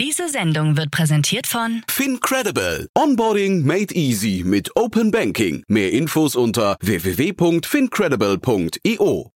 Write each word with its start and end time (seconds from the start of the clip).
Diese 0.00 0.28
Sendung 0.30 0.78
wird 0.78 0.90
präsentiert 0.90 1.46
von 1.46 1.82
FinCredible. 1.86 2.88
Onboarding 2.96 3.66
made 3.66 3.94
easy 3.94 4.42
mit 4.46 4.74
Open 4.74 5.10
Banking. 5.10 5.62
Mehr 5.68 5.92
Infos 5.92 6.36
unter 6.36 6.78
www.fincredible.io. 6.80 9.30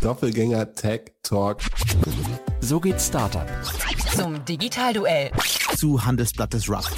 Doppelgänger 0.00 0.72
Tech 0.72 1.12
Talk. 1.22 1.60
So 2.60 2.80
geht 2.80 2.98
Startup. 2.98 3.46
zum 4.16 4.42
Digitalduell. 4.46 5.32
Zu 5.76 6.02
Handelsblattes 6.02 6.70
Rust. 6.70 6.96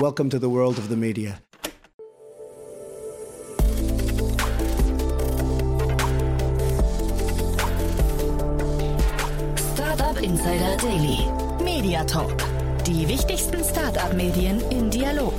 Welcome 0.00 0.30
to 0.30 0.40
the 0.40 0.50
world 0.50 0.78
of 0.78 0.88
the 0.88 0.96
media. 0.96 1.38
Insider 10.22 10.76
Daily. 10.78 11.18
Media 11.62 12.02
Talk. 12.04 12.34
Die 12.86 13.06
wichtigsten 13.06 13.62
Startup-Medien 13.62 14.60
im 14.70 14.90
Dialog. 14.90 15.34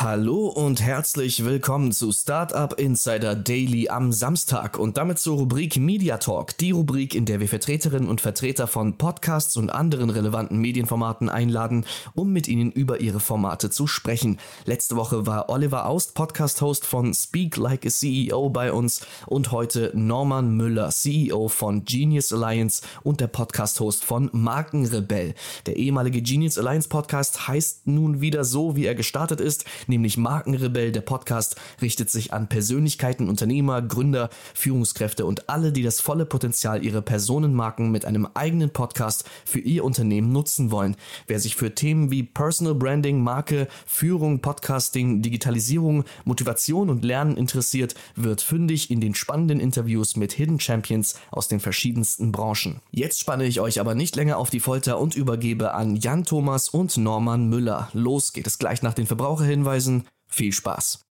Hallo 0.00 0.46
und 0.46 0.80
herzlich 0.80 1.44
willkommen 1.44 1.90
zu 1.90 2.12
Startup 2.12 2.72
Insider 2.78 3.34
Daily 3.34 3.88
am 3.88 4.12
Samstag 4.12 4.78
und 4.78 4.96
damit 4.96 5.18
zur 5.18 5.38
Rubrik 5.38 5.76
Media 5.76 6.18
Talk, 6.18 6.56
die 6.56 6.70
Rubrik, 6.70 7.16
in 7.16 7.24
der 7.24 7.40
wir 7.40 7.48
Vertreterinnen 7.48 8.08
und 8.08 8.20
Vertreter 8.20 8.68
von 8.68 8.96
Podcasts 8.96 9.56
und 9.56 9.70
anderen 9.70 10.10
relevanten 10.10 10.58
Medienformaten 10.58 11.28
einladen, 11.28 11.84
um 12.14 12.32
mit 12.32 12.46
ihnen 12.46 12.70
über 12.70 13.00
ihre 13.00 13.18
Formate 13.18 13.70
zu 13.70 13.88
sprechen. 13.88 14.38
Letzte 14.66 14.94
Woche 14.94 15.26
war 15.26 15.48
Oliver 15.48 15.86
Aust, 15.86 16.14
Podcast-Host 16.14 16.86
von 16.86 17.12
Speak 17.12 17.56
Like 17.56 17.84
a 17.84 17.90
CEO 17.90 18.50
bei 18.50 18.72
uns 18.72 19.04
und 19.26 19.50
heute 19.50 19.90
Norman 19.96 20.56
Müller, 20.56 20.90
CEO 20.90 21.48
von 21.48 21.84
Genius 21.84 22.32
Alliance 22.32 22.82
und 23.02 23.20
der 23.20 23.26
Podcast-Host 23.26 24.04
von 24.04 24.30
Markenrebell. 24.30 25.34
Der 25.66 25.74
ehemalige 25.74 26.22
Genius 26.22 26.56
Alliance 26.56 26.88
Podcast 26.88 27.48
heißt 27.48 27.88
nun 27.88 28.20
wieder 28.20 28.44
so, 28.44 28.76
wie 28.76 28.86
er 28.86 28.94
gestartet 28.94 29.40
ist, 29.40 29.64
nämlich 29.88 30.16
Markenrebell. 30.16 30.92
Der 30.92 31.00
Podcast 31.00 31.56
richtet 31.80 32.10
sich 32.10 32.32
an 32.32 32.48
Persönlichkeiten, 32.48 33.28
Unternehmer, 33.28 33.80
Gründer, 33.80 34.30
Führungskräfte 34.54 35.24
und 35.24 35.48
alle, 35.48 35.72
die 35.72 35.82
das 35.82 36.00
volle 36.00 36.26
Potenzial 36.26 36.84
ihrer 36.84 37.00
Personenmarken 37.00 37.90
mit 37.90 38.04
einem 38.04 38.28
eigenen 38.34 38.70
Podcast 38.70 39.24
für 39.44 39.60
ihr 39.60 39.84
Unternehmen 39.84 40.32
nutzen 40.32 40.70
wollen. 40.70 40.96
Wer 41.26 41.40
sich 41.40 41.56
für 41.56 41.74
Themen 41.74 42.10
wie 42.10 42.22
Personal 42.22 42.74
Branding, 42.74 43.22
Marke, 43.22 43.68
Führung, 43.86 44.40
Podcasting, 44.40 45.22
Digitalisierung, 45.22 46.04
Motivation 46.24 46.90
und 46.90 47.04
Lernen 47.04 47.36
interessiert, 47.36 47.94
wird 48.14 48.40
fündig 48.40 48.90
in 48.90 49.00
den 49.00 49.14
spannenden 49.14 49.60
Interviews 49.60 50.16
mit 50.16 50.32
Hidden 50.32 50.60
Champions 50.60 51.14
aus 51.30 51.48
den 51.48 51.60
verschiedensten 51.60 52.32
Branchen. 52.32 52.80
Jetzt 52.90 53.20
spanne 53.20 53.44
ich 53.44 53.60
euch 53.60 53.80
aber 53.80 53.94
nicht 53.94 54.16
länger 54.16 54.38
auf 54.38 54.50
die 54.50 54.60
Folter 54.60 54.98
und 54.98 55.14
übergebe 55.14 55.74
an 55.74 55.96
Jan 55.96 56.24
Thomas 56.24 56.68
und 56.68 56.96
Norman 56.96 57.48
Müller. 57.48 57.88
Los 57.92 58.32
geht 58.32 58.46
es 58.46 58.58
gleich 58.58 58.82
nach 58.82 58.94
den 58.94 59.06
Verbraucherhinweisen. 59.06 59.77
Viel 60.26 60.52
Spaß. 60.52 61.04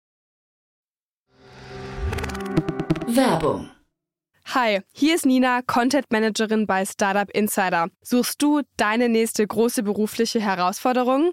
Werbung. 3.07 3.71
Hi, 4.47 4.81
hier 4.93 5.15
ist 5.15 5.25
Nina, 5.25 5.63
Content 5.63 6.07
Managerin 6.11 6.67
bei 6.67 6.85
Startup 6.85 7.31
Insider. 7.31 7.89
Suchst 8.03 8.43
du 8.43 8.61
deine 8.77 9.09
nächste 9.09 9.47
große 9.47 9.83
berufliche 9.83 10.41
Herausforderung? 10.41 11.33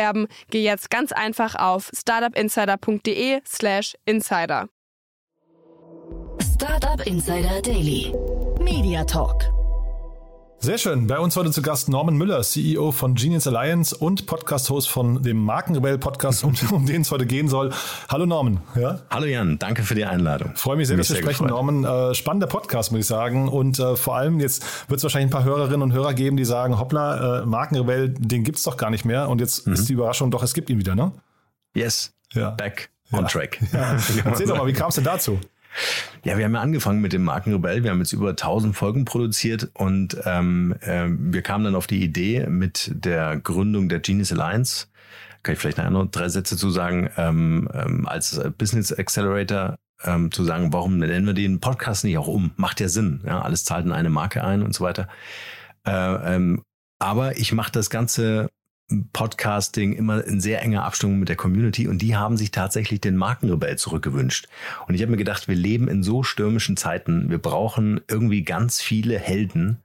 geh 0.49 0.63
jetzt 0.63 0.89
ganz 0.89 1.11
einfach 1.11 1.55
auf 1.55 1.91
startupinsider.de/slash 1.93 3.95
insider. 4.05 4.69
Startup 6.41 7.05
Insider 7.07 7.61
Daily. 7.61 8.13
Media 8.59 9.03
Talk. 9.03 9.60
Sehr 10.63 10.77
schön. 10.77 11.07
Bei 11.07 11.17
uns 11.17 11.35
heute 11.35 11.49
zu 11.49 11.63
Gast 11.63 11.89
Norman 11.89 12.15
Müller, 12.15 12.43
CEO 12.43 12.91
von 12.91 13.15
Genius 13.15 13.47
Alliance 13.47 13.97
und 13.97 14.27
Podcast-Host 14.27 14.87
von 14.89 15.23
dem 15.23 15.43
Markenrebell 15.43 15.97
Podcast, 15.97 16.43
um, 16.43 16.53
um 16.71 16.85
den 16.85 17.01
es 17.01 17.09
heute 17.09 17.25
gehen 17.25 17.47
soll. 17.47 17.73
Hallo 18.09 18.27
Norman. 18.27 18.61
Ja? 18.75 18.99
Hallo 19.09 19.25
Jan, 19.25 19.57
danke 19.57 19.81
für 19.81 19.95
die 19.95 20.05
Einladung. 20.05 20.55
Freue 20.55 20.77
mich 20.77 20.87
sehr, 20.87 20.97
dass 20.97 21.09
wir 21.09 21.15
sprechen, 21.15 21.47
gefreut. 21.47 21.49
Norman. 21.49 22.11
Äh, 22.11 22.13
spannender 22.13 22.45
Podcast, 22.45 22.91
muss 22.91 23.01
ich 23.01 23.07
sagen. 23.07 23.49
Und 23.49 23.79
äh, 23.79 23.95
vor 23.95 24.15
allem 24.15 24.39
jetzt 24.39 24.63
wird 24.87 24.99
es 24.99 25.03
wahrscheinlich 25.03 25.29
ein 25.29 25.35
paar 25.35 25.45
Hörerinnen 25.45 25.81
und 25.81 25.93
Hörer 25.93 26.13
geben, 26.13 26.37
die 26.37 26.45
sagen, 26.45 26.77
hoppla, 26.77 27.39
äh, 27.41 27.45
Markenrebell, 27.47 28.09
den 28.09 28.43
gibt's 28.43 28.61
doch 28.61 28.77
gar 28.77 28.91
nicht 28.91 29.03
mehr. 29.03 29.29
Und 29.29 29.41
jetzt 29.41 29.65
mhm. 29.65 29.73
ist 29.73 29.89
die 29.89 29.93
Überraschung, 29.93 30.29
doch, 30.29 30.43
es 30.43 30.53
gibt 30.53 30.69
ihn 30.69 30.77
wieder, 30.77 30.93
ne? 30.93 31.11
Yes, 31.73 32.13
ja. 32.33 32.51
back 32.51 32.91
on 33.11 33.21
ja. 33.21 33.27
track. 33.27 33.59
Ja. 33.73 33.97
Erzähl 34.25 34.45
doch 34.45 34.59
mal, 34.59 34.67
wie 34.67 34.73
kam 34.73 34.89
es 34.89 34.95
denn 34.95 35.05
dazu? 35.05 35.39
Ja, 36.23 36.37
wir 36.37 36.45
haben 36.45 36.53
ja 36.53 36.61
angefangen 36.61 37.01
mit 37.01 37.13
dem 37.13 37.23
Markenrebell. 37.23 37.83
Wir 37.83 37.91
haben 37.91 37.99
jetzt 37.99 38.13
über 38.13 38.29
1000 38.29 38.75
Folgen 38.75 39.05
produziert 39.05 39.69
und 39.73 40.17
ähm, 40.25 40.75
äh, 40.81 41.07
wir 41.07 41.41
kamen 41.41 41.65
dann 41.65 41.75
auf 41.75 41.87
die 41.87 42.03
Idee 42.03 42.45
mit 42.47 42.91
der 42.93 43.37
Gründung 43.37 43.89
der 43.89 43.99
Genius 43.99 44.31
Alliance. 44.31 44.87
Kann 45.43 45.53
ich 45.53 45.59
vielleicht 45.59 45.77
nachher 45.77 45.89
noch 45.89 46.05
drei 46.05 46.29
Sätze 46.29 46.55
zu 46.57 46.69
sagen, 46.69 47.09
ähm, 47.17 47.67
ähm, 47.73 48.07
als 48.07 48.39
Business 48.57 48.91
Accelerator 48.93 49.77
ähm, 50.03 50.31
zu 50.31 50.43
sagen, 50.43 50.73
warum 50.73 50.97
nennen 50.97 51.25
wir 51.25 51.33
den 51.33 51.59
Podcast 51.59 52.03
nicht 52.03 52.17
auch 52.17 52.27
um? 52.27 52.51
Macht 52.57 52.79
ja 52.79 52.89
Sinn. 52.89 53.21
Ja, 53.25 53.41
alles 53.41 53.65
zahlt 53.65 53.85
in 53.85 53.91
eine 53.91 54.09
Marke 54.09 54.43
ein 54.43 54.61
und 54.61 54.75
so 54.75 54.83
weiter. 54.83 55.07
Äh, 55.85 56.35
ähm, 56.35 56.61
aber 56.99 57.37
ich 57.37 57.51
mache 57.53 57.71
das 57.71 57.89
Ganze 57.89 58.49
Podcasting 59.13 59.93
immer 59.93 60.23
in 60.25 60.41
sehr 60.41 60.61
enger 60.61 60.83
Abstimmung 60.83 61.19
mit 61.19 61.29
der 61.29 61.35
Community 61.35 61.87
und 61.87 62.01
die 62.01 62.15
haben 62.15 62.37
sich 62.37 62.51
tatsächlich 62.51 63.01
den 63.01 63.17
Markenrebell 63.17 63.77
zurückgewünscht. 63.77 64.47
Und 64.87 64.95
ich 64.95 65.01
habe 65.01 65.11
mir 65.11 65.17
gedacht, 65.17 65.47
wir 65.47 65.55
leben 65.55 65.87
in 65.87 66.03
so 66.03 66.23
stürmischen 66.23 66.77
Zeiten, 66.77 67.29
wir 67.29 67.39
brauchen 67.39 68.01
irgendwie 68.07 68.43
ganz 68.43 68.81
viele 68.81 69.17
Helden. 69.17 69.77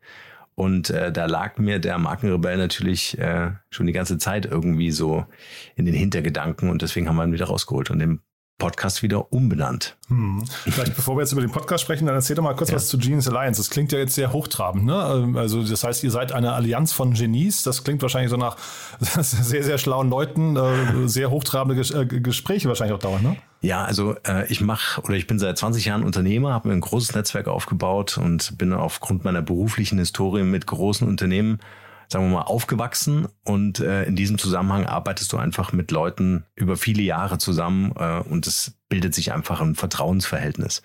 Und 0.54 0.88
äh, 0.88 1.12
da 1.12 1.26
lag 1.26 1.58
mir 1.58 1.78
der 1.78 1.98
Markenrebell 1.98 2.56
natürlich 2.56 3.18
äh, 3.18 3.50
schon 3.68 3.86
die 3.86 3.92
ganze 3.92 4.16
Zeit 4.16 4.46
irgendwie 4.46 4.90
so 4.90 5.26
in 5.74 5.84
den 5.84 5.94
Hintergedanken 5.94 6.70
und 6.70 6.80
deswegen 6.80 7.08
haben 7.08 7.16
wir 7.16 7.24
ihn 7.24 7.32
wieder 7.34 7.46
rausgeholt 7.46 7.90
und 7.90 7.98
den 7.98 8.20
Podcast 8.58 9.02
wieder 9.02 9.32
umbenannt. 9.32 9.96
Hm. 10.08 10.44
Vielleicht 10.64 10.96
bevor 10.96 11.16
wir 11.16 11.20
jetzt 11.20 11.32
über 11.32 11.42
den 11.42 11.50
Podcast 11.50 11.82
sprechen, 11.82 12.06
dann 12.06 12.14
erzähl 12.14 12.36
doch 12.36 12.42
mal 12.42 12.54
kurz 12.54 12.70
ja. 12.70 12.76
was 12.76 12.88
zu 12.88 12.96
Genius 12.96 13.28
Alliance. 13.28 13.60
Das 13.60 13.68
klingt 13.68 13.92
ja 13.92 13.98
jetzt 13.98 14.14
sehr 14.14 14.32
hochtrabend, 14.32 14.86
ne? 14.86 15.22
Ähm, 15.24 15.36
also 15.36 15.62
das 15.62 15.84
heißt, 15.84 16.02
ihr 16.04 16.10
seid 16.10 16.32
eine 16.32 16.52
Allianz 16.52 16.92
von 16.92 17.12
Genies. 17.12 17.62
Das 17.62 17.84
klingt 17.84 18.00
wahrscheinlich 18.00 18.30
so 18.30 18.38
nach 18.38 18.56
sehr, 19.00 19.62
sehr 19.62 19.76
schlauen 19.76 20.08
Leuten, 20.08 20.56
äh, 20.56 21.06
sehr 21.06 21.30
hochtrabende 21.30 21.80
äh, 21.82 22.06
Gespräche 22.06 22.68
wahrscheinlich 22.68 22.94
auch 22.96 23.02
dauern, 23.02 23.22
ne? 23.22 23.36
Ja, 23.60 23.84
also 23.84 24.14
äh, 24.26 24.46
ich 24.50 24.60
mache 24.60 25.02
oder 25.02 25.14
ich 25.14 25.26
bin 25.26 25.38
seit 25.38 25.58
20 25.58 25.84
Jahren 25.84 26.04
Unternehmer, 26.04 26.52
habe 26.52 26.68
mir 26.68 26.74
ein 26.74 26.80
großes 26.80 27.14
Netzwerk 27.14 27.48
aufgebaut 27.48 28.16
und 28.16 28.56
bin 28.56 28.72
aufgrund 28.72 29.24
meiner 29.24 29.42
beruflichen 29.42 29.98
Historie 29.98 30.44
mit 30.44 30.66
großen 30.66 31.06
Unternehmen 31.06 31.60
sagen 32.08 32.28
wir 32.28 32.38
mal, 32.38 32.42
aufgewachsen 32.42 33.28
und 33.44 33.80
äh, 33.80 34.04
in 34.04 34.16
diesem 34.16 34.38
Zusammenhang 34.38 34.86
arbeitest 34.86 35.32
du 35.32 35.36
einfach 35.38 35.72
mit 35.72 35.90
Leuten 35.90 36.44
über 36.54 36.76
viele 36.76 37.02
Jahre 37.02 37.38
zusammen 37.38 37.92
äh, 37.98 38.20
und 38.20 38.46
es 38.46 38.76
bildet 38.88 39.14
sich 39.14 39.32
einfach 39.32 39.60
ein 39.60 39.74
Vertrauensverhältnis. 39.74 40.82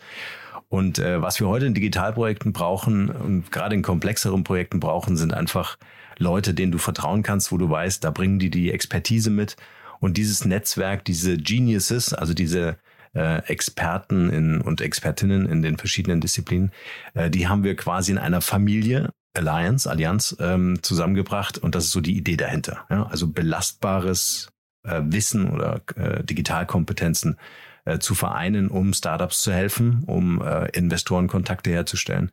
Und 0.70 1.00
äh, 1.00 1.22
was 1.22 1.40
wir 1.40 1.48
heute 1.48 1.66
in 1.66 1.74
Digitalprojekten 1.74 2.54
brauchen 2.54 3.09
und 3.09 3.52
gerade 3.52 3.76
in 3.76 3.82
komplexeren 3.82 4.44
Projekten 4.44 4.79
brauchen, 4.79 5.18
sind 5.18 5.34
einfach 5.34 5.78
Leute, 6.18 6.53
denen 6.53 6.72
du 6.72 6.78
vertrauen 6.78 7.23
kannst, 7.23 7.52
wo 7.52 7.58
du 7.58 7.70
weißt, 7.70 8.03
da 8.03 8.12
bringen 8.12 8.40
die 8.40 8.50
die 8.50 8.72
Expertise 8.72 9.29
mit. 9.29 9.58
Und 10.00 10.18
dieses 10.18 10.46
Netzwerk, 10.46 11.03
diese 11.03 11.38
Geniuses, 11.38 12.14
also 12.14 12.34
diese 12.34 12.78
äh, 13.14 13.44
Experten 13.47 14.29
in, 14.29 14.62
und 14.62 14.82
Expertinnen 14.82 15.46
in 15.47 15.62
den 15.62 15.78
verschiedenen 15.78 16.22
Disziplinen, 16.22 16.72
äh, 17.14 17.29
die 17.29 17.47
haben 17.47 17.64
wir 17.64 17.76
quasi 17.76 18.12
in 18.12 18.18
einer 18.18 18.41
Familie 18.41 19.09
Alliance, 19.34 19.90
Allianz 19.90 20.36
ähm, 20.40 20.82
zusammengebracht 20.82 21.58
und 21.58 21.76
das 21.76 21.86
ist 21.86 21.92
so 21.92 22.02
die 22.02 22.18
Idee 22.18 22.38
dahinter. 22.38 22.86
Ja? 22.90 23.08
Also 23.08 23.28
belastbares 23.28 24.50
äh, 24.84 25.02
Wissen 25.04 25.50
oder 25.50 25.82
äh, 25.96 26.24
Digitalkompetenzen 26.24 27.38
äh, 27.86 28.00
zu 28.00 28.16
vereinen, 28.16 28.68
um 28.68 28.94
Startups 28.94 29.42
zu 29.42 29.54
helfen, 29.54 30.04
um 30.06 30.42
äh, 30.42 30.70
Investorenkontakte 30.70 31.72
herzustellen 31.72 32.32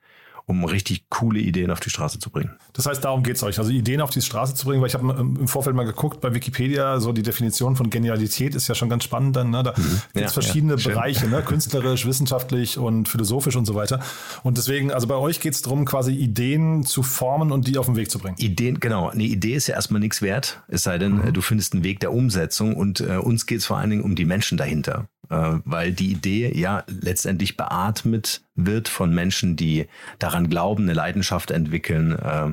um 0.48 0.64
richtig 0.64 1.10
coole 1.10 1.38
Ideen 1.40 1.70
auf 1.70 1.78
die 1.78 1.90
Straße 1.90 2.18
zu 2.18 2.30
bringen. 2.30 2.56
Das 2.72 2.86
heißt, 2.86 3.04
darum 3.04 3.22
geht 3.22 3.36
es 3.36 3.42
euch, 3.42 3.58
also 3.58 3.70
Ideen 3.70 4.00
auf 4.00 4.08
die 4.08 4.22
Straße 4.22 4.54
zu 4.54 4.64
bringen, 4.66 4.80
weil 4.80 4.88
ich 4.88 4.94
habe 4.94 5.12
im 5.20 5.46
Vorfeld 5.46 5.76
mal 5.76 5.84
geguckt 5.84 6.22
bei 6.22 6.34
Wikipedia, 6.34 7.00
so 7.00 7.12
die 7.12 7.22
Definition 7.22 7.76
von 7.76 7.90
Genialität 7.90 8.54
ist 8.54 8.66
ja 8.66 8.74
schon 8.74 8.88
ganz 8.88 9.04
spannend 9.04 9.36
dann. 9.36 9.50
Ne? 9.50 9.62
Da 9.62 9.74
mhm. 9.76 9.82
gibt 9.82 10.02
es 10.14 10.22
ja, 10.22 10.28
verschiedene 10.28 10.76
ja, 10.76 10.88
Bereiche, 10.88 11.28
ne? 11.28 11.42
künstlerisch, 11.46 12.06
wissenschaftlich 12.06 12.78
und 12.78 13.10
philosophisch 13.10 13.56
und 13.56 13.66
so 13.66 13.74
weiter. 13.74 14.00
Und 14.42 14.56
deswegen, 14.56 14.90
also 14.90 15.06
bei 15.06 15.16
euch 15.16 15.40
geht 15.40 15.52
es 15.52 15.60
darum, 15.60 15.84
quasi 15.84 16.12
Ideen 16.12 16.86
zu 16.86 17.02
formen 17.02 17.52
und 17.52 17.68
die 17.68 17.76
auf 17.76 17.84
den 17.84 17.96
Weg 17.96 18.10
zu 18.10 18.18
bringen. 18.18 18.36
Ideen, 18.38 18.80
genau. 18.80 19.10
Eine 19.10 19.24
Idee 19.24 19.54
ist 19.54 19.66
ja 19.66 19.74
erstmal 19.74 20.00
nichts 20.00 20.22
wert, 20.22 20.62
es 20.68 20.82
sei 20.82 20.96
denn, 20.96 21.16
mhm. 21.16 21.32
du 21.34 21.42
findest 21.42 21.74
einen 21.74 21.84
Weg 21.84 22.00
der 22.00 22.14
Umsetzung 22.14 22.74
und 22.74 23.00
äh, 23.00 23.18
uns 23.18 23.44
geht 23.44 23.58
es 23.58 23.66
vor 23.66 23.76
allen 23.76 23.90
Dingen 23.90 24.02
um 24.02 24.14
die 24.14 24.24
Menschen 24.24 24.56
dahinter 24.56 25.08
äh, 25.17 25.17
weil 25.28 25.92
die 25.92 26.10
Idee 26.10 26.52
ja 26.54 26.84
letztendlich 26.86 27.56
beatmet 27.56 28.42
wird 28.54 28.88
von 28.88 29.14
Menschen, 29.14 29.56
die 29.56 29.86
daran 30.18 30.48
glauben, 30.50 30.84
eine 30.84 30.92
Leidenschaft 30.92 31.50
entwickeln, 31.50 32.18
äh, 32.18 32.50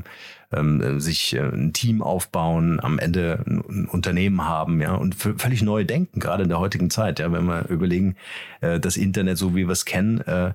äh, 0.56 1.00
sich 1.00 1.36
äh, 1.36 1.40
ein 1.40 1.74
Team 1.74 2.02
aufbauen, 2.02 2.80
am 2.80 3.00
Ende 3.00 3.44
ein 3.48 3.88
Unternehmen 3.88 4.46
haben, 4.46 4.82
ja, 4.82 4.94
und 4.94 5.16
völlig 5.16 5.64
neu 5.64 5.84
denken, 5.84 6.20
gerade 6.20 6.44
in 6.44 6.50
der 6.50 6.60
heutigen 6.60 6.90
Zeit, 6.90 7.20
ja, 7.20 7.32
wenn 7.32 7.46
wir 7.46 7.68
überlegen, 7.70 8.16
äh, 8.62 8.80
das 8.80 8.98
Internet, 8.98 9.38
so 9.38 9.56
wie 9.56 9.66
wir 9.66 9.72
es 9.72 9.86
kennen, 9.86 10.22
äh, 10.22 10.54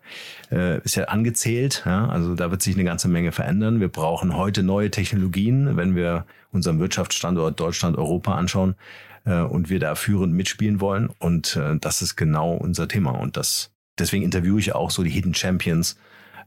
äh, 0.52 0.80
ist 0.84 0.94
ja 0.94 1.04
angezählt, 1.04 1.82
ja, 1.84 2.08
also 2.08 2.34
da 2.34 2.50
wird 2.50 2.62
sich 2.62 2.76
eine 2.76 2.84
ganze 2.84 3.08
Menge 3.08 3.32
verändern. 3.32 3.80
Wir 3.80 3.88
brauchen 3.88 4.36
heute 4.36 4.62
neue 4.62 4.90
Technologien, 4.90 5.76
wenn 5.76 5.96
wir 5.96 6.24
unseren 6.52 6.78
Wirtschaftsstandort 6.78 7.58
Deutschland, 7.58 7.98
Europa 7.98 8.34
anschauen, 8.34 8.76
äh, 9.24 9.40
und 9.40 9.70
wir 9.70 9.80
da 9.80 9.94
führend 9.94 10.34
mitspielen 10.34 10.80
wollen. 10.80 11.10
Und 11.18 11.56
äh, 11.56 11.76
das 11.78 12.02
ist 12.02 12.16
genau 12.16 12.52
unser 12.52 12.88
Thema. 12.88 13.10
Und 13.12 13.36
das, 13.36 13.70
deswegen 13.98 14.24
interviewe 14.24 14.58
ich 14.58 14.74
auch 14.74 14.90
so 14.90 15.02
die 15.02 15.10
Hidden 15.10 15.34
Champions 15.34 15.96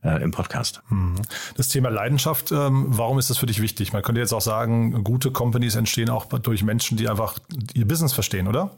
äh, 0.04 0.22
im 0.22 0.32
Podcast. 0.32 0.82
Mhm. 0.90 1.16
Das 1.56 1.68
Thema 1.70 1.90
Leidenschaft, 1.90 2.52
ähm, 2.52 2.86
warum 2.90 3.20
ist 3.20 3.30
das 3.30 3.38
für 3.38 3.46
dich 3.46 3.62
wichtig? 3.62 3.94
Man 3.94 4.02
könnte 4.02 4.22
jetzt 4.22 4.34
auch 4.34 4.42
sagen, 4.42 5.04
gute 5.04 5.32
Companies 5.32 5.76
entstehen 5.76 6.10
auch 6.10 6.26
durch 6.26 6.64
Menschen, 6.64 6.98
die 6.98 7.10
einfach 7.10 7.40
ihr 7.74 7.88
Business 7.88 8.14
verstehen, 8.14 8.48
oder? 8.48 8.72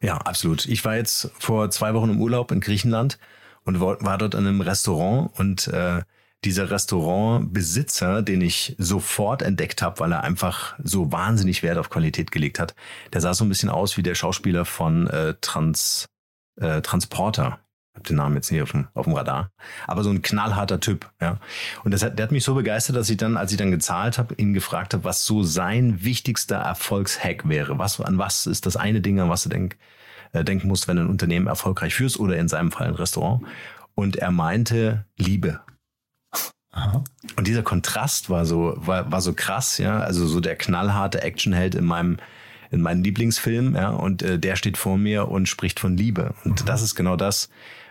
Ja, 0.00 0.16
absolut. 0.16 0.66
Ich 0.66 0.84
war 0.84 0.96
jetzt 0.96 1.30
vor 1.38 1.70
zwei 1.70 1.94
Wochen 1.94 2.10
im 2.10 2.20
Urlaub 2.20 2.52
in 2.52 2.60
Griechenland 2.60 3.18
und 3.64 3.80
war 3.80 4.18
dort 4.18 4.34
in 4.34 4.46
einem 4.46 4.62
Restaurant 4.62 5.38
und 5.38 5.68
äh, 5.68 6.00
dieser 6.44 6.70
Restaurantbesitzer, 6.70 8.22
den 8.22 8.40
ich 8.40 8.74
sofort 8.78 9.42
entdeckt 9.42 9.82
habe, 9.82 10.00
weil 10.00 10.12
er 10.12 10.24
einfach 10.24 10.74
so 10.82 11.12
wahnsinnig 11.12 11.62
Wert 11.62 11.78
auf 11.78 11.90
Qualität 11.90 12.30
gelegt 12.30 12.58
hat, 12.58 12.74
der 13.12 13.20
sah 13.20 13.34
so 13.34 13.44
ein 13.44 13.48
bisschen 13.48 13.68
aus 13.68 13.96
wie 13.96 14.02
der 14.02 14.14
Schauspieler 14.14 14.64
von 14.64 15.06
äh, 15.08 15.34
Trans, 15.40 16.06
äh, 16.60 16.80
Transporter. 16.80 17.60
Ich 17.92 17.98
habe 17.98 18.08
den 18.08 18.16
Namen 18.16 18.36
jetzt 18.36 18.50
nicht 18.52 18.62
auf 18.62 18.70
dem, 18.70 18.88
auf 18.94 19.04
dem 19.04 19.14
Radar. 19.14 19.50
Aber 19.86 20.04
so 20.04 20.10
ein 20.10 20.22
knallharter 20.22 20.80
Typ, 20.80 21.10
ja. 21.20 21.38
Und 21.84 21.90
das 21.92 22.02
hat, 22.02 22.18
der 22.18 22.24
hat 22.24 22.32
mich 22.32 22.44
so 22.44 22.54
begeistert, 22.54 22.96
dass 22.96 23.10
ich 23.10 23.16
dann, 23.16 23.36
als 23.36 23.50
ich 23.50 23.58
dann 23.58 23.72
gezahlt 23.72 24.16
habe, 24.16 24.34
ihn 24.36 24.54
gefragt 24.54 24.94
habe, 24.94 25.04
was 25.04 25.26
so 25.26 25.42
sein 25.42 26.02
wichtigster 26.02 26.56
Erfolgshack 26.56 27.48
wäre. 27.48 27.78
Was, 27.78 28.00
an 28.00 28.16
was 28.16 28.46
ist 28.46 28.64
das 28.64 28.76
eine 28.76 29.00
Ding, 29.00 29.20
an 29.20 29.28
was 29.28 29.42
du 29.42 29.48
denk, 29.48 29.76
äh, 30.32 30.44
denken 30.44 30.68
musst, 30.68 30.88
wenn 30.88 30.96
du 30.96 31.02
ein 31.02 31.10
Unternehmen 31.10 31.48
erfolgreich 31.48 31.94
führst 31.94 32.18
oder 32.18 32.36
in 32.36 32.48
seinem 32.48 32.70
Fall 32.70 32.86
ein 32.86 32.94
Restaurant. 32.94 33.42
Und 33.94 34.16
er 34.16 34.30
meinte 34.30 35.04
Liebe. 35.18 35.60
Aha. 36.72 37.02
Und 37.36 37.46
dieser 37.46 37.62
Kontrast 37.62 38.30
war 38.30 38.46
so, 38.46 38.74
war, 38.76 39.10
war 39.10 39.20
so 39.20 39.32
krass, 39.34 39.78
ja. 39.78 39.98
Also 40.00 40.26
so 40.26 40.40
der 40.40 40.56
knallharte 40.56 41.22
Actionheld 41.22 41.74
in 41.74 41.84
meinem, 41.84 42.18
in 42.70 42.80
meinem 42.80 43.02
Lieblingsfilm, 43.02 43.74
ja. 43.74 43.90
Und 43.90 44.22
äh, 44.22 44.38
der 44.38 44.56
steht 44.56 44.76
vor 44.76 44.96
mir 44.96 45.28
und 45.28 45.48
spricht 45.48 45.80
von 45.80 45.96
Liebe. 45.96 46.34
Und 46.44 46.62
mhm. 46.62 46.66
das 46.66 46.82
ist 46.82 46.94
genau 46.94 47.16
das, 47.16 47.48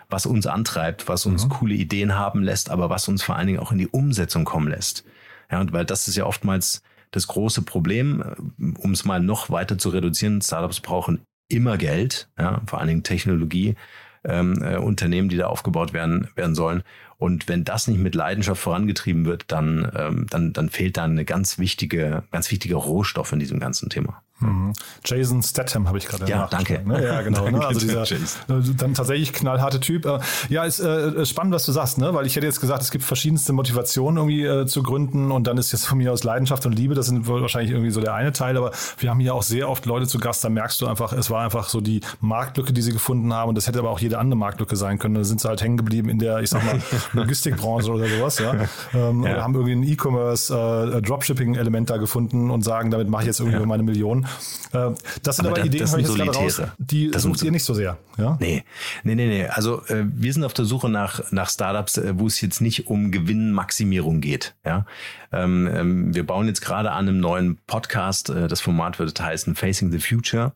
was 0.09 0.25
uns 0.25 0.47
antreibt, 0.47 1.07
was 1.07 1.25
uns 1.25 1.45
mhm. 1.45 1.49
coole 1.49 1.75
Ideen 1.75 2.15
haben 2.15 2.41
lässt, 2.41 2.69
aber 2.69 2.89
was 2.89 3.07
uns 3.07 3.21
vor 3.21 3.35
allen 3.35 3.47
Dingen 3.47 3.59
auch 3.59 3.71
in 3.71 3.77
die 3.77 3.87
Umsetzung 3.87 4.45
kommen 4.45 4.69
lässt. 4.69 5.03
Ja, 5.51 5.59
und 5.59 5.73
weil 5.73 5.85
das 5.85 6.07
ist 6.07 6.15
ja 6.15 6.25
oftmals 6.25 6.81
das 7.11 7.27
große 7.27 7.63
Problem, 7.63 8.21
äh, 8.21 8.79
um 8.79 8.91
es 8.91 9.03
mal 9.03 9.19
noch 9.19 9.49
weiter 9.49 9.77
zu 9.77 9.89
reduzieren. 9.89 10.41
Startups 10.41 10.79
brauchen 10.79 11.21
immer 11.49 11.77
Geld, 11.77 12.29
ja, 12.37 12.61
vor 12.65 12.79
allen 12.79 12.87
Dingen 12.87 13.03
Technologie 13.03 13.75
ähm, 14.23 14.61
äh, 14.61 14.77
Unternehmen, 14.77 15.29
die 15.29 15.37
da 15.37 15.47
aufgebaut 15.47 15.93
werden, 15.93 16.29
werden 16.35 16.55
sollen. 16.55 16.83
Und 17.17 17.47
wenn 17.47 17.65
das 17.65 17.87
nicht 17.87 17.99
mit 17.99 18.15
Leidenschaft 18.15 18.61
vorangetrieben 18.61 19.25
wird, 19.25 19.45
dann, 19.47 19.91
ähm, 19.95 20.27
dann, 20.29 20.53
dann 20.53 20.69
fehlt 20.69 20.97
da 20.97 21.03
eine 21.03 21.25
ganz 21.25 21.59
wichtige, 21.59 22.23
ganz 22.31 22.49
wichtige 22.51 22.75
Rohstoff 22.75 23.31
in 23.33 23.39
diesem 23.39 23.59
ganzen 23.59 23.89
Thema. 23.89 24.21
Mhm. 24.39 24.73
Jason 25.03 25.43
Statham 25.43 25.87
habe 25.87 25.97
ich 25.97 26.07
gerade 26.07 26.25
Ja, 26.27 26.47
danke. 26.47 26.81
Ne? 26.85 27.03
Ja, 27.03 27.21
genau. 27.23 27.45
Ne? 27.45 27.51
danke, 27.51 27.59
ne? 27.59 27.67
Also 27.67 27.79
dieser 27.79 28.03
äh, 28.03 28.61
dann 28.77 28.93
tatsächlich 28.93 29.33
knallharte 29.33 29.79
Typ. 29.79 30.05
Äh, 30.05 30.19
ja, 30.49 30.63
ist 30.63 30.79
äh, 30.79 31.25
spannend, 31.25 31.53
was 31.53 31.65
du 31.65 31.71
sagst, 31.71 31.97
ne? 31.97 32.13
Weil 32.13 32.25
ich 32.25 32.35
hätte 32.35 32.45
jetzt 32.45 32.61
gesagt, 32.61 32.81
es 32.81 32.91
gibt 32.91 33.03
verschiedenste 33.03 33.53
Motivationen 33.53 34.17
irgendwie 34.17 34.45
äh, 34.45 34.65
zu 34.65 34.83
gründen 34.83 35.31
und 35.31 35.47
dann 35.47 35.57
ist 35.57 35.71
jetzt 35.71 35.85
von 35.85 35.97
mir 35.97 36.13
aus 36.13 36.23
Leidenschaft 36.23 36.65
und 36.65 36.73
Liebe, 36.73 36.95
das 36.95 37.07
sind 37.07 37.27
wahrscheinlich 37.27 37.71
irgendwie 37.71 37.91
so 37.91 38.01
der 38.01 38.13
eine 38.13 38.31
Teil, 38.31 38.57
aber 38.57 38.71
wir 38.97 39.09
haben 39.09 39.19
hier 39.19 39.35
auch 39.35 39.43
sehr 39.43 39.69
oft 39.69 39.85
Leute 39.85 40.07
zu 40.07 40.19
Gast, 40.19 40.43
da 40.43 40.49
merkst 40.49 40.81
du 40.81 40.87
einfach, 40.87 41.13
es 41.13 41.29
war 41.29 41.43
einfach 41.43 41.69
so 41.69 41.81
die 41.81 42.01
Marktlücke, 42.21 42.73
die 42.73 42.81
sie 42.81 42.93
gefunden 42.93 43.33
haben 43.33 43.49
und 43.49 43.55
das 43.55 43.67
hätte 43.67 43.79
aber 43.79 43.89
auch 43.89 43.99
jede 43.99 44.17
andere 44.17 44.37
Marktlücke 44.37 44.75
sein 44.75 44.99
können. 44.99 45.15
Da 45.15 45.23
sind 45.23 45.41
sie 45.41 45.47
halt 45.47 45.61
hängen 45.61 45.77
geblieben 45.77 46.09
in 46.09 46.19
der, 46.19 46.39
ich 46.39 46.49
sag 46.49 46.63
mal, 46.65 46.81
Logistikbranche 47.13 47.91
oder 47.91 48.07
sowas, 48.07 48.39
ja. 48.39 48.53
Ähm, 48.93 49.23
ja. 49.23 49.31
Oder 49.31 49.43
haben 49.43 49.53
irgendwie 49.53 49.73
ein 49.73 49.83
E-Commerce, 49.83 50.53
äh, 50.53 51.01
Dropshipping-Element 51.01 51.89
da 51.89 51.97
gefunden 51.97 52.49
und 52.49 52.63
sagen, 52.63 52.91
damit 52.91 53.09
mache 53.09 53.23
ich 53.23 53.27
jetzt 53.27 53.39
irgendwie 53.39 53.59
ja. 53.59 53.65
meine 53.65 53.83
Millionen. 53.83 54.27
Äh, 54.71 54.91
das 55.23 55.37
sind 55.37 55.47
aber, 55.47 55.57
aber 55.57 55.65
Ideen, 55.65 55.87
höre 55.87 55.99
ich 55.99 56.07
jetzt 56.07 56.15
gerade 56.15 56.31
raus, 56.31 56.61
die 56.77 57.11
das 57.11 57.23
sucht 57.23 57.41
ihr 57.43 57.51
nicht 57.51 57.63
so 57.63 57.73
sehr. 57.73 57.97
Ja? 58.17 58.37
Nee, 58.39 58.63
nee, 59.03 59.15
nee, 59.15 59.27
nee. 59.27 59.45
Also 59.47 59.83
äh, 59.87 60.05
wir 60.05 60.33
sind 60.33 60.43
auf 60.43 60.53
der 60.53 60.65
Suche 60.65 60.89
nach, 60.89 61.31
nach 61.31 61.49
Startups, 61.49 61.97
äh, 61.97 62.13
wo 62.17 62.27
es 62.27 62.39
jetzt 62.41 62.61
nicht 62.61 62.87
um 62.87 63.11
Gewinnmaximierung 63.11 64.21
geht. 64.21 64.55
Ja? 64.65 64.85
Ähm, 65.31 65.69
ähm, 65.73 66.15
wir 66.15 66.25
bauen 66.25 66.47
jetzt 66.47 66.61
gerade 66.61 66.91
an 66.91 67.07
einem 67.07 67.19
neuen 67.19 67.57
Podcast. 67.67 68.29
Äh, 68.29 68.47
das 68.47 68.61
Format 68.61 68.99
wird 68.99 69.19
heißen 69.19 69.55
Facing 69.55 69.91
the 69.91 69.99
Future 69.99 70.53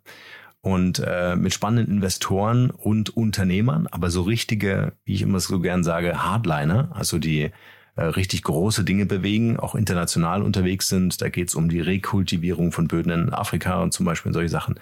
und 0.63 1.03
äh, 1.05 1.35
mit 1.35 1.53
spannenden 1.53 1.95
Investoren 1.95 2.71
und 2.71 3.15
Unternehmern, 3.15 3.87
aber 3.87 4.09
so 4.09 4.21
richtige, 4.21 4.93
wie 5.03 5.13
ich 5.15 5.21
immer 5.21 5.41
so 5.41 5.59
gern 5.59 5.83
sage, 5.83 6.23
Hardliner, 6.23 6.89
also 6.93 7.19
die 7.19 7.51
richtig 8.01 8.43
große 8.43 8.83
Dinge 8.83 9.05
bewegen, 9.05 9.59
auch 9.59 9.75
international 9.75 10.41
unterwegs 10.41 10.89
sind. 10.89 11.21
Da 11.21 11.29
geht 11.29 11.49
es 11.49 11.55
um 11.55 11.69
die 11.69 11.81
Rekultivierung 11.81 12.71
von 12.71 12.87
Böden 12.87 13.11
in 13.11 13.33
Afrika 13.33 13.81
und 13.81 13.93
zum 13.93 14.05
Beispiel 14.05 14.33
solche 14.33 14.49
Sachen. 14.49 14.79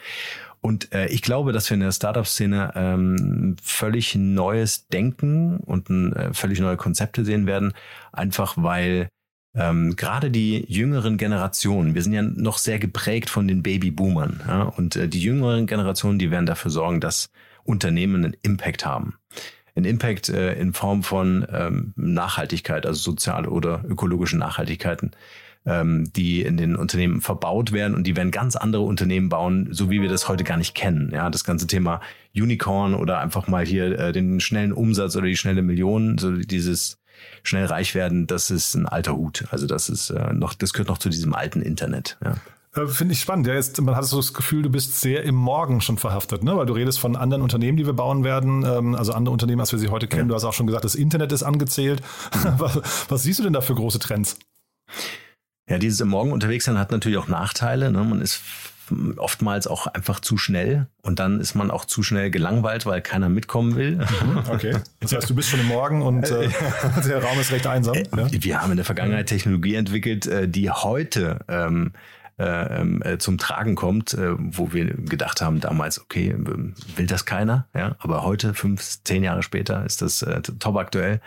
Und 0.61 0.93
äh, 0.93 1.07
ich 1.07 1.21
glaube, 1.21 1.51
dass 1.51 1.69
wir 1.69 1.75
in 1.75 1.81
der 1.81 1.91
Startup-Szene 1.91 2.73
ähm, 2.75 3.55
völlig 3.61 4.15
neues 4.15 4.87
Denken 4.87 5.57
und 5.57 5.89
äh, 5.89 6.33
völlig 6.33 6.59
neue 6.59 6.77
Konzepte 6.77 7.25
sehen 7.25 7.47
werden, 7.47 7.73
einfach 8.13 8.55
weil 8.57 9.09
ähm, 9.55 9.95
gerade 9.95 10.31
die 10.31 10.63
jüngeren 10.71 11.17
Generationen, 11.17 11.95
wir 11.95 12.03
sind 12.03 12.13
ja 12.13 12.21
noch 12.21 12.57
sehr 12.59 12.79
geprägt 12.79 13.29
von 13.29 13.47
den 13.47 13.63
Babyboomern, 13.63 14.41
ja, 14.47 14.61
und 14.63 14.95
äh, 14.95 15.09
die 15.09 15.21
jüngeren 15.21 15.65
Generationen, 15.65 16.19
die 16.19 16.31
werden 16.31 16.45
dafür 16.45 16.71
sorgen, 16.71 17.01
dass 17.01 17.31
Unternehmen 17.63 18.23
einen 18.23 18.37
Impact 18.43 18.85
haben 18.85 19.15
einen 19.75 19.85
Impact 19.85 20.29
äh, 20.29 20.53
in 20.53 20.73
Form 20.73 21.03
von 21.03 21.45
ähm, 21.51 21.93
Nachhaltigkeit, 21.95 22.85
also 22.85 22.99
soziale 22.99 23.49
oder 23.49 23.83
ökologische 23.87 24.37
Nachhaltigkeiten, 24.37 25.11
ähm, 25.65 26.11
die 26.13 26.41
in 26.41 26.57
den 26.57 26.75
Unternehmen 26.75 27.21
verbaut 27.21 27.71
werden 27.71 27.95
und 27.95 28.05
die 28.05 28.15
werden 28.15 28.31
ganz 28.31 28.55
andere 28.55 28.83
Unternehmen 28.83 29.29
bauen, 29.29 29.69
so 29.71 29.89
wie 29.89 30.01
wir 30.01 30.09
das 30.09 30.27
heute 30.27 30.43
gar 30.43 30.57
nicht 30.57 30.75
kennen. 30.75 31.11
Ja, 31.13 31.29
das 31.29 31.43
ganze 31.43 31.67
Thema 31.67 32.01
Unicorn 32.35 32.93
oder 32.95 33.19
einfach 33.19 33.47
mal 33.47 33.65
hier 33.65 33.97
äh, 33.97 34.11
den 34.11 34.39
schnellen 34.39 34.73
Umsatz 34.73 35.15
oder 35.15 35.27
die 35.27 35.37
schnelle 35.37 35.61
Million, 35.61 36.17
so 36.17 36.31
dieses 36.31 36.97
schnell 37.43 37.65
reich 37.65 37.95
werden, 37.95 38.27
das 38.27 38.49
ist 38.49 38.73
ein 38.75 38.87
alter 38.87 39.15
Hut. 39.15 39.45
Also 39.51 39.67
das 39.67 39.89
ist 39.89 40.09
äh, 40.09 40.33
noch, 40.33 40.53
das 40.53 40.73
gehört 40.73 40.89
noch 40.89 40.97
zu 40.97 41.09
diesem 41.09 41.33
alten 41.33 41.61
Internet. 41.61 42.17
Ja. 42.23 42.35
Äh, 42.75 42.87
Finde 42.87 43.13
ich 43.13 43.19
spannend. 43.19 43.47
Ja, 43.47 43.53
jetzt, 43.53 43.79
man 43.81 43.95
hat 43.95 44.05
so 44.05 44.17
das 44.17 44.33
Gefühl, 44.33 44.61
du 44.61 44.69
bist 44.69 45.01
sehr 45.01 45.23
im 45.23 45.35
Morgen 45.35 45.81
schon 45.81 45.97
verhaftet, 45.97 46.43
ne? 46.43 46.55
weil 46.55 46.65
du 46.65 46.73
redest 46.73 46.99
von 46.99 47.15
anderen 47.15 47.43
Unternehmen, 47.43 47.77
die 47.77 47.85
wir 47.85 47.93
bauen 47.93 48.23
werden, 48.23 48.63
ähm, 48.65 48.95
also 48.95 49.13
andere 49.13 49.33
Unternehmen, 49.33 49.61
als 49.61 49.71
wir 49.71 49.79
sie 49.79 49.89
heute 49.89 50.07
kennen. 50.07 50.23
Ja. 50.23 50.27
Du 50.29 50.35
hast 50.35 50.45
auch 50.45 50.53
schon 50.53 50.67
gesagt, 50.67 50.85
das 50.85 50.95
Internet 50.95 51.31
ist 51.31 51.43
angezählt. 51.43 52.01
Mhm. 52.33 52.53
was, 52.57 52.79
was, 53.09 53.23
siehst 53.23 53.39
du 53.39 53.43
denn 53.43 53.53
da 53.53 53.61
für 53.61 53.75
große 53.75 53.99
Trends? 53.99 54.37
Ja, 55.69 55.77
dieses 55.77 55.99
im 56.01 56.09
Morgen 56.09 56.31
unterwegs 56.31 56.65
sein 56.65 56.77
hat 56.77 56.91
natürlich 56.91 57.17
auch 57.17 57.27
Nachteile. 57.27 57.91
Ne? 57.91 58.03
Man 58.03 58.21
ist 58.21 58.41
oftmals 59.17 59.67
auch 59.67 59.87
einfach 59.87 60.19
zu 60.19 60.37
schnell 60.37 60.87
und 61.01 61.19
dann 61.19 61.39
ist 61.39 61.55
man 61.55 61.71
auch 61.71 61.85
zu 61.85 62.03
schnell 62.03 62.29
gelangweilt, 62.29 62.85
weil 62.85 63.01
keiner 63.01 63.29
mitkommen 63.29 63.75
will. 63.75 63.97
Mhm, 63.97 64.43
okay. 64.49 64.77
Das 64.99 65.13
heißt, 65.13 65.29
du 65.29 65.35
bist 65.35 65.49
schon 65.49 65.61
im 65.61 65.67
Morgen 65.67 66.01
und 66.01 66.29
äh, 66.29 66.49
der 67.05 67.23
Raum 67.23 67.39
ist 67.39 67.51
recht 67.51 67.67
einsam. 67.67 67.95
Äh, 67.95 68.05
ja? 68.15 68.27
Wir 68.31 68.61
haben 68.61 68.71
in 68.71 68.77
der 68.77 68.85
Vergangenheit 68.85 69.27
Technologie 69.27 69.75
entwickelt, 69.75 70.27
äh, 70.27 70.47
die 70.47 70.69
heute 70.69 71.39
ähm, 71.47 71.93
äh, 72.37 72.81
ähm, 72.81 73.01
äh, 73.03 73.17
zum 73.17 73.37
Tragen 73.37 73.75
kommt, 73.75 74.13
äh, 74.13 74.33
wo 74.37 74.73
wir 74.73 74.85
gedacht 74.85 75.41
haben 75.41 75.59
damals, 75.59 76.01
okay, 76.01 76.35
will 76.37 77.07
das 77.07 77.25
keiner, 77.25 77.67
ja, 77.75 77.95
aber 77.99 78.23
heute, 78.23 78.53
fünf, 78.53 78.99
zehn 79.03 79.23
Jahre 79.23 79.43
später, 79.43 79.85
ist 79.85 80.01
das 80.01 80.21
äh, 80.21 80.41
top 80.41 80.77
aktuell. 80.77 81.21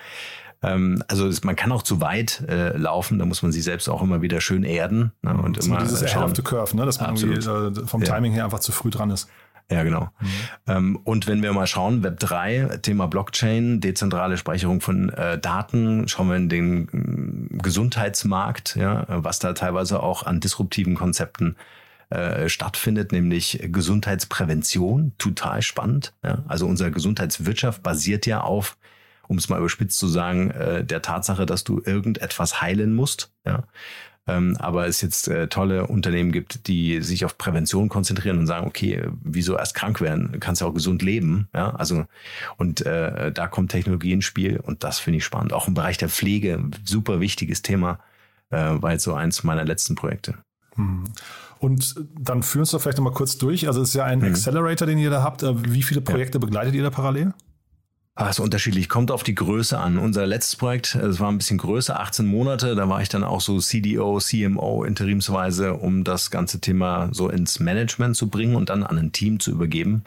Ähm, 0.62 1.02
also 1.08 1.30
man 1.44 1.56
kann 1.56 1.72
auch 1.72 1.82
zu 1.82 2.00
weit 2.00 2.42
äh, 2.48 2.76
laufen, 2.76 3.18
da 3.18 3.26
muss 3.26 3.42
man 3.42 3.52
sich 3.52 3.64
selbst 3.64 3.88
auch 3.88 4.02
immer 4.02 4.22
wieder 4.22 4.40
schön 4.40 4.64
erden 4.64 5.12
ne, 5.22 5.36
und 5.36 5.62
so 5.62 5.70
immer 5.70 5.80
dieses 5.80 6.00
schauen. 6.10 6.24
Ahead 6.24 6.30
of 6.30 6.36
the 6.36 6.42
Curve, 6.42 6.76
ne, 6.76 6.86
dass 6.86 7.00
man 7.00 7.16
irgendwie, 7.16 7.82
äh, 7.82 7.86
vom 7.86 8.02
ja. 8.02 8.14
Timing 8.14 8.32
her 8.32 8.44
einfach 8.44 8.60
zu 8.60 8.72
früh 8.72 8.90
dran 8.90 9.10
ist. 9.10 9.28
Ja, 9.70 9.82
genau. 9.82 10.10
Mhm. 10.20 10.28
Ähm, 10.66 10.96
und 11.04 11.26
wenn 11.26 11.42
wir 11.42 11.52
mal 11.52 11.66
schauen, 11.66 12.02
Web 12.02 12.20
3, 12.20 12.78
Thema 12.82 13.06
Blockchain, 13.06 13.80
dezentrale 13.80 14.36
Speicherung 14.36 14.80
von 14.80 15.08
äh, 15.10 15.38
Daten, 15.38 16.06
schauen 16.06 16.28
wir 16.28 16.36
in 16.36 16.48
den 16.48 17.48
äh, 17.50 17.56
Gesundheitsmarkt, 17.58 18.76
ja, 18.76 19.06
was 19.08 19.38
da 19.38 19.54
teilweise 19.54 20.02
auch 20.02 20.24
an 20.24 20.40
disruptiven 20.40 20.94
Konzepten 20.94 21.56
äh, 22.10 22.48
stattfindet, 22.50 23.12
nämlich 23.12 23.58
Gesundheitsprävention, 23.64 25.12
total 25.16 25.62
spannend. 25.62 26.12
Ja. 26.22 26.44
Also 26.46 26.66
unsere 26.66 26.90
Gesundheitswirtschaft 26.90 27.82
basiert 27.82 28.26
ja 28.26 28.42
auf, 28.42 28.76
um 29.28 29.38
es 29.38 29.48
mal 29.48 29.58
überspitzt 29.58 29.98
zu 29.98 30.08
sagen, 30.08 30.50
äh, 30.50 30.84
der 30.84 31.00
Tatsache, 31.00 31.46
dass 31.46 31.64
du 31.64 31.80
irgendetwas 31.82 32.60
heilen 32.60 32.94
musst. 32.94 33.32
Ja 33.46 33.64
ähm, 34.26 34.56
aber 34.58 34.86
es 34.86 35.02
jetzt 35.02 35.28
äh, 35.28 35.48
tolle 35.48 35.86
Unternehmen 35.86 36.32
gibt, 36.32 36.66
die 36.66 37.02
sich 37.02 37.24
auf 37.24 37.36
Prävention 37.36 37.88
konzentrieren 37.88 38.38
und 38.38 38.46
sagen, 38.46 38.66
okay, 38.66 39.06
wieso 39.22 39.56
erst 39.56 39.74
krank 39.74 40.00
werden? 40.00 40.30
Du 40.32 40.38
kannst 40.38 40.62
ja 40.62 40.66
auch 40.66 40.74
gesund 40.74 41.02
leben. 41.02 41.48
Ja, 41.54 41.74
also 41.74 42.06
und 42.56 42.84
äh, 42.86 43.32
da 43.32 43.46
kommt 43.46 43.70
Technologie 43.70 44.12
ins 44.12 44.24
Spiel 44.24 44.58
und 44.58 44.82
das 44.82 44.98
finde 44.98 45.18
ich 45.18 45.24
spannend. 45.24 45.52
Auch 45.52 45.68
im 45.68 45.74
Bereich 45.74 45.98
der 45.98 46.08
Pflege, 46.08 46.62
super 46.84 47.20
wichtiges 47.20 47.60
Thema, 47.62 47.98
äh, 48.50 48.56
war 48.56 48.92
jetzt 48.92 49.04
so 49.04 49.12
eins 49.12 49.44
meiner 49.44 49.64
letzten 49.64 49.94
Projekte. 49.94 50.34
Hm. 50.76 51.04
Und 51.58 51.94
dann 52.18 52.42
führen 52.42 52.66
doch 52.70 52.80
vielleicht 52.80 52.98
noch 52.98 53.04
mal 53.04 53.12
kurz 53.12 53.38
durch. 53.38 53.68
Also 53.68 53.80
es 53.80 53.88
ist 53.88 53.94
ja 53.94 54.04
ein 54.04 54.18
mhm. 54.18 54.26
Accelerator, 54.26 54.86
den 54.86 54.98
ihr 54.98 55.10
da 55.10 55.22
habt. 55.22 55.42
Äh, 55.42 55.72
wie 55.72 55.82
viele 55.82 56.00
Projekte 56.00 56.38
ja. 56.38 56.40
begleitet 56.40 56.74
ihr 56.74 56.82
da 56.82 56.90
parallel? 56.90 57.32
Ah, 58.16 58.28
ist 58.28 58.38
unterschiedlich, 58.38 58.88
kommt 58.88 59.10
auf 59.10 59.24
die 59.24 59.34
Größe 59.34 59.76
an. 59.76 59.98
Unser 59.98 60.24
letztes 60.24 60.54
Projekt, 60.54 60.94
das 60.94 61.18
war 61.18 61.32
ein 61.32 61.38
bisschen 61.38 61.58
größer, 61.58 61.98
18 61.98 62.24
Monate, 62.24 62.76
da 62.76 62.88
war 62.88 63.02
ich 63.02 63.08
dann 63.08 63.24
auch 63.24 63.40
so 63.40 63.58
CDO, 63.58 64.20
CMO 64.20 64.84
interimsweise, 64.84 65.74
um 65.74 66.04
das 66.04 66.30
ganze 66.30 66.60
Thema 66.60 67.08
so 67.10 67.28
ins 67.28 67.58
Management 67.58 68.14
zu 68.14 68.30
bringen 68.30 68.54
und 68.54 68.70
dann 68.70 68.84
an 68.84 68.98
ein 68.98 69.10
Team 69.10 69.40
zu 69.40 69.50
übergeben. 69.50 70.04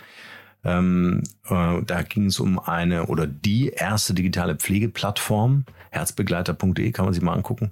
Ähm, 0.64 1.22
äh, 1.50 1.82
da 1.86 2.02
ging 2.04 2.28
es 2.28 2.40
um 2.40 2.60
eine 2.60 3.08
oder 3.08 3.28
die 3.28 3.70
erste 3.70 4.14
digitale 4.14 4.56
Pflegeplattform, 4.56 5.66
herzbegleiter.de, 5.90 6.92
kann 6.94 7.04
man 7.04 7.14
sich 7.14 7.24
mal 7.24 7.34
angucken. 7.34 7.72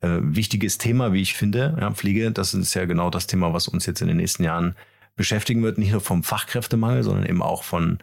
Äh, 0.00 0.18
wichtiges 0.20 0.78
Thema, 0.78 1.12
wie 1.12 1.22
ich 1.22 1.34
finde, 1.34 1.76
ja, 1.80 1.92
Pflege, 1.92 2.32
das 2.32 2.54
ist 2.54 2.74
ja 2.74 2.86
genau 2.86 3.08
das 3.08 3.28
Thema, 3.28 3.52
was 3.52 3.68
uns 3.68 3.86
jetzt 3.86 4.02
in 4.02 4.08
den 4.08 4.16
nächsten 4.16 4.42
Jahren 4.42 4.74
beschäftigen 5.14 5.62
wird, 5.62 5.78
nicht 5.78 5.92
nur 5.92 6.00
vom 6.00 6.24
Fachkräftemangel, 6.24 7.04
sondern 7.04 7.24
eben 7.24 7.40
auch 7.40 7.62
von 7.62 7.98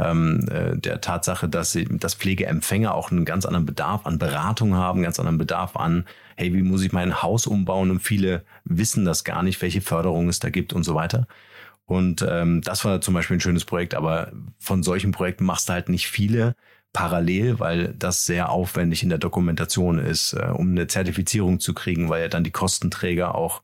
ähm, 0.00 0.48
äh, 0.50 0.76
der 0.76 1.00
Tatsache, 1.00 1.48
dass, 1.48 1.72
sie, 1.72 1.84
dass 1.84 2.14
Pflegeempfänger 2.14 2.94
auch 2.94 3.10
einen 3.10 3.24
ganz 3.24 3.44
anderen 3.44 3.66
Bedarf 3.66 4.06
an 4.06 4.18
Beratung 4.18 4.74
haben, 4.74 5.02
ganz 5.02 5.18
anderen 5.18 5.38
Bedarf 5.38 5.76
an, 5.76 6.06
hey, 6.36 6.54
wie 6.54 6.62
muss 6.62 6.82
ich 6.82 6.92
mein 6.92 7.22
Haus 7.22 7.46
umbauen? 7.46 7.90
Und 7.90 8.00
viele 8.00 8.44
wissen 8.64 9.04
das 9.04 9.24
gar 9.24 9.42
nicht, 9.42 9.60
welche 9.62 9.80
Förderung 9.80 10.28
es 10.28 10.38
da 10.38 10.50
gibt 10.50 10.72
und 10.72 10.84
so 10.84 10.94
weiter. 10.94 11.26
Und 11.86 12.24
ähm, 12.28 12.62
das 12.62 12.84
war 12.84 13.00
zum 13.00 13.14
Beispiel 13.14 13.36
ein 13.36 13.40
schönes 13.40 13.64
Projekt, 13.64 13.94
aber 13.94 14.32
von 14.58 14.82
solchen 14.82 15.12
Projekten 15.12 15.44
machst 15.44 15.68
du 15.68 15.72
halt 15.72 15.88
nicht 15.88 16.06
viele 16.08 16.54
parallel, 16.92 17.58
weil 17.58 17.94
das 17.94 18.26
sehr 18.26 18.50
aufwendig 18.50 19.02
in 19.02 19.08
der 19.08 19.18
Dokumentation 19.18 19.98
ist, 19.98 20.32
äh, 20.34 20.50
um 20.52 20.70
eine 20.70 20.86
Zertifizierung 20.86 21.60
zu 21.60 21.74
kriegen, 21.74 22.08
weil 22.08 22.22
ja 22.22 22.28
dann 22.28 22.44
die 22.44 22.50
Kostenträger 22.50 23.34
auch 23.34 23.62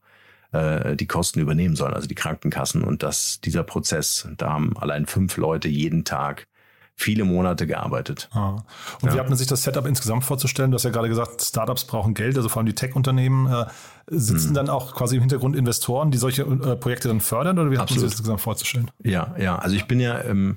äh, 0.57 0.97
die 0.97 1.07
Kosten 1.07 1.41
übernehmen 1.41 1.77
sollen, 1.77 1.95
also 1.95 2.09
die 2.09 2.15
Krankenkassen. 2.15 2.83
Und 2.83 3.03
dass 3.03 3.41
dieser 3.41 3.63
Prozess, 3.63 4.29
da 4.37 4.53
haben 4.53 4.77
allein 4.77 5.07
fünf 5.07 5.37
Leute 5.37 5.69
jeden 5.69 6.05
Tag 6.05 6.47
viele 6.99 7.25
Monate 7.25 7.67
gearbeitet. 7.67 8.31
Ah. 8.33 8.63
Und 9.03 9.09
ja. 9.09 9.15
wie 9.15 9.21
hat 9.21 9.29
man 9.29 9.37
sich 9.37 9.47
das 9.47 9.63
Setup 9.63 9.87
insgesamt 9.87 10.25
vorzustellen? 10.25 10.71
Du 10.71 10.77
hast 10.77 10.85
ja 10.85 10.91
gerade 10.91 11.09
gesagt, 11.09 11.43
Startups 11.43 11.85
brauchen 11.85 12.15
Geld, 12.15 12.37
also 12.37 12.49
vor 12.49 12.61
allem 12.61 12.67
die 12.67 12.75
Tech-Unternehmen. 12.75 13.47
Äh, 13.53 13.67
sitzen 14.09 14.49
hm. 14.49 14.55
dann 14.55 14.71
auch 14.71 14.95
quasi 14.95 15.17
im 15.17 15.21
Hintergrund 15.21 15.57
Investoren, 15.57 16.11
die 16.11 16.19
solche 16.19 16.43
äh, 16.43 16.77
Projekte 16.77 17.09
dann 17.09 17.21
fördern 17.21 17.59
oder 17.59 17.71
wie 17.71 17.79
hat 17.79 17.91
man 17.91 17.99
sich 17.99 18.03
das 18.03 18.13
insgesamt 18.13 18.41
vorzustellen? 18.41 18.91
Ja, 19.03 19.35
ja, 19.39 19.57
also 19.57 19.77
ich 19.77 19.87
bin 19.87 20.01
ja 20.01 20.17
im 20.19 20.57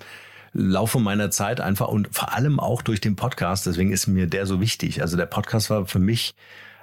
Laufe 0.53 0.99
meiner 0.99 1.29
Zeit 1.29 1.59
einfach 1.59 1.89
und 1.89 2.09
vor 2.11 2.33
allem 2.33 2.59
auch 2.59 2.81
durch 2.81 3.01
den 3.01 3.15
Podcast, 3.15 3.65
deswegen 3.65 3.91
ist 3.91 4.07
mir 4.07 4.27
der 4.27 4.45
so 4.45 4.61
wichtig. 4.61 5.01
Also 5.01 5.17
der 5.17 5.25
Podcast 5.25 5.69
war 5.69 5.85
für 5.85 5.99
mich 5.99 6.35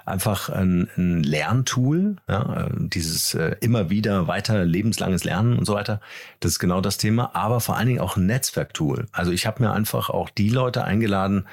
einfach 0.07 0.49
ein, 0.49 0.89
ein 0.97 1.23
Lerntool, 1.23 2.17
ja, 2.27 2.69
dieses 2.73 3.33
äh, 3.33 3.55
immer 3.61 3.89
wieder 3.89 4.27
weiter 4.27 4.65
lebenslanges 4.65 5.23
Lernen 5.23 5.57
und 5.57 5.65
so 5.65 5.73
weiter. 5.73 5.99
Das 6.39 6.53
ist 6.53 6.59
genau 6.59 6.81
das 6.81 6.97
Thema, 6.97 7.31
aber 7.35 7.59
vor 7.59 7.77
allen 7.77 7.87
Dingen 7.87 7.99
auch 7.99 8.17
ein 8.17 8.25
Netzwerktool. 8.25 9.07
Also 9.11 9.31
ich 9.31 9.45
habe 9.45 9.63
mir 9.63 9.71
einfach 9.71 10.09
auch 10.09 10.29
die 10.29 10.49
Leute 10.49 10.83
eingeladen, 10.83 11.45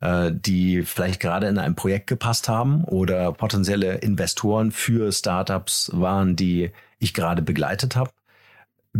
äh, 0.00 0.30
die 0.32 0.82
vielleicht 0.82 1.20
gerade 1.20 1.48
in 1.48 1.58
einem 1.58 1.74
Projekt 1.74 2.06
gepasst 2.06 2.48
haben 2.48 2.84
oder 2.84 3.32
potenzielle 3.32 3.96
Investoren 3.96 4.70
für 4.70 5.12
Startups 5.12 5.90
waren, 5.92 6.36
die 6.36 6.70
ich 6.98 7.14
gerade 7.14 7.42
begleitet 7.42 7.96
habe 7.96 8.10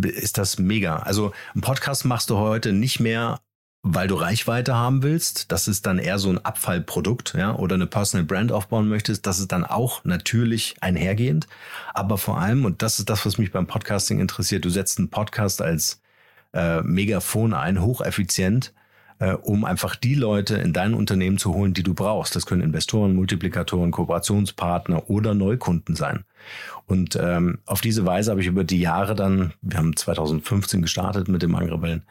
ist 0.03 0.37
das 0.37 0.59
mega. 0.59 0.97
Also 0.97 1.33
ein 1.55 1.63
Podcast 1.63 2.05
machst 2.05 2.29
du 2.29 2.37
heute 2.37 2.73
nicht 2.73 3.01
mehr 3.01 3.41
weil 3.89 4.09
du 4.09 4.17
Reichweite 4.17 4.75
haben 4.75 5.05
willst, 5.05 5.53
das 5.53 5.69
ist 5.69 5.87
dann 5.87 6.01
eher 6.01 6.19
so 6.19 6.29
ein 6.29 6.45
Abfallprodukt, 6.45 7.35
ja, 7.39 7.55
oder 7.55 7.77
eine 7.77 7.87
Personal 7.87 8.27
Brand 8.27 8.51
aufbauen 8.51 8.89
möchtest, 8.89 9.27
das 9.27 9.39
ist 9.39 9.53
dann 9.53 9.65
auch 9.65 10.05
natürlich 10.05 10.75
einhergehend. 10.81 11.47
Aber 11.95 12.19
vor 12.19 12.41
allem, 12.41 12.65
und 12.65 12.83
das 12.83 12.99
ist 12.99 13.09
das, 13.09 13.25
was 13.25 13.39
mich 13.39 13.53
beim 13.53 13.69
Podcasting 13.69 14.19
interessiert, 14.19 14.65
du 14.65 14.71
setzt 14.71 14.99
einen 14.99 15.09
Podcast 15.09 15.63
als 15.63 16.01
äh, 16.53 16.83
Megafon 16.83 17.55
ein, 17.55 17.81
hocheffizient, 17.81 18.75
äh, 19.21 19.35
um 19.35 19.65
einfach 19.65 19.95
die 19.95 20.17
Leute 20.17 20.57
in 20.57 20.73
dein 20.73 20.93
Unternehmen 20.93 21.39
zu 21.39 21.55
holen, 21.55 21.73
die 21.73 21.85
du 21.85 21.95
brauchst. 21.95 22.35
Das 22.35 22.45
können 22.45 22.63
Investoren, 22.63 23.15
Multiplikatoren, 23.15 23.93
Kooperationspartner 23.93 25.09
oder 25.09 25.33
Neukunden 25.33 25.95
sein. 25.95 26.25
Und 26.87 27.17
ähm, 27.23 27.61
auf 27.67 27.83
diese 27.83 28.05
Weise 28.05 28.33
habe 28.33 28.41
ich 28.41 28.49
über 28.49 28.65
die 28.65 28.81
Jahre 28.81 29.15
dann, 29.15 29.53
wir 29.63 29.79
haben 29.79 29.95
2015 29.95 30.83
gestartet 30.83 31.29
mit 31.29 31.43
dem 31.43 31.55
Angrebellen, 31.55 32.03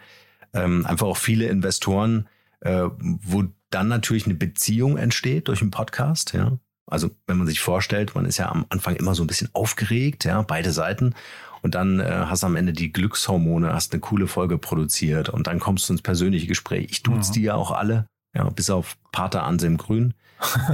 ähm, 0.56 0.86
einfach 0.86 1.08
auch 1.08 1.18
viele 1.18 1.46
Investoren, 1.48 2.28
äh, 2.62 2.86
wo 3.00 3.44
dann 3.70 3.88
natürlich 3.88 4.26
eine 4.26 4.36
Beziehung 4.36 4.98
entsteht 4.98 5.48
durch 5.48 5.62
einen 5.62 5.72
Podcast, 5.72 6.34
ja. 6.34 6.58
Also 6.88 7.10
wenn 7.26 7.38
man 7.38 7.48
sich 7.48 7.60
vorstellt, 7.62 8.14
man 8.14 8.26
ist 8.26 8.38
ja 8.38 8.50
am 8.52 8.66
Anfang 8.70 8.96
immer 8.96 9.16
so 9.16 9.24
ein 9.24 9.28
bisschen 9.28 9.50
aufgeregt, 9.54 10.24
ja, 10.24 10.42
beide 10.44 10.72
Seiten. 10.72 11.16
Und 11.64 11.74
dann 11.74 12.00
äh, 12.00 12.26
hast 12.28 12.44
du 12.44 12.48
am 12.48 12.56
Ende 12.56 12.74
die 12.74 12.94
Glückshormone, 12.94 13.74
hast 13.74 13.92
eine 13.92 14.00
coole 14.00 14.28
Folge 14.28 14.60
produziert 14.60 15.30
und 15.30 15.48
dann 15.48 15.60
kommst 15.60 15.90
du 15.90 15.94
ins 15.94 16.04
persönliche 16.04 16.46
Gespräch. 16.46 16.88
Ich 16.92 17.02
tut's 17.02 17.30
mhm. 17.30 17.34
die 17.34 17.42
ja 17.42 17.56
auch 17.56 17.72
alle, 17.72 18.06
ja, 18.36 18.48
bis 18.52 18.70
auf 18.70 18.98
Pater 19.12 19.44
Anselm 19.44 19.78
Grün. 19.78 20.14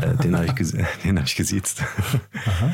Äh, 0.01 0.15
den 0.23 0.35
habe 0.35 0.45
ich, 0.45 0.53
den 1.03 1.17
hab 1.17 1.25
ich 1.25 1.35
gesiezt. 1.35 1.83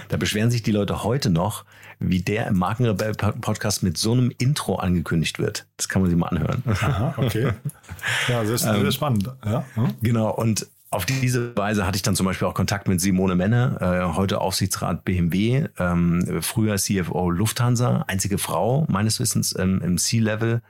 da 0.10 0.18
beschweren 0.18 0.52
sich 0.52 0.64
die 0.64 0.72
Leute 0.72 1.04
heute 1.04 1.30
noch, 1.30 1.66
wie 2.00 2.22
der 2.22 2.48
im 2.48 2.58
Markenrebell-Podcast 2.58 3.84
mit 3.84 3.98
so 3.98 4.14
einem 4.14 4.32
Intro 4.38 4.76
angekündigt 4.76 5.40
wird. 5.40 5.66
Das 5.78 5.90
kann 5.90 6.02
man 6.02 6.12
sich 6.12 6.20
mal 6.20 6.28
anhören. 6.28 6.64
Aha, 6.66 7.14
okay. 7.18 7.52
Ja, 8.28 8.46
sehr, 8.46 8.58
sehr 8.58 8.76
ähm, 8.76 8.92
spannend. 8.92 9.30
Ja. 9.44 9.66
Hm? 9.74 9.96
Genau, 10.02 10.30
und 10.30 10.68
auf 10.90 11.06
diese 11.06 11.56
Weise 11.58 11.86
hatte 11.86 11.98
ich 11.98 12.02
dann 12.02 12.16
zum 12.16 12.26
Beispiel 12.26 12.48
auch 12.48 12.54
Kontakt 12.54 12.88
mit 12.88 13.02
Simone 13.02 13.36
Menne, 13.36 13.78
äh, 13.82 14.16
heute 14.16 14.40
Aufsichtsrat 14.40 15.04
BMW, 15.04 15.68
ähm, 15.78 16.42
früher 16.42 16.78
CFO 16.78 17.30
Lufthansa, 17.30 18.06
einzige 18.08 18.38
Frau 18.38 18.86
meines 18.88 19.20
Wissens 19.20 19.56
ähm, 19.58 19.82
im 19.84 19.98
C-Level 19.98 20.62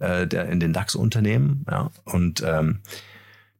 äh, 0.00 0.24
in 0.50 0.60
den 0.60 0.72
DAX-Unternehmen. 0.72 1.64
Ja. 1.68 1.90
Und 2.04 2.42
ähm, 2.46 2.80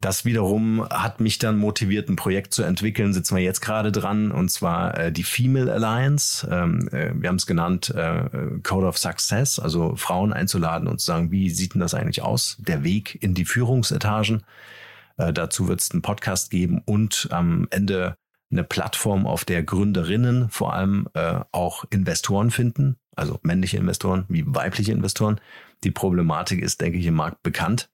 das 0.05 0.27
wiederum 0.27 0.87
hat 0.91 1.21
mich 1.21 1.39
dann 1.39 1.57
motiviert, 1.57 2.11
ein 2.11 2.17
Projekt 2.17 2.53
zu 2.53 2.63
entwickeln, 2.63 3.15
sitzen 3.15 3.37
wir 3.37 3.43
jetzt 3.43 3.63
gerade 3.63 3.91
dran, 3.91 4.33
und 4.33 4.51
zwar 4.51 4.99
äh, 4.99 5.11
die 5.11 5.25
Female 5.25 5.73
Alliance. 5.73 6.47
Ähm, 6.51 6.89
äh, 6.93 7.13
wir 7.15 7.31
haben 7.31 7.37
es 7.37 7.47
genannt 7.47 7.89
äh, 7.89 8.25
Code 8.63 8.87
of 8.87 8.99
Success, 8.99 9.59
also 9.59 9.97
Frauen 9.97 10.35
einzuladen 10.35 10.89
und 10.89 11.01
zu 11.01 11.07
sagen, 11.07 11.31
wie 11.31 11.49
sieht 11.49 11.73
denn 11.73 11.81
das 11.81 11.95
eigentlich 11.95 12.21
aus? 12.21 12.59
Der 12.59 12.85
Weg 12.85 13.23
in 13.23 13.33
die 13.33 13.47
Führungsetagen. 13.47 14.43
Äh, 15.17 15.33
dazu 15.33 15.69
wird 15.69 15.81
es 15.81 15.91
einen 15.91 16.03
Podcast 16.03 16.51
geben 16.51 16.83
und 16.85 17.29
am 17.31 17.67
Ende 17.71 18.17
eine 18.51 18.63
Plattform, 18.63 19.27
auf 19.27 19.47
der 19.47 19.63
Gründerinnen 19.63 20.51
vor 20.51 20.75
allem 20.75 21.09
äh, 21.15 21.41
auch 21.51 21.87
Investoren 21.89 22.51
finden, 22.51 22.97
also 23.17 23.41
männliche 23.43 23.79
Investoren 23.79 24.27
wie 24.29 24.45
weibliche 24.47 24.93
Investoren. 24.93 25.41
Die 25.83 25.91
Problematik 25.91 26.63
ist, 26.63 26.83
denke 26.83 26.99
ich, 26.99 27.07
im 27.07 27.15
Markt 27.15 27.43
bekannt. 27.43 27.89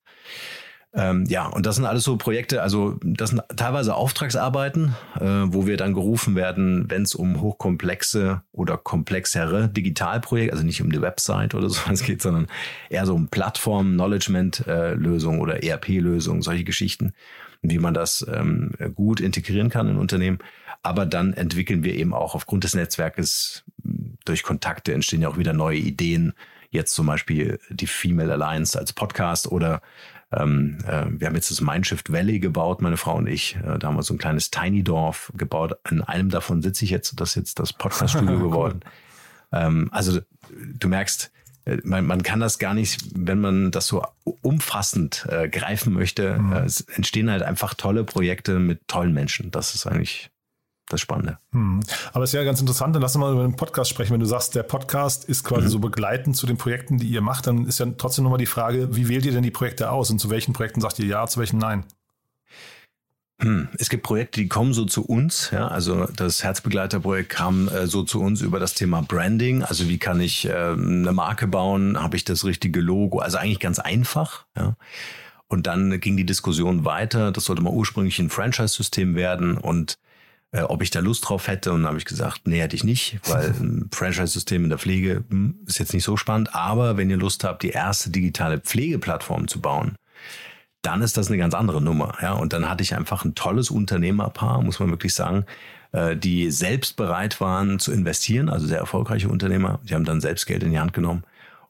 Ähm, 0.93 1.25
ja, 1.29 1.47
und 1.47 1.67
das 1.67 1.77
sind 1.77 1.85
alles 1.85 2.03
so 2.03 2.17
Projekte, 2.17 2.63
also 2.63 2.99
das 3.05 3.31
sind 3.31 3.43
teilweise 3.57 3.95
Auftragsarbeiten, 3.95 4.97
äh, 5.21 5.25
wo 5.47 5.67
wir 5.67 5.77
dann 5.77 5.95
gerufen 5.95 6.35
werden, 6.35 6.91
wenn 6.91 7.03
es 7.03 7.15
um 7.15 7.41
hochkomplexe 7.41 8.43
oder 8.51 8.77
komplexere 8.77 9.69
Digitalprojekte, 9.69 10.53
also 10.53 10.65
nicht 10.65 10.83
um 10.83 10.91
die 10.91 11.01
Website 11.01 11.55
oder 11.55 11.69
so 11.71 11.81
was 11.87 12.03
geht, 12.03 12.23
sondern 12.23 12.49
eher 12.89 13.07
so 13.07 13.15
um 13.15 13.29
Plattform, 13.29 13.93
Knowledgement-Lösungen 13.93 15.41
oder 15.41 15.63
ERP-Lösungen, 15.63 16.43
solche 16.43 16.65
Geschichten, 16.65 17.13
wie 17.63 17.79
man 17.79 17.95
das 17.95 18.27
ähm, 18.33 18.73
gut 18.95 19.21
integrieren 19.21 19.71
kann 19.71 19.89
in 19.89 19.97
Unternehmen. 19.97 20.39
Aber 20.83 21.07
dann 21.07 21.35
entwickeln 21.35 21.85
wir 21.85 21.95
eben 21.95 22.15
auch 22.15 22.35
aufgrund 22.35 22.65
des 22.65 22.75
Netzwerkes 22.75 23.65
durch 24.25 24.43
Kontakte 24.43 24.93
entstehen 24.93 25.23
ja 25.23 25.29
auch 25.29 25.39
wieder 25.39 25.53
neue 25.53 25.79
Ideen. 25.79 26.33
Jetzt 26.71 26.95
zum 26.95 27.07
Beispiel 27.07 27.59
die 27.69 27.87
Female 27.87 28.33
Alliance 28.33 28.79
als 28.79 28.93
Podcast 28.93 29.51
oder 29.51 29.83
ähm, 30.33 30.79
äh, 30.87 31.07
wir 31.09 31.27
haben 31.27 31.35
jetzt 31.35 31.51
das 31.51 31.61
Mindshift 31.61 32.13
Valley 32.13 32.39
gebaut, 32.39 32.83
meine 32.83 32.97
Frau 32.97 33.17
und 33.17 33.27
ich. 33.27 33.57
Äh, 33.57 33.79
da 33.79 33.89
haben 33.89 33.97
wir 33.97 34.03
so 34.03 34.15
ein 34.15 34.19
kleines 34.19 34.51
Tiny 34.51 34.85
Dorf 34.85 35.33
gebaut. 35.37 35.75
In 35.91 36.03
einem 36.03 36.31
davon 36.31 36.63
sitze 36.63 36.85
ich 36.85 36.91
jetzt. 36.91 37.21
Das 37.21 37.31
ist 37.31 37.35
jetzt 37.37 37.59
das 37.59 37.73
Podcast-Studio 37.73 38.39
geworden. 38.51 38.81
Ähm, 39.53 39.89
also 39.93 40.21
du 40.51 40.89
merkst, 40.89 41.33
äh, 41.65 41.79
man, 41.83 42.07
man 42.07 42.23
kann 42.23 42.39
das 42.39 42.59
gar 42.59 42.75
nicht, 42.75 43.01
wenn 43.15 43.41
man 43.41 43.71
das 43.73 43.89
so 43.89 44.05
umfassend 44.43 45.27
äh, 45.29 45.49
greifen 45.49 45.93
möchte, 45.93 46.39
mhm. 46.39 46.53
äh, 46.53 46.61
es 46.61 46.83
entstehen 46.83 47.31
halt 47.31 47.43
einfach 47.43 47.75
tolle 47.75 48.05
Projekte 48.05 48.59
mit 48.59 48.87
tollen 48.87 49.13
Menschen. 49.13 49.51
Das 49.51 49.75
ist 49.75 49.87
eigentlich 49.87 50.31
das 50.93 51.01
Spannende. 51.01 51.39
Hm. 51.53 51.81
Aber 52.13 52.25
es 52.25 52.31
ist 52.31 52.35
ja 52.35 52.45
ganz 52.45 52.61
interessant, 52.61 52.95
dann 52.95 53.03
lass 53.03 53.15
uns 53.15 53.21
mal 53.21 53.33
über 53.33 53.43
den 53.43 53.57
Podcast 53.57 53.91
sprechen. 53.91 54.13
Wenn 54.13 54.21
du 54.21 54.27
sagst, 54.27 54.55
der 54.55 54.63
Podcast 54.63 55.25
ist 55.25 55.45
quasi 55.45 55.67
mhm. 55.67 55.71
so 55.71 55.79
begleitend 55.79 56.37
zu 56.37 56.47
den 56.47 56.57
Projekten, 56.57 56.99
die 56.99 57.09
ihr 57.09 57.21
macht, 57.21 57.47
dann 57.47 57.67
ist 57.67 57.79
ja 57.79 57.87
trotzdem 57.97 58.25
nochmal 58.25 58.39
die 58.39 58.47
Frage, 58.47 58.95
wie 58.97 59.09
wählt 59.09 59.25
ihr 59.25 59.33
denn 59.33 59.43
die 59.43 59.51
Projekte 59.51 59.91
aus 59.91 60.11
und 60.11 60.19
zu 60.19 60.31
welchen 60.31 60.53
Projekten 60.53 60.81
sagt 60.81 60.99
ihr 60.99 61.07
ja, 61.07 61.27
zu 61.27 61.41
welchen 61.41 61.59
nein? 61.59 61.85
Hm. 63.41 63.69
Es 63.79 63.89
gibt 63.89 64.03
Projekte, 64.03 64.41
die 64.41 64.49
kommen 64.49 64.75
so 64.75 64.85
zu 64.85 65.05
uns. 65.05 65.51
Ja, 65.51 65.69
also 65.69 66.07
das 66.07 66.43
Herzbegleiterprojekt 66.45 67.31
kam 67.31 67.69
äh, 67.69 67.87
so 67.87 68.03
zu 68.03 68.21
uns 68.21 68.43
über 68.43 68.61
das 68.61 68.75
Thema 68.75 69.03
Branding. 69.03 69.63
Also 69.63 69.89
wie 69.89 69.99
kann 69.99 70.21
ich 70.21 70.47
äh, 70.47 70.53
eine 70.53 71.13
Marke 71.13 71.47
bauen? 71.47 72.01
Habe 72.01 72.17
ich 72.17 72.25
das 72.25 72.45
richtige 72.45 72.81
Logo? 72.81 73.19
Also 73.21 73.39
eigentlich 73.39 73.61
ganz 73.61 73.79
einfach. 73.79 74.45
Ja. 74.57 74.77
Und 75.49 75.67
dann 75.67 75.99
ging 76.01 76.17
die 76.17 76.27
Diskussion 76.27 76.85
weiter. 76.85 77.33
Das 77.33 77.45
sollte 77.45 77.63
mal 77.63 77.73
ursprünglich 77.73 78.19
ein 78.19 78.31
Franchise-System 78.31 79.15
werden 79.15 79.57
und 79.57 79.99
äh, 80.53 80.63
ob 80.63 80.83
ich 80.83 80.91
da 80.91 81.01
Lust 81.01 81.29
drauf 81.29 81.49
hätte. 81.49 81.73
Und 81.73 81.83
dann 81.83 81.89
habe 81.89 81.99
ich 81.99 82.05
gesagt, 82.05 82.43
nee, 82.47 82.61
hätte 82.61 82.77
ich 82.77 82.85
nicht, 82.85 83.21
weil 83.29 83.51
ein 83.61 83.89
Franchise-System 83.93 84.65
in 84.65 84.71
der 84.71 84.79
Pflege 84.79 85.25
hm, 85.29 85.61
ist 85.67 85.79
jetzt 85.79 85.95
nicht 85.95 86.05
so 86.05 86.17
spannend. 86.17 86.55
Aber 86.55 86.97
wenn 86.97 87.11
ihr 87.11 87.17
Lust 87.17 87.45
habt, 87.45 87.63
die 87.63 87.71
erste 87.71 88.11
digitale 88.11 88.59
Pflegeplattform 88.59 89.49
zu 89.49 89.61
bauen, 89.61 89.97
dann 90.83 91.03
ist 91.03 91.17
das 91.17 91.29
eine 91.29 91.37
ganz 91.37 91.55
andere 91.55 91.83
Nummer. 91.83 92.17
Ja, 92.23 92.33
und 92.33 92.53
dann 92.53 92.69
hatte 92.69 92.83
ich 92.83 92.95
einfach 92.95 93.25
ein 93.25 93.35
tolles 93.35 93.71
Unternehmerpaar, 93.71 94.63
muss 94.63 94.81
man 94.81 94.91
wirklich 94.91 95.15
sagen, 95.15 95.45
äh, 95.93 96.17
die 96.17 96.51
selbst 96.51 96.97
bereit 96.97 97.41
waren 97.41 97.79
zu 97.79 97.93
investieren, 97.93 98.49
also 98.49 98.67
sehr 98.67 98.79
erfolgreiche 98.79 99.29
Unternehmer. 99.29 99.81
Die 99.85 99.95
haben 99.95 100.05
dann 100.05 100.21
selbst 100.21 100.47
Geld 100.47 100.63
in 100.63 100.71
die 100.71 100.79
Hand 100.79 100.95
genommen 100.95 101.25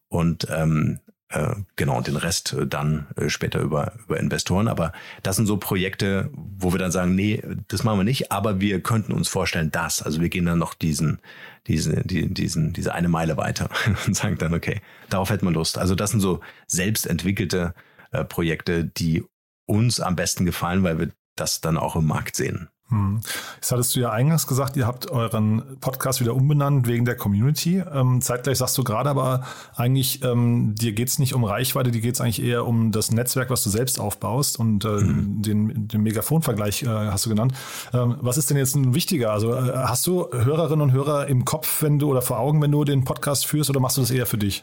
und 0.09 0.47
ähm, 0.51 1.01
äh, 1.31 1.55
genau 1.77 2.01
den 2.01 2.17
Rest 2.17 2.53
äh, 2.53 2.67
dann 2.67 3.07
äh, 3.17 3.29
später 3.29 3.61
über 3.61 3.93
über 4.05 4.19
Investoren. 4.19 4.69
Aber 4.69 4.93
das 5.23 5.37
sind 5.37 5.47
so 5.47 5.57
Projekte, 5.57 6.31
wo 6.35 6.73
wir 6.73 6.79
dann 6.79 6.91
sagen, 6.91 7.15
nee, 7.15 7.43
das 7.69 7.85
machen 7.85 8.01
wir 8.01 8.05
nicht, 8.05 8.33
aber 8.33 8.61
wir 8.61 8.83
könnten 8.83 9.13
uns 9.13 9.29
vorstellen, 9.29 9.71
das. 9.71 10.03
Also 10.03 10.21
wir 10.21 10.29
gehen 10.29 10.47
dann 10.47 10.59
noch 10.59 10.75
diesen 10.75 11.21
diesen 11.67 12.03
die, 12.07 12.33
diesen 12.33 12.73
diese 12.73 12.95
eine 12.95 13.09
Meile 13.09 13.37
weiter 13.37 13.71
und 14.07 14.15
sagen 14.15 14.39
dann, 14.39 14.55
okay, 14.55 14.81
darauf 15.09 15.31
hätten 15.31 15.47
wir 15.47 15.53
Lust. 15.53 15.79
Also 15.79 15.95
das 15.95 16.11
sind 16.11 16.21
so 16.21 16.41
selbst 16.67 17.07
entwickelte 17.07 17.75
äh, 18.11 18.25
Projekte, 18.25 18.85
die 18.85 19.25
uns 19.67 20.01
am 20.01 20.17
besten 20.17 20.45
gefallen, 20.45 20.83
weil 20.83 20.99
wir 20.99 21.11
das 21.37 21.61
dann 21.61 21.77
auch 21.77 21.97
im 21.97 22.07
Markt 22.07 22.35
sehen. 22.35 22.69
Hm. 22.91 23.21
Jetzt 23.57 23.71
hattest 23.73 23.95
du 23.95 24.01
ja 24.01 24.11
eingangs 24.11 24.47
gesagt, 24.47 24.77
ihr 24.77 24.87
habt 24.87 25.11
euren 25.11 25.79
Podcast 25.81 26.21
wieder 26.21 26.35
umbenannt 26.35 26.89
wegen 26.89 27.05
der 27.05 27.17
Community. 27.17 27.83
Ähm, 27.93 28.21
zeitgleich 28.21 28.59
sagst 28.59 28.77
du 28.77 28.85
gerade 28.85 29.09
aber 29.09 29.45
eigentlich, 29.77 30.23
ähm, 30.25 30.75
dir 30.75 30.93
geht 30.93 31.09
es 31.09 31.19
nicht 31.19 31.35
um 31.35 31.45
Reichweite, 31.45 31.91
dir 31.91 32.01
geht 32.01 32.15
es 32.15 32.21
eigentlich 32.21 32.43
eher 32.43 32.67
um 32.67 32.91
das 32.91 33.13
Netzwerk, 33.13 33.49
was 33.51 33.63
du 33.63 33.71
selbst 33.71 34.01
aufbaust 34.01 34.59
und 34.59 34.85
äh, 34.85 34.89
mhm. 34.89 35.43
den, 35.43 35.89
den 35.89 36.03
Megafon-Vergleich 36.03 36.83
äh, 36.83 36.89
hast 36.89 37.27
du 37.27 37.31
genannt. 37.31 37.55
Ähm, 37.93 38.17
was 38.21 38.39
ist 38.39 38.51
denn 38.51 38.57
jetzt 38.57 38.75
ein 38.75 38.95
wichtiger? 38.95 39.31
Also 39.31 39.55
äh, 39.55 39.73
hast 39.75 40.07
du 40.07 40.27
Hörerinnen 40.33 40.83
und 40.83 40.93
Hörer 40.93 41.29
im 41.29 41.45
Kopf, 41.45 41.83
wenn 41.83 41.99
du 41.99 42.11
oder 42.11 42.23
vor 42.23 42.41
Augen, 42.41 42.61
wenn 42.61 42.73
du 42.73 42.85
den 42.85 43.05
Podcast 43.05 43.47
führst 43.47 43.71
oder 43.71 43.81
machst 43.81 43.97
du 43.97 44.01
das 44.01 44.11
eher 44.11 44.27
für 44.27 44.39
dich? 44.39 44.63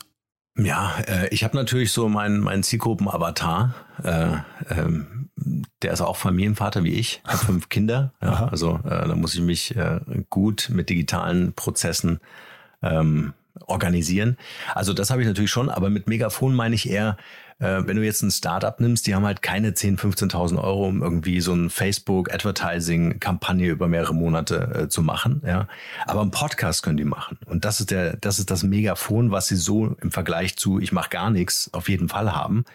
Ja, 0.58 0.98
äh, 1.08 1.28
ich 1.30 1.44
habe 1.44 1.56
natürlich 1.56 1.92
so 1.92 2.10
meinen 2.10 2.40
mein 2.40 2.64
Zielgruppen-Avatar. 2.64 3.76
Äh, 4.04 4.38
ähm, 4.70 5.30
der 5.82 5.94
ist 5.94 6.02
auch 6.02 6.18
Familienvater 6.18 6.84
wie 6.84 6.94
ich, 6.94 7.22
hat 7.26 7.40
fünf 7.40 7.70
Kinder. 7.70 8.14
Ja, 8.22 8.48
also 8.48 8.80
äh, 8.84 9.08
da 9.08 9.16
muss 9.16 9.36
ich 9.36 9.42
mich 9.42 9.76
äh, 9.76 10.00
gut 10.30 10.70
mit 10.72 10.90
digitalen 10.90 11.54
Prozessen 11.54 12.20
ähm, 12.82 13.34
organisieren. 13.66 14.38
Also 14.76 14.94
das 14.94 15.10
habe 15.10 15.22
ich 15.22 15.28
natürlich 15.28 15.52
schon, 15.52 15.70
aber 15.70 15.90
mit 15.90 16.08
Megafon 16.08 16.56
meine 16.56 16.76
ich 16.76 16.90
eher 16.90 17.18
äh, 17.60 17.82
wenn 17.86 17.98
du 17.98 18.04
jetzt 18.04 18.22
ein 18.22 18.32
Startup 18.32 18.80
nimmst, 18.80 19.08
die 19.08 19.16
haben 19.16 19.26
halt 19.26 19.42
keine 19.42 19.72
10.000, 19.72 20.30
15.000 20.30 20.64
Euro, 20.64 20.88
um 20.88 21.02
irgendwie 21.02 21.42
so 21.42 21.54
ein 21.54 21.70
Facebook-Advertising-Kampagne 21.70 23.70
über 23.70 23.88
mehrere 23.88 24.14
Monate 24.14 24.84
äh, 24.84 24.90
zu 24.90 25.02
machen. 25.02 25.42
Ja, 25.46 25.68
aber 26.06 26.22
einen 26.22 26.32
Podcast 26.32 26.84
können 26.84 26.98
die 26.98 27.06
machen. 27.06 27.38
Und 27.46 27.66
das 27.66 27.80
ist 27.80 27.92
der, 27.92 28.18
das 28.18 28.40
ist 28.40 28.52
das 28.52 28.64
Megafon, 28.64 29.32
was 29.32 29.48
sie 29.48 29.56
so 29.56 29.96
im 30.02 30.12
Vergleich 30.12 30.58
zu 30.58 30.80
ich 30.80 30.92
mache 30.92 31.10
gar 31.10 31.32
nichts 31.32 31.74
auf 31.74 31.90
jeden 31.90 32.10
Fall 32.10 32.34
haben. 32.34 32.66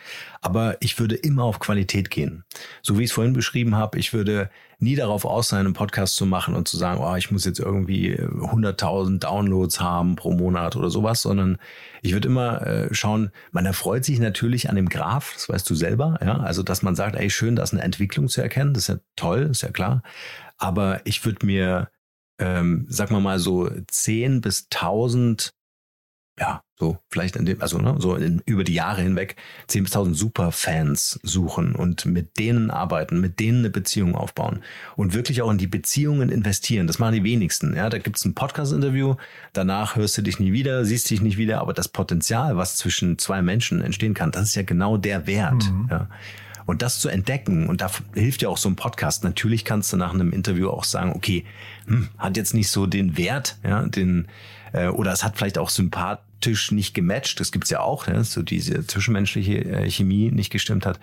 Aber 0.40 0.76
ich 0.80 0.98
würde 0.98 1.14
immer 1.14 1.44
auf 1.44 1.60
Qualität 1.60 2.10
gehen. 2.10 2.44
So 2.82 2.98
wie 2.98 3.04
ich 3.04 3.10
es 3.10 3.14
vorhin 3.14 3.32
beschrieben 3.32 3.76
habe, 3.76 3.98
ich 3.98 4.12
würde 4.12 4.50
nie 4.82 4.96
darauf 4.96 5.24
aus 5.24 5.48
sein, 5.48 5.66
einen 5.66 5.74
Podcast 5.74 6.16
zu 6.16 6.26
machen 6.26 6.54
und 6.54 6.68
zu 6.68 6.76
sagen, 6.76 7.00
oh, 7.02 7.14
ich 7.16 7.30
muss 7.30 7.44
jetzt 7.44 7.60
irgendwie 7.60 8.14
100.000 8.16 9.18
Downloads 9.18 9.80
haben 9.80 10.16
pro 10.16 10.32
Monat 10.32 10.76
oder 10.76 10.90
sowas, 10.90 11.22
sondern 11.22 11.58
ich 12.02 12.12
würde 12.12 12.28
immer 12.28 12.66
äh, 12.66 12.94
schauen, 12.94 13.30
man 13.52 13.64
erfreut 13.64 14.04
sich 14.04 14.18
natürlich 14.18 14.68
an 14.68 14.76
dem 14.76 14.88
Graph, 14.88 15.32
das 15.34 15.48
weißt 15.48 15.68
du 15.70 15.74
selber, 15.74 16.18
ja, 16.22 16.38
also 16.38 16.62
dass 16.62 16.82
man 16.82 16.94
sagt, 16.94 17.16
ey, 17.16 17.30
schön, 17.30 17.56
da 17.56 17.62
ist 17.62 17.72
eine 17.72 17.82
Entwicklung 17.82 18.28
zu 18.28 18.42
erkennen, 18.42 18.74
das 18.74 18.84
ist 18.84 18.88
ja 18.88 19.00
toll, 19.16 19.48
ist 19.50 19.62
ja 19.62 19.70
klar, 19.70 20.02
aber 20.58 21.00
ich 21.04 21.24
würde 21.24 21.46
mir, 21.46 21.88
ähm, 22.38 22.86
sag 22.88 23.10
mal 23.10 23.20
mal 23.20 23.38
so 23.38 23.70
10 23.88 24.40
bis 24.40 24.66
1000 24.72 25.54
ja, 26.38 26.62
so 26.82 26.98
vielleicht 27.10 27.36
in 27.36 27.44
dem, 27.44 27.62
also 27.62 27.78
ne, 27.78 27.94
so 27.98 28.16
in, 28.16 28.42
über 28.44 28.64
die 28.64 28.74
Jahre 28.74 29.02
hinweg 29.02 29.36
10.000 29.68 29.82
bis 29.82 29.92
1000 29.92 30.16
Superfans 30.16 31.20
suchen 31.22 31.76
und 31.76 32.06
mit 32.06 32.40
denen 32.40 32.72
arbeiten, 32.72 33.20
mit 33.20 33.38
denen 33.38 33.60
eine 33.60 33.70
Beziehung 33.70 34.16
aufbauen 34.16 34.62
und 34.96 35.14
wirklich 35.14 35.42
auch 35.42 35.50
in 35.52 35.58
die 35.58 35.68
Beziehungen 35.68 36.28
investieren. 36.28 36.88
Das 36.88 36.98
machen 36.98 37.14
die 37.14 37.22
wenigsten. 37.22 37.76
Ja, 37.76 37.88
da 37.88 37.98
gibt's 37.98 38.24
ein 38.24 38.34
Podcast-Interview, 38.34 39.14
danach 39.52 39.94
hörst 39.94 40.18
du 40.18 40.22
dich 40.22 40.40
nie 40.40 40.52
wieder, 40.52 40.84
siehst 40.84 41.08
dich 41.08 41.20
nicht 41.20 41.38
wieder, 41.38 41.60
aber 41.60 41.72
das 41.72 41.86
Potenzial, 41.86 42.56
was 42.56 42.76
zwischen 42.76 43.16
zwei 43.16 43.42
Menschen 43.42 43.80
entstehen 43.80 44.14
kann, 44.14 44.32
das 44.32 44.48
ist 44.48 44.56
ja 44.56 44.62
genau 44.62 44.96
der 44.96 45.28
Wert. 45.28 45.70
Mhm. 45.70 45.88
Ja. 45.88 46.08
Und 46.66 46.82
das 46.82 47.00
zu 47.00 47.08
entdecken, 47.08 47.68
und 47.68 47.80
da 47.80 47.90
hilft 48.14 48.42
ja 48.42 48.48
auch 48.48 48.56
so 48.56 48.68
ein 48.68 48.76
Podcast. 48.76 49.24
Natürlich 49.24 49.64
kannst 49.64 49.92
du 49.92 49.96
nach 49.96 50.14
einem 50.14 50.32
Interview 50.32 50.68
auch 50.68 50.84
sagen, 50.84 51.12
okay, 51.12 51.44
hm, 51.86 52.08
hat 52.18 52.36
jetzt 52.36 52.54
nicht 52.54 52.70
so 52.70 52.86
den 52.86 53.16
Wert, 53.16 53.56
ja, 53.64 53.82
den, 53.82 54.28
äh, 54.72 54.88
oder 54.88 55.12
es 55.12 55.24
hat 55.24 55.36
vielleicht 55.36 55.58
auch 55.58 55.70
sympathisch 55.70 56.70
nicht 56.70 56.94
gematcht. 56.94 57.40
Das 57.40 57.52
gibt's 57.52 57.70
ja 57.70 57.80
auch, 57.80 58.06
ne? 58.06 58.24
so 58.24 58.42
diese 58.42 58.86
zwischenmenschliche 58.86 59.64
äh, 59.64 59.90
Chemie 59.90 60.30
nicht 60.30 60.50
gestimmt 60.50 60.86
hat. 60.86 60.98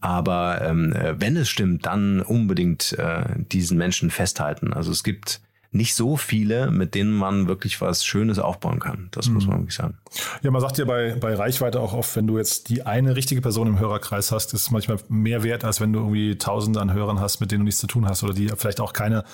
Aber 0.00 0.60
ähm, 0.62 0.92
äh, 0.92 1.20
wenn 1.20 1.36
es 1.36 1.48
stimmt, 1.48 1.86
dann 1.86 2.20
unbedingt 2.20 2.92
äh, 2.98 3.24
diesen 3.36 3.78
Menschen 3.78 4.10
festhalten. 4.10 4.72
Also 4.72 4.92
es 4.92 5.02
gibt 5.02 5.40
nicht 5.72 5.94
so 5.94 6.16
viele, 6.16 6.70
mit 6.70 6.94
denen 6.94 7.12
man 7.12 7.48
wirklich 7.48 7.80
was 7.80 8.04
Schönes 8.04 8.38
aufbauen 8.38 8.78
kann. 8.78 9.08
Das 9.10 9.28
mhm. 9.28 9.34
muss 9.34 9.46
man 9.46 9.58
wirklich 9.58 9.74
sagen. 9.74 9.98
Ja, 10.42 10.50
man 10.50 10.60
sagt 10.60 10.78
ja 10.78 10.84
bei, 10.84 11.14
bei 11.14 11.34
Reichweite 11.34 11.80
auch 11.80 11.92
oft, 11.92 12.14
wenn 12.16 12.26
du 12.26 12.38
jetzt 12.38 12.68
die 12.68 12.84
eine 12.84 13.16
richtige 13.16 13.40
Person 13.40 13.66
im 13.68 13.78
Hörerkreis 13.78 14.32
hast, 14.32 14.54
ist 14.54 14.70
manchmal 14.70 14.98
mehr 15.08 15.42
wert, 15.42 15.64
als 15.64 15.80
wenn 15.80 15.92
du 15.92 16.00
irgendwie 16.00 16.36
Tausende 16.38 16.80
an 16.80 16.92
Hörern 16.92 17.20
hast, 17.20 17.40
mit 17.40 17.50
denen 17.50 17.60
du 17.60 17.64
nichts 17.64 17.80
zu 17.80 17.86
tun 17.86 18.08
hast 18.08 18.22
oder 18.22 18.34
die 18.34 18.48
vielleicht 18.48 18.80
auch 18.80 18.92
keine 18.92 19.24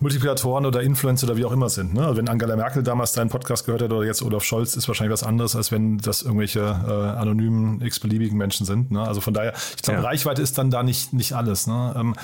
Multiplikatoren 0.00 0.64
oder 0.64 0.80
Influencer 0.82 1.26
oder 1.26 1.36
wie 1.36 1.44
auch 1.44 1.52
immer 1.52 1.68
sind. 1.68 1.94
Ne? 1.94 2.02
Also 2.02 2.16
wenn 2.16 2.28
Angela 2.28 2.54
Merkel 2.54 2.82
damals 2.82 3.12
deinen 3.12 3.30
Podcast 3.30 3.66
gehört 3.66 3.82
hat 3.82 3.92
oder 3.92 4.06
jetzt 4.06 4.22
Olaf 4.22 4.44
Scholz, 4.44 4.76
ist 4.76 4.86
wahrscheinlich 4.86 5.12
was 5.12 5.24
anderes, 5.24 5.56
als 5.56 5.72
wenn 5.72 5.98
das 5.98 6.22
irgendwelche 6.22 6.60
äh, 6.60 7.18
anonymen, 7.18 7.80
x-beliebigen 7.80 8.38
Menschen 8.38 8.64
sind. 8.64 8.92
Ne? 8.92 9.02
Also 9.02 9.20
von 9.20 9.34
daher, 9.34 9.54
ich 9.76 9.82
glaube, 9.82 10.00
ja. 10.00 10.06
Reichweite 10.06 10.40
ist 10.40 10.56
dann 10.56 10.70
da 10.70 10.84
nicht, 10.84 11.12
nicht 11.12 11.32
alles. 11.32 11.66
Ne? 11.66 11.94
Ähm, 11.96 12.14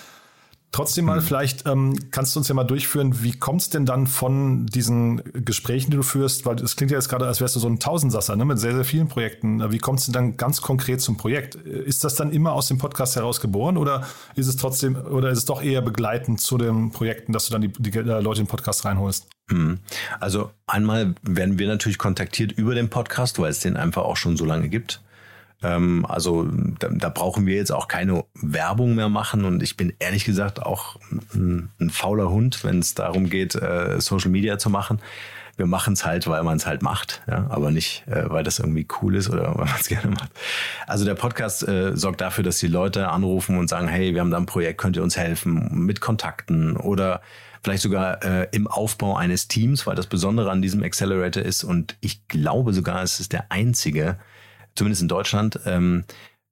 Trotzdem 0.74 1.04
mal, 1.04 1.20
mhm. 1.20 1.24
vielleicht 1.24 1.68
ähm, 1.68 1.96
kannst 2.10 2.34
du 2.34 2.40
uns 2.40 2.48
ja 2.48 2.54
mal 2.56 2.64
durchführen, 2.64 3.22
wie 3.22 3.30
kommt 3.30 3.62
es 3.62 3.70
denn 3.70 3.86
dann 3.86 4.08
von 4.08 4.66
diesen 4.66 5.22
Gesprächen, 5.32 5.92
die 5.92 5.96
du 5.96 6.02
führst, 6.02 6.46
weil 6.46 6.60
es 6.60 6.74
klingt 6.74 6.90
ja 6.90 6.98
jetzt 6.98 7.08
gerade, 7.08 7.28
als 7.28 7.40
wärst 7.40 7.54
du 7.54 7.60
so 7.60 7.68
ein 7.68 7.78
Tausendsasser 7.78 8.34
ne, 8.34 8.44
mit 8.44 8.58
sehr, 8.58 8.74
sehr 8.74 8.84
vielen 8.84 9.06
Projekten. 9.06 9.70
Wie 9.70 9.78
kommt 9.78 10.00
es 10.00 10.06
denn 10.06 10.14
dann 10.14 10.36
ganz 10.36 10.62
konkret 10.62 11.00
zum 11.00 11.16
Projekt? 11.16 11.54
Ist 11.54 12.02
das 12.02 12.16
dann 12.16 12.32
immer 12.32 12.54
aus 12.54 12.66
dem 12.66 12.78
Podcast 12.78 13.14
heraus 13.14 13.40
geboren 13.40 13.76
oder 13.76 14.04
ist 14.34 14.48
es 14.48 14.56
trotzdem, 14.56 14.96
oder 14.96 15.30
ist 15.30 15.38
es 15.38 15.44
doch 15.44 15.62
eher 15.62 15.80
begleitend 15.80 16.40
zu 16.40 16.58
den 16.58 16.90
Projekten, 16.90 17.32
dass 17.32 17.46
du 17.46 17.52
dann 17.52 17.62
die, 17.62 17.68
die 17.68 17.96
Leute 17.96 18.40
in 18.40 18.46
den 18.46 18.50
Podcast 18.50 18.84
reinholst? 18.84 19.28
Mhm. 19.50 19.78
Also 20.18 20.50
einmal 20.66 21.14
werden 21.22 21.56
wir 21.56 21.68
natürlich 21.68 21.98
kontaktiert 21.98 22.50
über 22.50 22.74
den 22.74 22.90
Podcast, 22.90 23.38
weil 23.38 23.52
es 23.52 23.60
den 23.60 23.76
einfach 23.76 24.02
auch 24.02 24.16
schon 24.16 24.36
so 24.36 24.44
lange 24.44 24.68
gibt. 24.68 25.00
Ähm, 25.64 26.04
also 26.06 26.46
da, 26.78 26.88
da, 26.90 27.08
brauchen 27.08 27.46
wir 27.46 27.56
jetzt 27.56 27.72
auch 27.72 27.88
keine 27.88 28.24
Werbung 28.34 28.94
mehr 28.94 29.08
machen 29.08 29.44
und 29.44 29.62
ich 29.62 29.76
bin 29.76 29.92
ehrlich 29.98 30.24
gesagt 30.24 30.62
auch 30.62 30.96
ein, 31.34 31.70
ein 31.80 31.90
fauler 31.90 32.30
Hund, 32.30 32.62
wenn 32.64 32.78
es 32.78 32.94
darum 32.94 33.30
geht, 33.30 33.54
äh, 33.54 34.00
Social 34.00 34.30
Media 34.30 34.58
zu 34.58 34.70
machen. 34.70 35.00
Wir 35.56 35.66
machen 35.66 35.92
es 35.92 36.04
halt, 36.04 36.26
weil 36.26 36.42
man 36.42 36.56
es 36.56 36.66
halt 36.66 36.82
macht, 36.82 37.22
ja, 37.28 37.46
aber 37.48 37.70
nicht, 37.70 38.04
äh, 38.08 38.28
weil 38.28 38.42
das 38.42 38.58
irgendwie 38.58 38.86
cool 39.00 39.14
ist 39.14 39.30
oder 39.30 39.54
weil 39.54 39.66
man 39.66 39.80
es 39.80 39.88
gerne 39.88 40.10
macht. 40.10 40.30
Also 40.86 41.04
der 41.04 41.14
Podcast 41.14 41.66
äh, 41.66 41.96
sorgt 41.96 42.20
dafür, 42.20 42.44
dass 42.44 42.58
die 42.58 42.66
Leute 42.66 43.08
anrufen 43.08 43.56
und 43.56 43.68
sagen, 43.68 43.88
hey, 43.88 44.12
wir 44.14 44.20
haben 44.20 44.30
da 44.30 44.36
ein 44.36 44.46
Projekt, 44.46 44.80
könnt 44.80 44.96
ihr 44.96 45.02
uns 45.02 45.16
helfen 45.16 45.68
mit 45.86 46.00
Kontakten 46.00 46.76
oder 46.76 47.22
vielleicht 47.62 47.82
sogar 47.82 48.22
äh, 48.22 48.48
im 48.50 48.66
Aufbau 48.66 49.16
eines 49.16 49.48
Teams, 49.48 49.86
weil 49.86 49.96
das 49.96 50.06
Besondere 50.06 50.50
an 50.50 50.60
diesem 50.60 50.82
Accelerator 50.82 51.42
ist 51.42 51.64
und 51.64 51.96
ich 52.00 52.28
glaube 52.28 52.74
sogar, 52.74 53.02
es 53.02 53.20
ist 53.20 53.32
der 53.32 53.50
einzige, 53.50 54.18
zumindest 54.76 55.02
in 55.02 55.08
Deutschland, 55.08 55.60
ähm, 55.66 56.04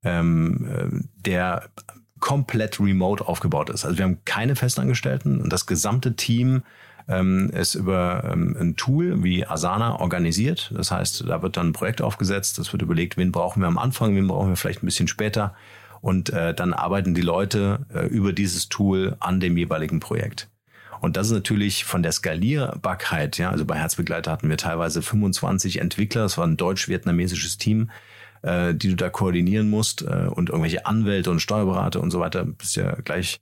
ähm, 0.05 0.67
äh, 0.67 1.05
der 1.25 1.71
komplett 2.21 2.79
remote 2.79 3.27
aufgebaut 3.27 3.69
ist. 3.71 3.85
Also 3.85 3.99
wir 3.99 4.05
haben 4.05 4.19
keine 4.25 4.57
Festangestellten 4.57 5.41
und 5.41 5.53
das 5.53 5.67
gesamte 5.67 6.15
Team 6.15 6.63
ähm, 7.09 7.51
ist 7.51 7.75
über 7.75 8.31
ähm, 8.33 8.57
ein 8.59 8.77
Tool 8.77 9.23
wie 9.25 9.45
Asana 9.47 9.99
organisiert. 10.01 10.73
Das 10.75 10.91
heißt, 10.91 11.25
da 11.29 11.43
wird 11.43 11.57
dann 11.57 11.69
ein 11.69 11.73
Projekt 11.73 12.01
aufgesetzt, 12.01 12.59
das 12.59 12.73
wird 12.73 12.83
überlegt, 12.83 13.17
wen 13.17 13.33
brauchen 13.33 13.61
wir 13.61 13.67
am 13.67 13.79
Anfang, 13.79 14.15
wen 14.15 14.29
brauchen 14.29 14.51
wir 14.51 14.57
vielleicht 14.57 14.83
ein 14.83 14.87
bisschen 14.87 15.09
später. 15.09 15.55
Und 16.01 16.31
äh, 16.31 16.55
dann 16.55 16.75
arbeiten 16.75 17.15
die 17.15 17.23
Leute 17.23 17.87
äh, 17.93 18.07
über 18.07 18.33
dieses 18.33 18.69
Tool 18.69 19.17
an 19.21 19.41
dem 19.41 19.57
jeweiligen 19.57 20.01
Projekt. 20.01 20.49
Und 21.01 21.17
das 21.17 21.27
ist 21.27 21.33
natürlich 21.33 21.85
von 21.85 22.05
der 22.05 22.13
Skalierbarkeit, 22.13 23.37
ja, 23.39 23.51
also 23.51 23.65
bei 23.65 23.77
Herzbegleiter 23.77 24.31
hatten 24.31 24.49
wir 24.49 24.57
teilweise 24.57 25.03
25 25.03 25.81
Entwickler, 25.81 26.23
das 26.23 26.39
war 26.39 26.47
ein 26.47 26.57
deutsch-vietnamesisches 26.57 27.59
Team, 27.59 27.91
äh, 28.43 28.75
die 28.75 28.91
du 28.91 28.97
da 28.97 29.09
koordinieren 29.09 29.71
musst 29.71 30.03
äh, 30.03 30.29
und 30.29 30.51
irgendwelche 30.51 30.87
Anwälte 30.87 31.31
und 31.31 31.41
Steuerberater 31.41 32.01
und 32.01 32.11
so 32.11 32.21
weiter, 32.21 32.45
bist 32.45 32.77
ja 32.77 32.95
gleich 33.05 33.41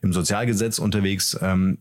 im 0.00 0.12
Sozialgesetz 0.12 0.78
unterwegs. 0.78 1.38
Ähm, 1.42 1.78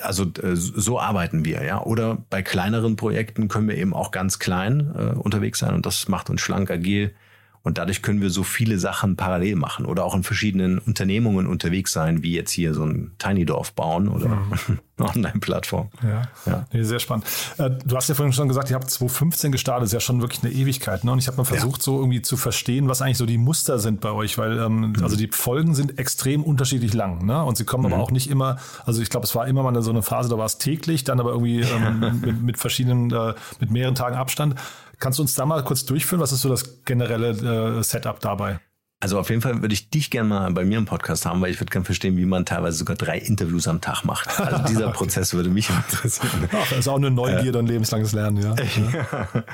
also 0.00 0.24
äh, 0.42 0.54
so 0.54 1.00
arbeiten 1.00 1.44
wir, 1.44 1.64
ja. 1.64 1.82
Oder 1.82 2.24
bei 2.30 2.42
kleineren 2.42 2.96
Projekten 2.96 3.48
können 3.48 3.68
wir 3.68 3.76
eben 3.76 3.94
auch 3.94 4.10
ganz 4.10 4.38
klein 4.38 4.92
äh, 4.96 5.18
unterwegs 5.18 5.58
sein 5.58 5.74
und 5.74 5.86
das 5.86 6.08
macht 6.08 6.30
uns 6.30 6.40
schlank, 6.40 6.70
agil 6.70 7.14
und 7.62 7.78
dadurch 7.78 8.02
können 8.02 8.20
wir 8.20 8.30
so 8.30 8.42
viele 8.42 8.78
Sachen 8.78 9.16
parallel 9.16 9.56
machen 9.56 9.86
oder 9.86 10.04
auch 10.04 10.14
in 10.14 10.24
verschiedenen 10.24 10.78
Unternehmungen 10.78 11.46
unterwegs 11.46 11.92
sein, 11.92 12.22
wie 12.22 12.34
jetzt 12.34 12.50
hier 12.50 12.74
so 12.74 12.84
ein 12.84 13.12
Tiny 13.18 13.44
Dorf 13.44 13.72
bauen 13.72 14.08
oder 14.08 14.28
mhm. 14.28 14.52
eine 14.98 15.08
Online-Plattform. 15.08 15.88
Ja, 16.02 16.22
ja. 16.44 16.66
Nee, 16.72 16.82
sehr 16.82 16.98
spannend. 16.98 17.24
Äh, 17.58 17.70
du 17.84 17.96
hast 17.96 18.08
ja 18.08 18.14
vorhin 18.14 18.32
schon 18.32 18.48
gesagt, 18.48 18.70
ihr 18.70 18.74
habt 18.74 18.90
2015 18.90 19.52
gestartet, 19.52 19.82
das 19.82 19.88
ist 19.90 19.94
ja 19.94 20.00
schon 20.00 20.20
wirklich 20.20 20.42
eine 20.42 20.52
Ewigkeit. 20.52 21.04
Ne? 21.04 21.12
Und 21.12 21.18
ich 21.18 21.28
habe 21.28 21.36
mal 21.36 21.44
versucht, 21.44 21.80
ja. 21.80 21.84
so 21.84 21.98
irgendwie 21.98 22.22
zu 22.22 22.36
verstehen, 22.36 22.88
was 22.88 23.00
eigentlich 23.00 23.18
so 23.18 23.26
die 23.26 23.38
Muster 23.38 23.78
sind 23.78 24.00
bei 24.00 24.10
euch, 24.10 24.38
weil 24.38 24.58
ähm, 24.58 24.92
mhm. 24.92 24.94
also 25.02 25.16
die 25.16 25.28
Folgen 25.28 25.74
sind 25.74 25.98
extrem 25.98 26.42
unterschiedlich 26.42 26.94
lang. 26.94 27.24
Ne? 27.24 27.42
Und 27.44 27.56
sie 27.56 27.64
kommen 27.64 27.86
mhm. 27.86 27.92
aber 27.92 28.02
auch 28.02 28.10
nicht 28.10 28.28
immer, 28.28 28.56
also 28.84 29.00
ich 29.00 29.08
glaube, 29.08 29.24
es 29.24 29.34
war 29.36 29.46
immer 29.46 29.62
mal 29.62 29.82
so 29.82 29.90
eine 29.90 30.02
Phase, 30.02 30.28
da 30.28 30.36
war 30.36 30.46
es 30.46 30.58
täglich, 30.58 31.04
dann 31.04 31.20
aber 31.20 31.30
irgendwie 31.30 31.60
ähm, 31.60 32.20
mit, 32.20 32.42
mit, 32.42 32.58
verschiedenen, 32.58 33.12
äh, 33.12 33.34
mit 33.60 33.70
mehreren 33.70 33.94
Tagen 33.94 34.16
Abstand. 34.16 34.56
Kannst 35.02 35.18
du 35.18 35.24
uns 35.24 35.34
da 35.34 35.44
mal 35.44 35.64
kurz 35.64 35.84
durchführen? 35.84 36.20
Was 36.20 36.30
ist 36.30 36.42
so 36.42 36.48
das 36.48 36.84
generelle 36.84 37.30
äh, 37.30 37.82
Setup 37.82 38.20
dabei? 38.20 38.60
Also 39.02 39.18
auf 39.18 39.30
jeden 39.30 39.42
Fall 39.42 39.60
würde 39.60 39.74
ich 39.74 39.90
dich 39.90 40.10
gerne 40.10 40.28
mal 40.28 40.52
bei 40.52 40.64
mir 40.64 40.78
im 40.78 40.84
Podcast 40.84 41.26
haben, 41.26 41.40
weil 41.40 41.50
ich 41.50 41.58
würde 41.58 41.72
gerne 41.72 41.84
verstehen, 41.84 42.16
wie 42.16 42.24
man 42.24 42.46
teilweise 42.46 42.78
sogar 42.78 42.94
drei 42.94 43.18
Interviews 43.18 43.66
am 43.66 43.80
Tag 43.80 44.04
macht. 44.04 44.38
Also 44.38 44.62
dieser 44.68 44.86
okay. 44.86 44.98
Prozess 44.98 45.34
würde 45.34 45.50
mich 45.50 45.68
interessieren. 45.70 46.48
Ach, 46.52 46.68
das 46.68 46.78
ist 46.78 46.88
auch 46.88 46.98
eine 46.98 47.10
Neugierde 47.10 47.58
äh, 47.58 47.62
und 47.62 47.66
lebenslanges 47.66 48.12
Lernen, 48.12 48.36
ja. 48.40 48.54
ja. 48.54 49.44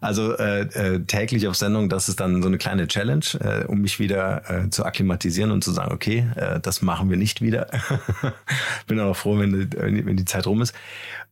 Also 0.00 0.38
äh, 0.38 0.60
äh, 0.60 1.00
täglich 1.06 1.48
auf 1.48 1.56
Sendung, 1.56 1.88
das 1.88 2.08
ist 2.08 2.20
dann 2.20 2.40
so 2.40 2.46
eine 2.46 2.56
kleine 2.56 2.86
Challenge, 2.86 3.24
äh, 3.40 3.64
um 3.64 3.80
mich 3.80 3.98
wieder 3.98 4.48
äh, 4.48 4.70
zu 4.70 4.84
akklimatisieren 4.84 5.50
und 5.50 5.64
zu 5.64 5.72
sagen, 5.72 5.92
okay, 5.92 6.28
äh, 6.36 6.60
das 6.60 6.80
machen 6.80 7.10
wir 7.10 7.16
nicht 7.16 7.40
wieder. 7.40 7.66
Bin 8.86 9.00
auch 9.00 9.16
froh, 9.16 9.36
wenn, 9.36 9.72
wenn 9.72 10.16
die 10.16 10.24
Zeit 10.24 10.46
rum 10.46 10.62
ist. 10.62 10.72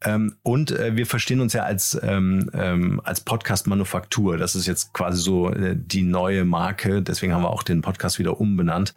Ähm, 0.04 0.34
und 0.42 0.70
äh, 0.72 0.96
wir 0.96 1.06
verstehen 1.06 1.40
uns 1.40 1.52
ja 1.52 1.62
als, 1.62 1.98
ähm, 2.02 2.50
ähm, 2.54 3.00
als 3.04 3.20
Podcast-Manufaktur. 3.20 4.36
Das 4.36 4.54
ist 4.54 4.66
jetzt 4.66 4.92
quasi 4.92 5.20
so 5.20 5.50
äh, 5.50 5.76
die 5.76 6.02
neue 6.02 6.44
Marke. 6.44 7.02
Deswegen 7.02 7.32
haben 7.32 7.42
wir 7.42 7.50
auch 7.52 7.62
den 7.62 7.82
Podcast 7.82 8.18
wieder 8.18 8.40
umbenannt, 8.40 8.94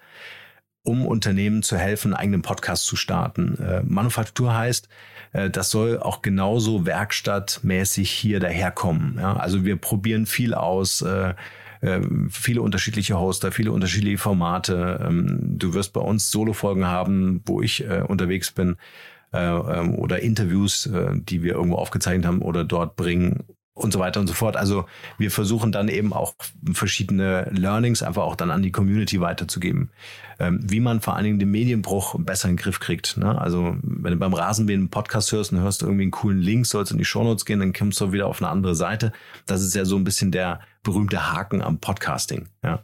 um 0.84 1.06
Unternehmen 1.06 1.64
zu 1.64 1.78
helfen, 1.78 2.14
einen 2.14 2.22
eigenen 2.22 2.42
Podcast 2.42 2.86
zu 2.86 2.96
starten. 2.96 3.58
Äh, 3.60 3.84
Manufaktur 3.84 4.56
heißt, 4.56 4.88
äh, 5.34 5.50
das 5.50 5.72
soll 5.72 6.00
auch 6.00 6.22
genauso 6.22 6.86
werkstattmäßig 6.86 8.10
hier 8.10 8.40
daherkommen. 8.40 9.18
Ja? 9.20 9.36
Also 9.36 9.66
wir 9.66 9.76
probieren 9.76 10.26
viel 10.26 10.54
aus. 10.54 11.02
Äh, 11.02 11.34
äh 11.82 12.02
viele 12.30 12.62
unterschiedliche 12.62 13.20
Hoster, 13.20 13.52
viele 13.52 13.72
unterschiedliche 13.72 14.18
Formate. 14.18 15.06
Ähm, 15.06 15.40
du 15.42 15.74
wirst 15.74 15.94
bei 15.94 16.02
uns 16.02 16.32
Solo-Folgen 16.32 16.86
haben, 16.86 17.42
wo 17.46 17.62
ich 17.62 17.84
äh, 17.84 18.04
unterwegs 18.08 18.52
bin 18.52 18.78
äh, 19.34 19.40
ähm, 19.40 19.96
oder 19.96 20.22
Interviews, 20.22 20.90
die 21.14 21.44
wir 21.44 21.54
irgendwo 21.54 21.78
aufgezeichnet 21.78 22.26
haben 22.26 22.42
oder 22.42 22.64
dort 22.64 22.96
bringen 22.96 23.44
und 23.76 23.92
so 23.92 24.00
weiter 24.00 24.22
und 24.22 24.28
so 24.28 24.34
fort. 24.34 24.56
Also 24.56 24.86
wir 25.18 25.30
versuchen 25.30 25.72
dann 25.72 25.90
eben 25.90 26.14
auch 26.14 26.34
verschiedene 26.74 27.52
Learnings 27.52 28.02
einfach 28.02 28.24
auch 28.24 28.38
dann 28.38 28.50
an 28.50 28.64
die 28.64 28.72
Community 28.72 29.20
weiterzugeben. 29.20 29.92
Ähm, 30.40 30.60
wie 30.64 30.80
man 30.80 31.02
vor 31.02 31.16
allen 31.16 31.26
Dingen 31.26 31.40
den 31.40 31.52
Medienbruch 31.52 32.16
besser 32.20 32.50
in 32.50 32.56
den 32.56 32.62
Griff 32.62 32.80
kriegt. 32.80 33.18
Ne? 33.18 33.40
Also 33.40 33.78
wenn 33.82 34.14
du 34.14 34.18
beim 34.18 34.34
Rasenmähen 34.34 34.82
einen 34.82 34.90
Podcast 34.90 35.32
hörst 35.32 35.52
und 35.52 35.60
hörst 35.60 35.82
irgendwie 35.82 36.04
einen 36.04 36.12
coolen 36.12 36.40
Link, 36.40 36.66
sollst 36.66 36.92
in 36.92 36.98
die 36.98 37.06
Shownotes 37.06 37.46
gehen, 37.46 37.60
dann 37.60 37.74
kommst 37.74 38.02
du 38.02 38.12
wieder 38.12 38.28
auf 38.28 38.42
eine 38.42 38.50
andere 38.50 38.76
Seite. 38.76 39.12
Das 39.46 39.62
ist 39.62 39.76
ja 39.76 39.86
so 39.86 39.98
ein 39.98 40.04
bisschen 40.06 40.32
der 40.32 40.62
berühmte 40.84 41.32
Haken 41.32 41.62
am 41.62 41.80
Podcasting. 41.80 42.48
Ja? 42.64 42.82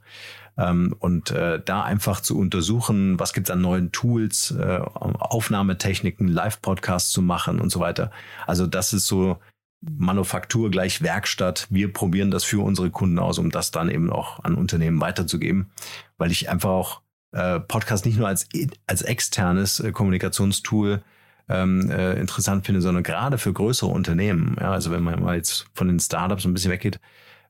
Ähm, 0.58 0.94
und 1.00 1.32
äh, 1.32 1.62
da 1.64 1.84
einfach 1.84 2.20
zu 2.20 2.38
untersuchen, 2.38 3.20
was 3.20 3.34
gibt's 3.34 3.50
an 3.50 3.62
neuen 3.62 3.92
Tools, 3.92 4.52
äh, 4.52 4.80
Aufnahmetechniken, 4.80 6.28
Live-Podcasts 6.28 7.12
zu 7.12 7.22
machen 7.22 7.60
und 7.60 7.70
so 7.70 7.80
weiter. 7.80 8.12
Also 8.46 8.68
das 8.68 8.94
ist 8.94 9.08
so 9.08 9.38
Manufaktur 9.82 10.70
gleich 10.70 11.02
Werkstatt. 11.02 11.68
Wir 11.70 11.92
probieren 11.92 12.32
das 12.32 12.44
für 12.44 12.64
unsere 12.64 12.92
Kunden 12.92 13.20
aus, 13.20 13.40
um 13.40 13.50
das 13.50 13.72
dann 13.72 13.90
eben 13.90 14.12
auch 14.12 14.44
an 14.44 14.56
Unternehmen 14.56 15.02
weiterzugeben, 15.02 15.72
weil 16.18 16.32
ich 16.32 16.50
einfach 16.50 16.70
auch 16.70 17.02
äh, 17.32 17.60
Podcast 17.60 18.06
nicht 18.06 18.18
nur 18.18 18.28
als, 18.28 18.48
als 18.88 19.02
externes 19.02 19.80
äh, 19.80 19.92
Kommunikationstool 19.92 21.02
ähm, 21.50 21.90
äh, 21.90 22.14
interessant 22.14 22.66
finde, 22.66 22.82
sondern 22.82 23.04
gerade 23.04 23.38
für 23.38 23.54
größere 23.54 23.90
Unternehmen. 23.90 24.56
Ja, 24.60 24.72
also 24.72 24.92
wenn 24.92 25.04
man 25.04 25.22
mal 25.22 25.36
jetzt 25.36 25.66
von 25.74 25.88
den 25.88 26.00
Startups 26.00 26.46
ein 26.46 26.54
bisschen 26.54 26.72
weggeht, 26.72 27.00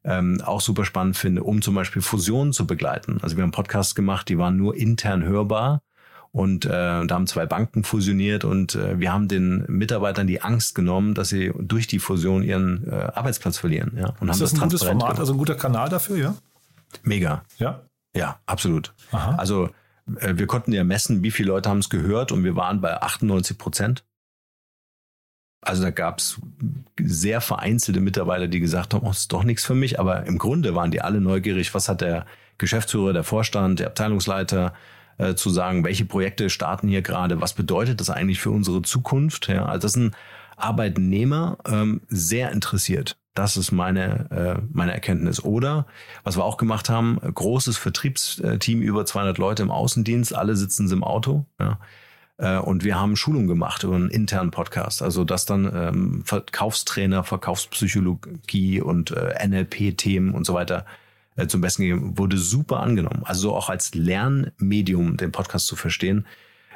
ähm, 0.04 0.42
auch 0.44 0.62
super 0.62 0.86
spannend 0.86 1.18
finde, 1.18 1.44
um 1.44 1.62
zum 1.62 1.76
Beispiel 1.76 2.02
Fusionen 2.02 2.54
zu 2.54 2.66
begleiten. 2.66 3.20
Also 3.22 3.38
wir 3.38 3.44
haben 3.44 3.52
Podcasts 3.52 3.94
gemacht, 3.94 4.30
die 4.30 4.38
waren 4.38 4.58
nur 4.58 4.76
intern 4.76 5.24
hörbar 5.24 5.82
und 6.32 6.66
äh, 6.66 6.70
da 6.70 7.08
haben 7.10 7.28
zwei 7.28 7.46
Banken 7.46 7.84
fusioniert 7.84 8.46
und 8.46 8.76
äh, 8.76 9.00
wir 9.00 9.12
haben 9.12 9.28
den 9.28 9.66
Mitarbeitern 9.68 10.28
die 10.28 10.42
Angst 10.42 10.76
genommen, 10.76 11.14
dass 11.14 11.30
sie 11.30 11.52
durch 11.60 11.88
die 11.88 12.00
Fusion 12.00 12.42
ihren 12.42 12.88
äh, 12.88 12.96
Arbeitsplatz 13.14 13.58
verlieren. 13.58 13.98
Ja, 13.98 14.14
und 14.22 14.30
ist 14.30 14.40
das, 14.40 14.52
das 14.52 14.62
ein 14.62 14.70
gutes 14.70 14.84
Format, 14.84 15.02
gemacht. 15.02 15.20
also 15.20 15.34
ein 15.34 15.38
guter 15.38 15.56
Kanal 15.56 15.90
dafür, 15.90 16.18
ja? 16.18 16.36
Mega. 17.04 17.44
Ja? 17.58 17.82
Ja, 18.16 18.40
absolut. 18.46 18.94
Aha. 19.12 19.36
Also 19.36 19.70
äh, 20.20 20.34
wir 20.36 20.48
konnten 20.48 20.72
ja 20.72 20.84
messen, 20.86 21.22
wie 21.22 21.32
viele 21.32 21.50
Leute 21.50 21.70
haben 21.70 21.80
es 21.80 21.90
gehört 21.90 22.32
und 22.32 22.44
wir 22.44 22.56
waren 22.56 22.80
bei 22.80 23.02
98 23.02 23.58
Prozent. 23.58 24.06
Also 25.64 25.84
da 25.84 25.92
gab 25.92 26.20
es 26.20 26.40
sehr 27.00 27.40
vereinzelte 27.40 28.00
Mitarbeiter, 28.00 28.48
die 28.48 28.60
gesagt 28.60 28.94
haben, 28.94 29.06
oh, 29.06 29.12
ist 29.12 29.32
doch 29.32 29.44
nichts 29.44 29.64
für 29.64 29.76
mich. 29.76 30.00
Aber 30.00 30.26
im 30.26 30.38
Grunde 30.38 30.76
waren 30.76 30.92
die 30.92 31.02
alle 31.02 31.22
neugierig, 31.22 31.74
was 31.76 31.88
hat 31.88 32.02
der 32.02 32.26
Geschäftsführer, 32.58 33.14
der 33.14 33.24
Vorstand, 33.24 33.80
der 33.80 33.88
Abteilungsleiter 33.88 34.74
äh, 35.22 35.36
zu 35.36 35.50
sagen, 35.50 35.84
welche 35.84 36.06
Projekte 36.06 36.50
starten 36.50 36.88
hier 36.88 37.02
gerade, 37.02 37.42
was 37.42 37.54
bedeutet 37.54 38.00
das 38.00 38.10
eigentlich 38.10 38.40
für 38.40 38.52
unsere 38.52 38.82
Zukunft. 38.82 39.48
Ja, 39.48 39.66
also 39.66 39.84
das 39.84 39.94
sind 39.94 40.16
Arbeitnehmer 40.58 41.58
ähm, 41.66 42.02
sehr 42.08 42.52
interessiert. 42.52 43.18
Das 43.34 43.56
ist 43.56 43.72
meine, 43.72 44.30
äh, 44.32 44.62
meine 44.74 44.94
Erkenntnis. 44.94 45.44
Oder, 45.44 45.86
was 46.24 46.38
wir 46.38 46.44
auch 46.44 46.58
gemacht 46.58 46.90
haben, 46.90 47.20
großes 47.22 47.78
Vertriebsteam, 47.78 48.82
über 48.82 49.06
200 49.06 49.38
Leute 49.38 49.64
im 49.64 49.72
Außendienst, 49.72 50.36
alle 50.36 50.56
sitzen 50.56 50.92
im 50.92 51.04
Auto. 51.04 51.46
Ja. 51.60 51.80
Äh, 52.38 52.58
und 52.58 52.84
wir 52.84 53.00
haben 53.00 53.16
Schulungen 53.16 53.48
gemacht 53.48 53.84
über 53.84 53.96
einen 53.96 54.10
internen 54.10 54.52
Podcast. 54.52 55.02
Also 55.02 55.24
das 55.24 55.46
dann 55.46 55.72
ähm, 55.74 56.24
Verkaufstrainer, 56.26 57.24
Verkaufspsychologie 57.24 58.82
und 58.82 59.12
äh, 59.12 59.48
NLP-Themen 59.48 60.34
und 60.34 60.46
so 60.46 60.54
weiter 60.54 60.86
äh, 61.36 61.48
zum 61.48 61.62
Besten 61.62 61.84
gegeben. 61.84 62.18
Wurde 62.18 62.38
super 62.38 62.80
angenommen. 62.80 63.22
Also 63.24 63.56
auch 63.56 63.70
als 63.70 63.96
Lernmedium 63.96 65.18
den 65.18 65.32
Podcast 65.32 65.68
zu 65.68 65.76
verstehen. 65.76 66.26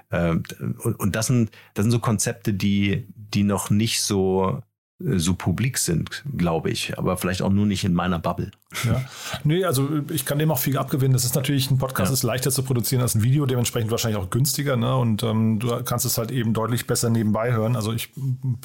Äh, 0.09 0.31
und, 0.31 0.99
und 0.99 1.15
das 1.15 1.27
sind, 1.27 1.51
das 1.73 1.83
sind 1.83 1.91
so 1.91 1.99
Konzepte, 1.99 2.53
die, 2.53 3.07
die 3.15 3.43
noch 3.43 3.69
nicht 3.69 4.01
so 4.01 4.61
äh, 5.03 5.17
so 5.17 5.33
publik 5.35 5.77
sind, 5.77 6.23
glaube 6.37 6.69
ich, 6.69 6.97
aber 6.97 7.17
vielleicht 7.17 7.41
auch 7.41 7.49
nur 7.49 7.65
nicht 7.65 7.83
in 7.83 7.93
meiner 7.93 8.19
Bubble. 8.19 8.51
Ja. 8.85 9.03
Nee, 9.43 9.65
also 9.65 9.89
ich 10.11 10.25
kann 10.25 10.39
dem 10.39 10.51
auch 10.51 10.59
viel 10.59 10.77
abgewinnen. 10.77 11.13
Das 11.13 11.25
ist 11.25 11.35
natürlich, 11.35 11.69
ein 11.69 11.77
Podcast 11.77 12.09
ja. 12.09 12.13
ist 12.13 12.23
leichter 12.23 12.51
zu 12.51 12.63
produzieren 12.63 13.01
als 13.01 13.15
ein 13.15 13.23
Video, 13.23 13.45
dementsprechend 13.45 13.91
wahrscheinlich 13.91 14.21
auch 14.21 14.29
günstiger, 14.29 14.77
ne? 14.77 14.95
Und 14.95 15.23
ähm, 15.23 15.59
du 15.59 15.83
kannst 15.83 16.05
es 16.05 16.17
halt 16.17 16.31
eben 16.31 16.53
deutlich 16.53 16.87
besser 16.87 17.09
nebenbei 17.09 17.51
hören. 17.51 17.75
Also 17.75 17.93
ich 17.93 18.11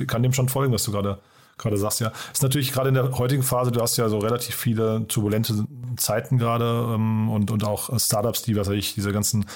kann 0.07 0.22
dem 0.22 0.33
schon 0.33 0.48
folgen, 0.48 0.72
was 0.72 0.85
du 0.85 0.92
gerade 0.92 1.20
gerade 1.61 1.77
sagst, 1.77 2.01
ja. 2.01 2.12
Ist 2.33 2.42
natürlich 2.42 2.73
gerade 2.73 2.88
in 2.88 2.94
der 2.94 3.18
heutigen 3.18 3.42
Phase, 3.42 3.70
du 3.70 3.81
hast 3.81 3.96
ja 3.96 4.09
so 4.09 4.18
relativ 4.18 4.55
viele 4.55 5.07
turbulente 5.07 5.66
Zeiten 5.96 6.38
gerade 6.38 6.94
ähm, 6.94 7.29
und, 7.29 7.51
und 7.51 7.64
auch 7.64 7.99
Startups, 7.99 8.42
die, 8.42 8.57
was 8.57 8.68
weiß 8.68 8.77
ich, 8.77 8.94
diese 8.94 9.12
ganzen 9.12 9.46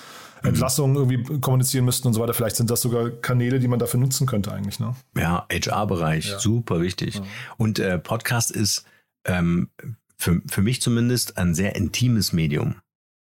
Entlassungen 0.43 0.97
irgendwie 0.97 1.41
kommunizieren 1.41 1.85
müssten 1.85 2.07
und 2.07 2.15
so 2.15 2.21
weiter. 2.21 2.35
Vielleicht 2.35 2.57
sind 2.57 2.71
das 2.71 2.83
sogar 2.83 3.11
Kanäle, 3.11 3.59
die 3.61 3.69
man 3.69 3.79
dafür 3.79 3.99
nutzen 3.99 4.27
könnte 4.27 4.53
eigentlich. 4.53 4.79
Ne? 4.79 4.95
Ja, 5.17 5.47
HR-Bereich, 5.51 6.31
ja. 6.31 6.39
super 6.39 6.81
wichtig. 6.81 7.17
Ja. 7.17 7.23
Und 7.57 7.79
äh, 7.79 7.99
Podcast 7.99 8.51
ist 8.51 8.85
ähm, 9.27 9.71
für, 10.17 10.43
für 10.47 10.63
mich 10.63 10.83
zumindest 10.83 11.39
ein 11.39 11.55
sehr 11.55 11.75
intimes 11.77 12.33
Medium. 12.33 12.77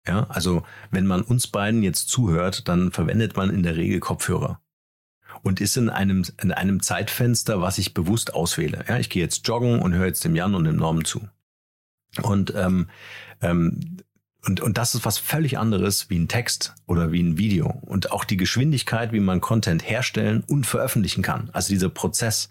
Ja, 0.07 0.27
also 0.31 0.63
wenn 0.91 1.07
man 1.07 1.21
uns 1.21 1.49
beiden 1.49 1.83
jetzt 1.83 2.09
zuhört, 2.09 2.67
dann 2.69 2.93
verwendet 2.93 3.37
man 3.37 3.51
in 3.51 3.63
der 3.63 3.77
Regel 3.77 4.01
Kopfhörer 4.01 4.61
und 5.43 5.61
ist 5.61 5.77
in 5.77 5.89
einem, 5.89 6.25
in 6.43 6.53
einem 6.53 6.83
Zeitfenster, 6.83 7.61
was 7.61 7.79
ich 7.79 7.95
bewusst 7.95 8.35
auswähle. 8.35 8.85
Ja, 8.89 8.99
ich 8.99 9.11
gehe 9.11 9.23
jetzt 9.23 9.47
joggen 9.47 9.81
und 9.81 9.95
höre 9.95 10.07
jetzt 10.07 10.25
dem 10.25 10.37
Jan 10.37 10.55
und 10.55 10.65
dem 10.65 10.77
Norm 10.77 11.05
zu. 11.05 11.29
Und 12.23 12.55
ähm, 12.57 12.89
ähm, 13.41 13.99
und, 14.45 14.61
und 14.61 14.79
das 14.79 14.95
ist 14.95 15.05
was 15.05 15.19
völlig 15.19 15.59
anderes 15.59 16.11
wie 16.11 16.19
ein 16.19 16.29
Text 16.29 16.75
oder 16.87 17.13
wie 17.13 17.23
ein 17.23 17.39
Video. 17.39 17.69
Und 17.83 18.13
auch 18.13 18.25
die 18.25 18.37
Geschwindigkeit, 18.37 19.13
wie 19.13 19.21
man 19.21 19.41
Content 19.41 19.89
herstellen 19.89 20.45
und 20.47 20.67
veröffentlichen 20.67 21.23
kann. 21.23 21.51
Also 21.53 21.71
dieser 21.71 21.89
Prozess, 21.89 22.49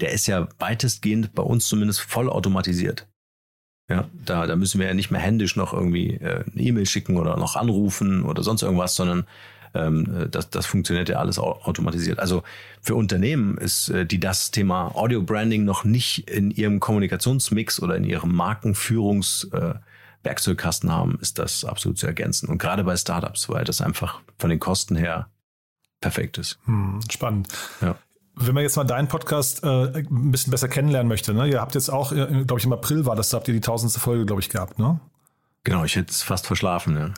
der 0.00 0.12
ist 0.12 0.26
ja 0.26 0.48
weitestgehend 0.58 1.34
bei 1.34 1.42
uns 1.42 1.66
zumindest 1.66 2.02
voll 2.02 2.28
automatisiert. 2.28 3.08
Ja, 3.88 4.08
da, 4.24 4.46
da 4.46 4.54
müssen 4.54 4.78
wir 4.78 4.86
ja 4.86 4.94
nicht 4.94 5.10
mehr 5.10 5.20
händisch 5.20 5.56
noch 5.56 5.72
irgendwie 5.72 6.14
äh, 6.14 6.44
eine 6.52 6.62
E-Mail 6.62 6.86
schicken 6.86 7.16
oder 7.16 7.36
noch 7.36 7.56
anrufen 7.56 8.22
oder 8.22 8.44
sonst 8.44 8.62
irgendwas, 8.62 8.94
sondern 8.94 9.26
ähm, 9.74 10.28
das, 10.30 10.50
das 10.50 10.66
funktioniert 10.66 11.08
ja 11.08 11.18
alles 11.18 11.38
automatisiert. 11.38 12.18
Also 12.18 12.42
für 12.80 12.94
Unternehmen 12.94 13.58
ist, 13.58 13.88
äh, 13.90 14.06
die 14.06 14.20
das 14.20 14.50
Thema 14.50 14.94
Audio 14.94 15.22
Branding 15.22 15.64
noch 15.64 15.84
nicht 15.84 16.30
in 16.30 16.50
ihrem 16.50 16.80
Kommunikationsmix 16.80 17.80
oder 17.80 17.96
in 17.96 18.04
ihrem 18.04 18.34
Markenführungswerkzeugkasten 18.34 20.88
äh, 20.88 20.92
haben, 20.92 21.18
ist 21.20 21.38
das 21.38 21.64
absolut 21.64 21.98
zu 21.98 22.06
ergänzen. 22.06 22.48
Und 22.48 22.58
gerade 22.58 22.84
bei 22.84 22.96
Startups, 22.96 23.48
weil 23.48 23.64
das 23.64 23.80
einfach 23.80 24.20
von 24.38 24.50
den 24.50 24.58
Kosten 24.58 24.96
her 24.96 25.28
perfekt 26.00 26.38
ist. 26.38 26.58
Hm, 26.64 27.00
spannend. 27.10 27.48
Ja. 27.80 27.96
Wenn 28.34 28.54
man 28.54 28.62
jetzt 28.62 28.76
mal 28.76 28.84
deinen 28.84 29.08
Podcast 29.08 29.64
äh, 29.64 29.98
ein 29.98 30.30
bisschen 30.30 30.50
besser 30.50 30.68
kennenlernen 30.68 31.08
möchte, 31.08 31.34
ne? 31.34 31.48
ihr 31.48 31.60
habt 31.60 31.74
jetzt 31.74 31.90
auch, 31.90 32.12
äh, 32.12 32.44
glaube 32.44 32.58
ich, 32.58 32.64
im 32.64 32.72
April 32.72 33.04
war 33.04 33.16
das, 33.16 33.28
da 33.28 33.36
habt 33.36 33.48
ihr 33.48 33.54
die 33.54 33.60
tausendste 33.60 34.00
Folge, 34.00 34.24
glaube 34.24 34.40
ich, 34.40 34.48
gehabt, 34.48 34.78
ne? 34.78 34.98
Genau, 35.62 35.84
ich 35.84 35.94
hätte 35.94 36.10
es 36.10 36.22
fast 36.22 36.46
verschlafen. 36.46 36.96
Ja. 36.96 37.12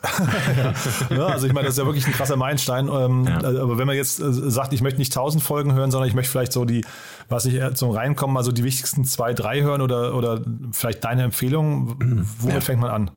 ja, 1.15 1.27
also 1.27 1.47
ich 1.47 1.53
meine, 1.53 1.65
das 1.65 1.75
ist 1.75 1.79
ja 1.79 1.85
wirklich 1.85 2.05
ein 2.05 2.11
krasser 2.11 2.35
Meilenstein. 2.35 2.89
Ähm, 2.89 3.25
ja. 3.25 3.41
Äh, 3.41 3.59
aber 3.59 3.77
wenn 3.77 3.87
man 3.87 3.95
jetzt 3.95 4.19
äh, 4.19 4.33
sagt, 4.33 4.73
ich 4.73 4.81
möchte 4.81 4.99
nicht 4.99 5.13
tausend 5.13 5.41
Folgen 5.41 5.73
hören, 5.73 5.91
sondern 5.91 6.09
ich 6.09 6.13
möchte 6.13 6.29
vielleicht 6.29 6.51
so 6.51 6.65
die, 6.65 6.85
was 7.29 7.45
ich 7.45 7.61
zum 7.75 7.91
Reinkommen, 7.91 8.35
also 8.35 8.51
die 8.51 8.65
wichtigsten 8.65 9.05
zwei, 9.05 9.33
drei 9.33 9.61
hören 9.61 9.81
oder, 9.81 10.13
oder 10.13 10.41
vielleicht 10.73 11.05
deine 11.05 11.23
Empfehlung, 11.23 11.95
womit 12.39 12.55
ja. 12.55 12.61
fängt 12.61 12.81
man 12.81 12.91
an? 12.91 13.11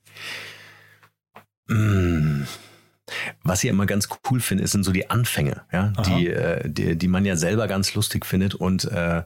Mm. 1.68 2.44
Was 3.42 3.62
ich 3.64 3.70
immer 3.70 3.86
ganz 3.86 4.08
cool 4.30 4.40
finde, 4.40 4.66
sind 4.66 4.84
so 4.84 4.92
die 4.92 5.10
Anfänge, 5.10 5.62
ja, 5.72 5.92
die, 6.06 6.28
äh, 6.28 6.68
die, 6.68 6.96
die 6.96 7.08
man 7.08 7.24
ja 7.24 7.36
selber 7.36 7.68
ganz 7.68 7.94
lustig 7.94 8.26
findet 8.26 8.54
und 8.54 8.84
äh, 8.84 9.18
äh, 9.18 9.22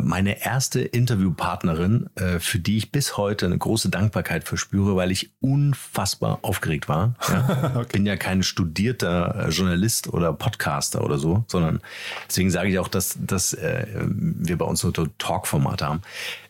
meine 0.00 0.44
erste 0.44 0.80
Interviewpartnerin, 0.80 2.10
äh, 2.16 2.38
für 2.38 2.58
die 2.58 2.76
ich 2.76 2.92
bis 2.92 3.16
heute 3.16 3.46
eine 3.46 3.58
große 3.58 3.88
Dankbarkeit 3.88 4.44
verspüre, 4.44 4.96
weil 4.96 5.10
ich 5.10 5.30
unfassbar 5.40 6.40
aufgeregt 6.42 6.88
war. 6.88 7.14
Ja. 7.28 7.72
okay. 7.76 7.88
Bin 7.92 8.06
ja 8.06 8.16
kein 8.16 8.42
studierter 8.42 9.46
äh, 9.46 9.50
Journalist 9.50 10.08
oder 10.08 10.32
Podcaster 10.32 11.04
oder 11.04 11.18
so, 11.18 11.44
sondern 11.48 11.80
deswegen 12.28 12.50
sage 12.50 12.70
ich 12.70 12.78
auch, 12.78 12.88
dass, 12.88 13.16
dass 13.20 13.52
äh, 13.52 13.86
wir 14.06 14.58
bei 14.58 14.64
uns 14.64 14.80
so 14.80 14.90
Talk-Formate 14.90 15.86
haben, 15.86 16.02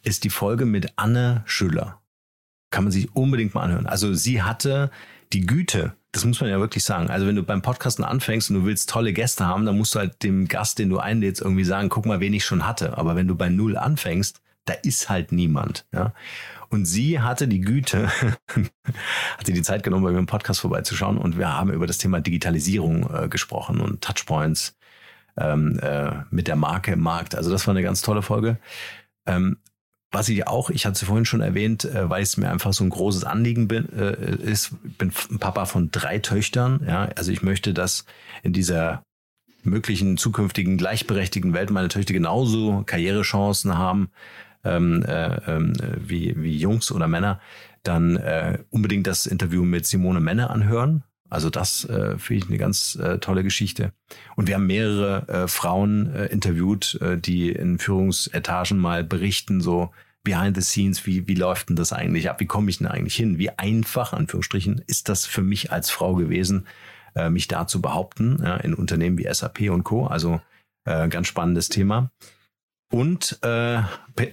ist 0.03 0.25
die 0.25 0.31
Folge 0.31 0.65
mit 0.65 0.93
Anne 0.97 1.43
Schüller. 1.45 2.01
Kann 2.71 2.85
man 2.85 2.93
sich 2.93 3.15
unbedingt 3.15 3.55
mal 3.55 3.63
anhören. 3.63 3.87
Also 3.87 4.15
sie 4.15 4.43
hatte 4.43 4.91
die 5.33 5.47
Güte, 5.47 5.95
das 6.17 6.25
muss 6.25 6.41
man 6.41 6.49
ja 6.49 6.59
wirklich 6.59 6.83
sagen. 6.83 7.11
Also 7.11 7.27
wenn 7.27 7.37
du 7.37 7.43
beim 7.43 7.61
Podcasten 7.61 8.03
anfängst 8.03 8.49
und 8.49 8.57
du 8.57 8.65
willst 8.65 8.89
tolle 8.89 9.13
Gäste 9.13 9.45
haben, 9.47 9.67
dann 9.67 9.77
musst 9.77 9.95
du 9.95 9.99
halt 9.99 10.23
dem 10.23 10.49
Gast, 10.49 10.79
den 10.79 10.89
du 10.89 10.99
einlädst, 10.99 11.43
irgendwie 11.43 11.65
sagen, 11.65 11.91
guck 11.91 12.07
mal, 12.07 12.21
wen 12.21 12.33
ich 12.33 12.45
schon 12.45 12.67
hatte. 12.67 12.97
Aber 12.97 13.17
wenn 13.17 13.29
du 13.29 13.35
bei 13.35 13.51
Null 13.51 13.77
anfängst, 13.77 14.41
da 14.65 14.73
ist 14.73 15.11
halt 15.11 15.31
niemand. 15.31 15.87
Ja? 15.93 16.15
Und 16.71 16.87
sie 16.87 17.21
hatte 17.21 17.49
die 17.49 17.61
Güte, 17.61 18.09
hatte 19.39 19.53
die 19.53 19.61
Zeit 19.61 19.83
genommen, 19.83 20.05
bei 20.05 20.11
mir 20.11 20.19
im 20.19 20.27
Podcast 20.27 20.61
vorbeizuschauen 20.61 21.19
und 21.19 21.37
wir 21.37 21.53
haben 21.53 21.71
über 21.71 21.87
das 21.87 21.99
Thema 21.99 22.21
Digitalisierung 22.21 23.09
äh, 23.15 23.29
gesprochen 23.29 23.81
und 23.81 24.01
Touchpoints 24.01 24.75
ähm, 25.37 25.79
äh, 25.81 26.13
mit 26.31 26.49
der 26.49 26.57
Marke 26.57 26.93
im 26.93 27.01
Markt. 27.01 27.35
Also 27.35 27.51
das 27.51 27.67
war 27.67 27.75
eine 27.75 27.83
ganz 27.83 28.01
tolle 28.01 28.23
Folge. 28.23 28.57
Ähm, 29.27 29.59
was 30.11 30.29
ich 30.29 30.47
auch, 30.47 30.71
ich 30.71 30.87
hatte 30.87 30.95
es 30.95 31.05
vorhin 31.05 31.25
schon 31.25 31.41
erwähnt, 31.41 31.85
äh, 31.85 32.09
weil 32.09 32.23
es 32.23 32.37
mir 32.37 32.51
einfach 32.51 32.73
so 32.73 32.85
ein 32.85 32.91
großes 32.91 33.25
Anliegen 33.25 33.69
bin, 33.69 33.89
äh, 33.93 34.37
ist, 34.37 34.73
ich 34.85 34.97
bin 34.97 35.13
Papa 35.41 35.67
von 35.67 35.91
drei 35.91 36.19
Töchtern. 36.19 36.81
Ja, 36.87 37.09
also 37.17 37.33
ich 37.33 37.43
möchte, 37.43 37.75
dass 37.75 38.05
in 38.43 38.53
dieser 38.53 39.03
möglichen 39.63 40.17
zukünftigen 40.17 40.79
gleichberechtigten 40.79 41.53
Welt 41.53 41.71
meine 41.71 41.89
Töchter 41.89 42.13
genauso 42.13 42.85
Karrierechancen 42.87 43.77
haben 43.77 44.11
ähm, 44.67 45.03
äh, 45.07 45.37
äh, 45.37 45.73
wie, 45.97 46.35
wie 46.37 46.57
Jungs 46.57 46.91
oder 46.93 47.09
Männer, 47.09 47.41
dann 47.83 48.17
äh, 48.17 48.59
unbedingt 48.71 49.07
das 49.07 49.27
Interview 49.27 49.65
mit 49.65 49.87
Simone 49.87 50.21
Männer 50.21 50.51
anhören. 50.51 51.05
Also 51.29 51.51
das 51.51 51.85
äh, 51.85 52.19
finde 52.19 52.45
ich 52.45 52.49
eine 52.49 52.59
ganz 52.59 52.97
äh, 52.97 53.19
tolle 53.19 53.43
Geschichte. 53.43 53.93
Und 54.37 54.47
wir 54.47 54.55
haben 54.55 54.67
mehrere 54.67 55.29
äh, 55.29 55.49
Frauen 55.49 56.15
äh, 56.15 56.27
interviewt, 56.27 56.99
äh, 57.01 57.19
die 57.19 57.51
in 57.51 57.79
Führungsetagen 57.79 58.79
mal 58.79 59.05
berichten, 59.05 59.61
so 59.61 59.91
behind 60.23 60.57
the 60.57 60.63
scenes, 60.63 61.07
wie, 61.07 61.29
wie 61.29 61.35
läuft 61.35 61.69
denn 61.69 61.77
das 61.77 61.93
eigentlich 61.93 62.29
ab? 62.29 62.41
Wie 62.41 62.47
komme 62.47 62.69
ich 62.69 62.79
denn 62.79 62.89
eigentlich 62.89 63.15
hin? 63.15 63.39
Wie 63.39 63.51
einfach, 63.51 64.13
Anführungsstrichen, 64.13 64.83
ist 64.87 65.09
das 65.09 65.25
für 65.25 65.43
mich 65.43 65.73
als 65.73 65.91
Frau 65.91 66.15
gewesen, 66.15 66.67
äh, 67.15 67.31
mich 67.31 67.49
da 67.49 67.67
zu 67.67 67.81
behaupten, 67.81 68.41
ja, 68.43 68.57
in 68.57 68.75
Unternehmen 68.75 69.19
wie 69.19 69.33
SAP 69.33 69.71
und 69.71 69.85
Co. 69.85 70.07
Also 70.07 70.41
äh, 70.85 71.09
ganz 71.09 71.29
spannendes 71.29 71.69
Thema. 71.69 72.11
Und 72.91 73.39
äh, 73.43 73.83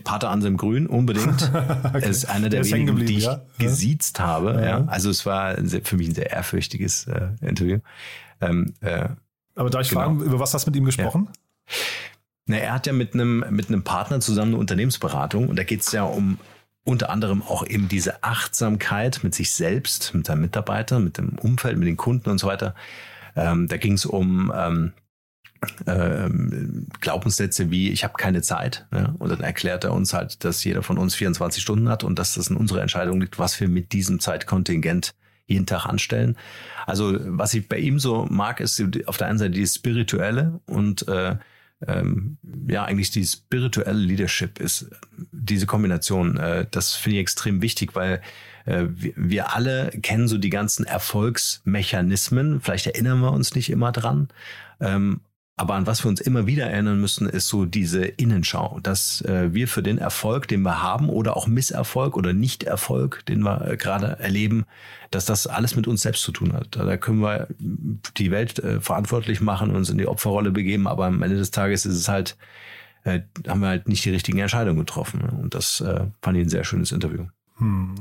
Pater 0.03 0.29
Anselm 0.29 0.57
Grün 0.57 0.85
unbedingt. 0.85 1.51
okay. 1.83 2.07
ist 2.07 2.25
einer 2.25 2.49
der, 2.49 2.63
wenigen, 2.65 3.03
die 3.05 3.17
ich 3.17 3.23
ja? 3.23 3.41
gesiezt 3.57 4.19
habe. 4.19 4.53
Ja. 4.53 4.61
ja. 4.61 4.85
Also 4.85 5.09
es 5.09 5.25
war 5.25 5.55
für 5.83 5.97
mich 5.97 6.09
ein 6.09 6.13
sehr 6.15 6.29
ehrfürchtiges 6.31 7.07
äh, 7.07 7.29
Interview. 7.41 7.79
Ähm, 8.41 8.73
äh, 8.81 9.09
Aber 9.55 9.69
darf 9.69 9.81
ich 9.81 9.89
genau. 9.89 10.01
fragen, 10.01 10.21
über 10.21 10.39
was 10.39 10.53
hast 10.53 10.67
du 10.67 10.71
mit 10.71 10.77
ihm 10.77 10.85
gesprochen? 10.85 11.29
Ja. 11.29 11.75
Na, 12.45 12.57
er 12.57 12.73
hat 12.73 12.85
ja 12.85 12.93
mit 12.93 13.13
einem, 13.13 13.45
mit 13.49 13.69
einem 13.69 13.83
Partner 13.83 14.19
zusammen 14.19 14.51
eine 14.51 14.59
Unternehmensberatung 14.59 15.47
und 15.49 15.57
da 15.57 15.63
geht 15.63 15.81
es 15.81 15.91
ja 15.91 16.03
um 16.03 16.37
unter 16.83 17.09
anderem 17.09 17.41
auch 17.41 17.65
eben 17.65 17.87
diese 17.87 18.23
Achtsamkeit 18.23 19.21
mit 19.23 19.33
sich 19.33 19.51
selbst, 19.51 20.13
mit 20.13 20.27
seinen 20.27 20.41
Mitarbeitern, 20.41 21.03
mit 21.03 21.17
dem 21.17 21.39
Umfeld, 21.39 21.77
mit 21.77 21.87
den 21.87 21.97
Kunden 21.97 22.29
und 22.29 22.39
so 22.39 22.47
weiter. 22.47 22.75
Ähm, 23.35 23.67
da 23.67 23.77
ging 23.77 23.93
es 23.93 24.05
um 24.05 24.51
ähm, 24.53 24.93
Glaubenssätze 26.99 27.71
wie 27.71 27.89
ich 27.89 28.03
habe 28.03 28.13
keine 28.17 28.41
Zeit. 28.41 28.85
Ja? 28.93 29.15
Und 29.19 29.29
dann 29.29 29.41
erklärt 29.41 29.83
er 29.83 29.93
uns 29.93 30.13
halt, 30.13 30.43
dass 30.43 30.63
jeder 30.63 30.83
von 30.83 30.97
uns 30.97 31.15
24 31.15 31.61
Stunden 31.61 31.89
hat 31.89 32.03
und 32.03 32.19
dass 32.19 32.35
das 32.35 32.47
in 32.47 32.57
unserer 32.57 32.81
Entscheidung 32.81 33.21
liegt, 33.21 33.39
was 33.39 33.59
wir 33.59 33.67
mit 33.67 33.91
diesem 33.93 34.19
Zeitkontingent 34.19 35.13
jeden 35.45 35.65
Tag 35.65 35.85
anstellen. 35.85 36.37
Also 36.85 37.17
was 37.19 37.53
ich 37.53 37.67
bei 37.67 37.77
ihm 37.77 37.99
so 37.99 38.25
mag, 38.29 38.59
ist 38.59 38.81
auf 39.05 39.17
der 39.17 39.27
einen 39.27 39.39
Seite 39.39 39.51
die 39.51 39.67
spirituelle 39.67 40.61
und 40.65 41.07
äh, 41.07 41.35
ähm, 41.87 42.37
ja, 42.67 42.85
eigentlich 42.85 43.11
die 43.11 43.25
spirituelle 43.25 43.99
Leadership 43.99 44.59
ist 44.59 44.89
diese 45.31 45.65
Kombination. 45.65 46.37
Äh, 46.37 46.65
das 46.71 46.93
finde 46.93 47.17
ich 47.17 47.21
extrem 47.21 47.61
wichtig, 47.61 47.95
weil 47.95 48.21
äh, 48.65 48.85
wir, 48.87 49.53
alle 49.53 49.89
kennen 50.01 50.27
so 50.27 50.37
die 50.37 50.49
ganzen 50.49 50.85
Erfolgsmechanismen. 50.85 52.61
Vielleicht 52.61 52.87
erinnern 52.87 53.19
wir 53.19 53.31
uns 53.31 53.55
nicht 53.55 53.69
immer 53.69 53.91
dran. 53.91 54.29
Aber 55.55 55.75
an 55.75 55.85
was 55.85 56.03
wir 56.03 56.09
uns 56.09 56.19
immer 56.19 56.47
wieder 56.47 56.65
erinnern 56.65 56.99
müssen, 56.99 57.29
ist 57.29 57.47
so 57.47 57.65
diese 57.65 58.05
Innenschau, 58.05 58.79
dass 58.81 59.21
äh, 59.21 59.53
wir 59.53 59.67
für 59.67 59.83
den 59.83 59.99
Erfolg, 59.99 60.47
den 60.47 60.63
wir 60.63 60.81
haben 60.81 61.09
oder 61.09 61.37
auch 61.37 61.45
Misserfolg 61.45 62.17
oder 62.17 62.33
Nichterfolg, 62.33 63.23
den 63.27 63.41
wir 63.41 63.67
äh, 63.67 63.77
gerade 63.77 64.17
erleben, 64.19 64.65
dass 65.11 65.25
das 65.25 65.45
alles 65.45 65.75
mit 65.75 65.87
uns 65.87 66.01
selbst 66.01 66.23
zu 66.23 66.31
tun 66.31 66.53
hat. 66.53 66.75
Da 66.75 66.97
können 66.97 67.19
wir 67.19 67.47
die 68.17 68.31
Welt 68.31 68.57
äh, 68.59 68.81
verantwortlich 68.81 69.41
machen 69.41 69.75
uns 69.75 69.91
in 69.91 69.99
die 69.99 70.07
Opferrolle 70.07 70.49
begeben, 70.49 70.87
aber 70.87 71.05
am 71.05 71.21
Ende 71.21 71.37
des 71.37 71.51
Tages 71.51 71.85
ist 71.85 71.97
es 71.97 72.09
halt, 72.09 72.35
äh, 73.03 73.19
haben 73.47 73.61
wir 73.61 73.67
halt 73.67 73.87
nicht 73.87 74.03
die 74.05 74.09
richtigen 74.09 74.39
Entscheidungen 74.39 74.79
getroffen. 74.79 75.21
Und 75.21 75.53
das 75.53 75.81
äh, 75.81 76.07
fand 76.23 76.35
ich 76.35 76.45
ein 76.45 76.49
sehr 76.49 76.63
schönes 76.63 76.91
Interview. 76.91 77.25
Hm. 77.57 77.93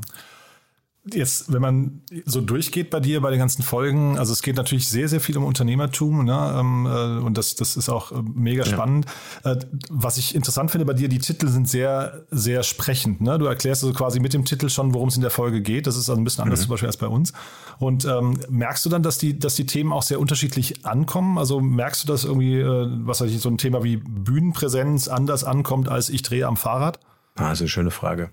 Jetzt, 1.05 1.53
wenn 1.53 1.61
man 1.61 2.03
so 2.27 2.41
durchgeht 2.41 2.91
bei 2.91 3.01
dir, 3.01 3.21
bei 3.21 3.31
den 3.31 3.41
ganzen 3.41 3.65
Folgen, 3.65 4.19
also 4.19 4.33
es 4.33 4.41
geht 4.41 4.55
natürlich 4.55 4.88
sehr, 4.88 5.09
sehr 5.09 5.21
viel 5.21 5.37
um 5.37 5.43
Unternehmertum, 5.43 6.25
ne? 6.25 6.55
Ähm, 6.57 6.87
äh, 6.87 7.25
und 7.25 7.37
das, 7.37 7.57
das 7.57 7.77
ist 7.77 7.88
auch 7.88 8.12
äh, 8.12 8.23
mega 8.23 8.65
spannend. 8.65 9.07
Ja. 9.45 9.55
Äh, 9.55 9.59
was 9.91 10.17
ich 10.17 10.37
interessant 10.37 10.71
finde 10.71 10.85
bei 10.85 10.93
dir, 10.93 11.09
die 11.09 11.19
Titel 11.19 11.49
sind 11.49 11.69
sehr, 11.69 12.25
sehr 12.31 12.62
sprechend. 12.62 13.21
Ne? 13.21 13.37
Du 13.41 13.47
erklärst 13.47 13.83
also 13.83 13.93
quasi 13.93 14.21
mit 14.21 14.33
dem 14.33 14.45
Titel 14.45 14.69
schon, 14.69 14.95
worum 14.95 15.09
es 15.09 15.17
in 15.17 15.23
der 15.23 15.33
Folge 15.33 15.61
geht. 15.61 15.88
Das 15.88 15.97
ist 15.97 16.09
also 16.09 16.21
ein 16.21 16.25
bisschen 16.25 16.45
anders 16.45 16.61
mhm. 16.61 16.65
zum 16.65 16.71
Beispiel 16.71 16.87
als 16.87 16.97
bei 16.99 17.09
uns. 17.09 17.33
Und 17.81 18.05
ähm, 18.05 18.38
merkst 18.49 18.87
du 18.87 18.88
dann, 18.88 19.03
dass 19.03 19.19
die, 19.19 19.37
dass 19.37 19.57
die 19.57 19.67
Themen 19.67 19.93
auch 19.93 20.05
sehr 20.05 20.21
unterschiedlich 20.21 20.87
ankommen? 20.87 21.37
Also 21.37 21.59
merkst 21.59 22.05
du, 22.05 22.07
dass 22.07 22.23
irgendwie, 22.23 22.61
äh, 22.61 22.88
was 23.01 23.21
weiß 23.21 23.29
ich, 23.29 23.41
so 23.41 23.49
ein 23.49 23.59
Thema 23.59 23.83
wie 23.83 23.97
Bühnenpräsenz 23.97 25.09
anders 25.09 25.43
ankommt 25.43 25.88
als 25.88 26.11
ich 26.11 26.23
drehe 26.23 26.47
am 26.47 26.57
Fahrrad? 26.57 27.01
Also 27.35 27.67
schöne 27.67 27.91
Frage. 27.91 28.31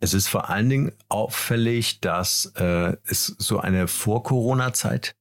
Es 0.00 0.14
ist 0.14 0.28
vor 0.28 0.50
allen 0.50 0.68
Dingen 0.68 0.92
auffällig, 1.08 2.00
dass 2.00 2.52
äh, 2.56 2.96
es 3.06 3.26
so 3.26 3.58
eine 3.60 3.88
Vor-Corona-Zeit 3.88 5.14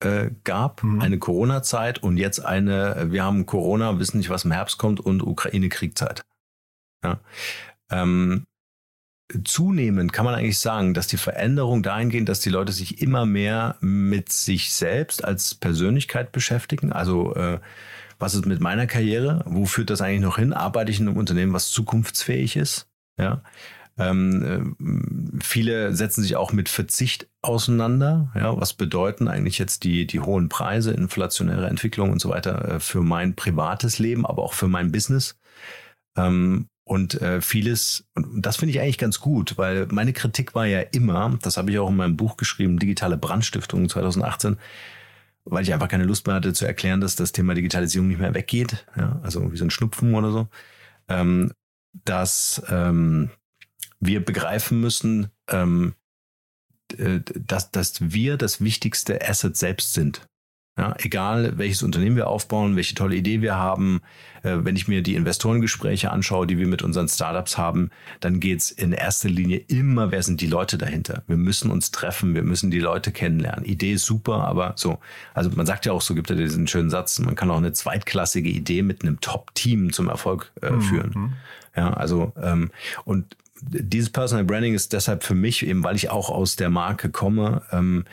äh, 0.00 0.30
gab, 0.44 0.82
mhm. 0.82 1.00
eine 1.00 1.18
Corona-Zeit 1.18 2.02
und 2.02 2.16
jetzt 2.16 2.44
eine, 2.44 3.08
wir 3.10 3.24
haben 3.24 3.46
Corona, 3.46 3.98
wissen 3.98 4.18
nicht, 4.18 4.30
was 4.30 4.44
im 4.44 4.52
Herbst 4.52 4.78
kommt 4.78 5.00
und 5.00 5.22
Ukraine-Kriegzeit. 5.22 6.22
Ja. 7.04 7.20
Ähm, 7.90 8.46
zunehmend 9.44 10.12
kann 10.12 10.24
man 10.24 10.34
eigentlich 10.34 10.58
sagen, 10.58 10.94
dass 10.94 11.06
die 11.06 11.16
Veränderung 11.16 11.82
dahingehend, 11.82 12.28
dass 12.28 12.40
die 12.40 12.50
Leute 12.50 12.72
sich 12.72 13.00
immer 13.00 13.26
mehr 13.26 13.76
mit 13.80 14.32
sich 14.32 14.72
selbst 14.72 15.24
als 15.24 15.54
Persönlichkeit 15.54 16.32
beschäftigen. 16.32 16.92
Also 16.92 17.34
äh, 17.34 17.60
was 18.18 18.34
ist 18.34 18.46
mit 18.46 18.60
meiner 18.60 18.86
Karriere? 18.86 19.42
Wo 19.46 19.66
führt 19.66 19.90
das 19.90 20.02
eigentlich 20.02 20.20
noch 20.20 20.38
hin? 20.38 20.52
Arbeite 20.52 20.90
ich 20.90 21.00
in 21.00 21.08
einem 21.08 21.16
Unternehmen, 21.16 21.52
was 21.52 21.70
zukunftsfähig 21.70 22.56
ist? 22.56 22.89
Ja. 23.18 23.42
Ähm, 23.98 24.76
äh, 25.38 25.42
viele 25.44 25.94
setzen 25.94 26.22
sich 26.22 26.36
auch 26.36 26.52
mit 26.52 26.68
Verzicht 26.68 27.28
auseinander. 27.42 28.32
Ja, 28.34 28.58
was 28.58 28.72
bedeuten 28.72 29.28
eigentlich 29.28 29.58
jetzt 29.58 29.84
die, 29.84 30.06
die 30.06 30.20
hohen 30.20 30.48
Preise, 30.48 30.92
inflationäre 30.92 31.66
Entwicklung 31.66 32.10
und 32.10 32.20
so 32.20 32.30
weiter 32.30 32.76
äh, 32.76 32.80
für 32.80 33.02
mein 33.02 33.34
privates 33.34 33.98
Leben, 33.98 34.24
aber 34.24 34.42
auch 34.42 34.54
für 34.54 34.68
mein 34.68 34.90
Business? 34.90 35.38
Ähm, 36.16 36.66
und 36.84 37.20
äh, 37.22 37.40
vieles, 37.40 38.04
und 38.14 38.44
das 38.44 38.56
finde 38.56 38.72
ich 38.72 38.80
eigentlich 38.80 38.98
ganz 38.98 39.20
gut, 39.20 39.56
weil 39.58 39.86
meine 39.92 40.12
Kritik 40.12 40.54
war 40.56 40.66
ja 40.66 40.80
immer, 40.80 41.38
das 41.42 41.56
habe 41.56 41.70
ich 41.70 41.78
auch 41.78 41.88
in 41.88 41.96
meinem 41.96 42.16
Buch 42.16 42.36
geschrieben, 42.36 42.80
Digitale 42.80 43.16
Brandstiftung 43.16 43.88
2018, 43.88 44.56
weil 45.44 45.62
ich 45.62 45.72
einfach 45.72 45.88
keine 45.88 46.04
Lust 46.04 46.26
mehr 46.26 46.34
hatte 46.36 46.52
zu 46.52 46.64
erklären, 46.66 47.00
dass 47.00 47.14
das 47.14 47.30
Thema 47.32 47.54
Digitalisierung 47.54 48.08
nicht 48.08 48.18
mehr 48.20 48.34
weggeht, 48.34 48.86
ja, 48.96 49.20
also 49.22 49.52
wie 49.52 49.56
so 49.56 49.64
ein 49.64 49.70
Schnupfen 49.70 50.14
oder 50.14 50.32
so, 50.32 50.48
ähm, 51.08 51.52
dass 51.92 52.62
ähm, 52.68 53.30
wir 54.00 54.24
begreifen 54.24 54.80
müssen, 54.80 55.30
ähm, 55.48 55.94
dass, 56.96 57.70
dass 57.70 58.12
wir 58.12 58.36
das 58.36 58.60
wichtigste 58.60 59.26
Asset 59.26 59.56
selbst 59.56 59.92
sind. 59.92 60.28
Ja, 60.78 60.94
egal 60.98 61.58
welches 61.58 61.82
Unternehmen 61.82 62.16
wir 62.16 62.28
aufbauen, 62.28 62.76
welche 62.76 62.94
tolle 62.94 63.16
Idee 63.16 63.42
wir 63.42 63.56
haben, 63.56 64.00
äh, 64.42 64.58
wenn 64.60 64.76
ich 64.76 64.88
mir 64.88 65.02
die 65.02 65.14
Investorengespräche 65.14 66.10
anschaue, 66.10 66.46
die 66.46 66.58
wir 66.58 66.66
mit 66.66 66.82
unseren 66.82 67.08
Startups 67.08 67.58
haben, 67.58 67.90
dann 68.20 68.40
geht's 68.40 68.70
in 68.70 68.92
erster 68.92 69.28
Linie 69.28 69.58
immer, 69.68 70.10
wer 70.10 70.22
sind 70.22 70.40
die 70.40 70.46
Leute 70.46 70.78
dahinter? 70.78 71.22
Wir 71.26 71.36
müssen 71.36 71.70
uns 71.70 71.90
treffen, 71.90 72.34
wir 72.34 72.44
müssen 72.44 72.70
die 72.70 72.78
Leute 72.78 73.12
kennenlernen. 73.12 73.64
Idee 73.64 73.94
ist 73.94 74.06
super, 74.06 74.46
aber 74.46 74.72
so, 74.76 75.00
also 75.34 75.50
man 75.50 75.66
sagt 75.66 75.86
ja 75.86 75.92
auch 75.92 76.00
so, 76.00 76.14
gibt 76.14 76.30
ja 76.30 76.36
diesen 76.36 76.66
schönen 76.66 76.88
Satz, 76.88 77.18
man 77.18 77.34
kann 77.34 77.50
auch 77.50 77.58
eine 77.58 77.72
zweitklassige 77.72 78.48
Idee 78.48 78.82
mit 78.82 79.02
einem 79.02 79.20
Top-Team 79.20 79.92
zum 79.92 80.08
Erfolg 80.08 80.52
äh, 80.62 80.70
mhm. 80.70 80.80
führen. 80.80 81.36
Ja, 81.76 81.92
also 81.92 82.32
ähm, 82.40 82.70
und 83.04 83.36
dieses 83.62 84.10
Personal 84.10 84.44
Branding 84.44 84.74
ist 84.74 84.92
deshalb 84.92 85.24
für 85.24 85.34
mich, 85.34 85.66
eben 85.66 85.84
weil 85.84 85.96
ich 85.96 86.10
auch 86.10 86.30
aus 86.30 86.56
der 86.56 86.70
Marke 86.70 87.10
komme, 87.10 87.62
ähm, 87.70 88.04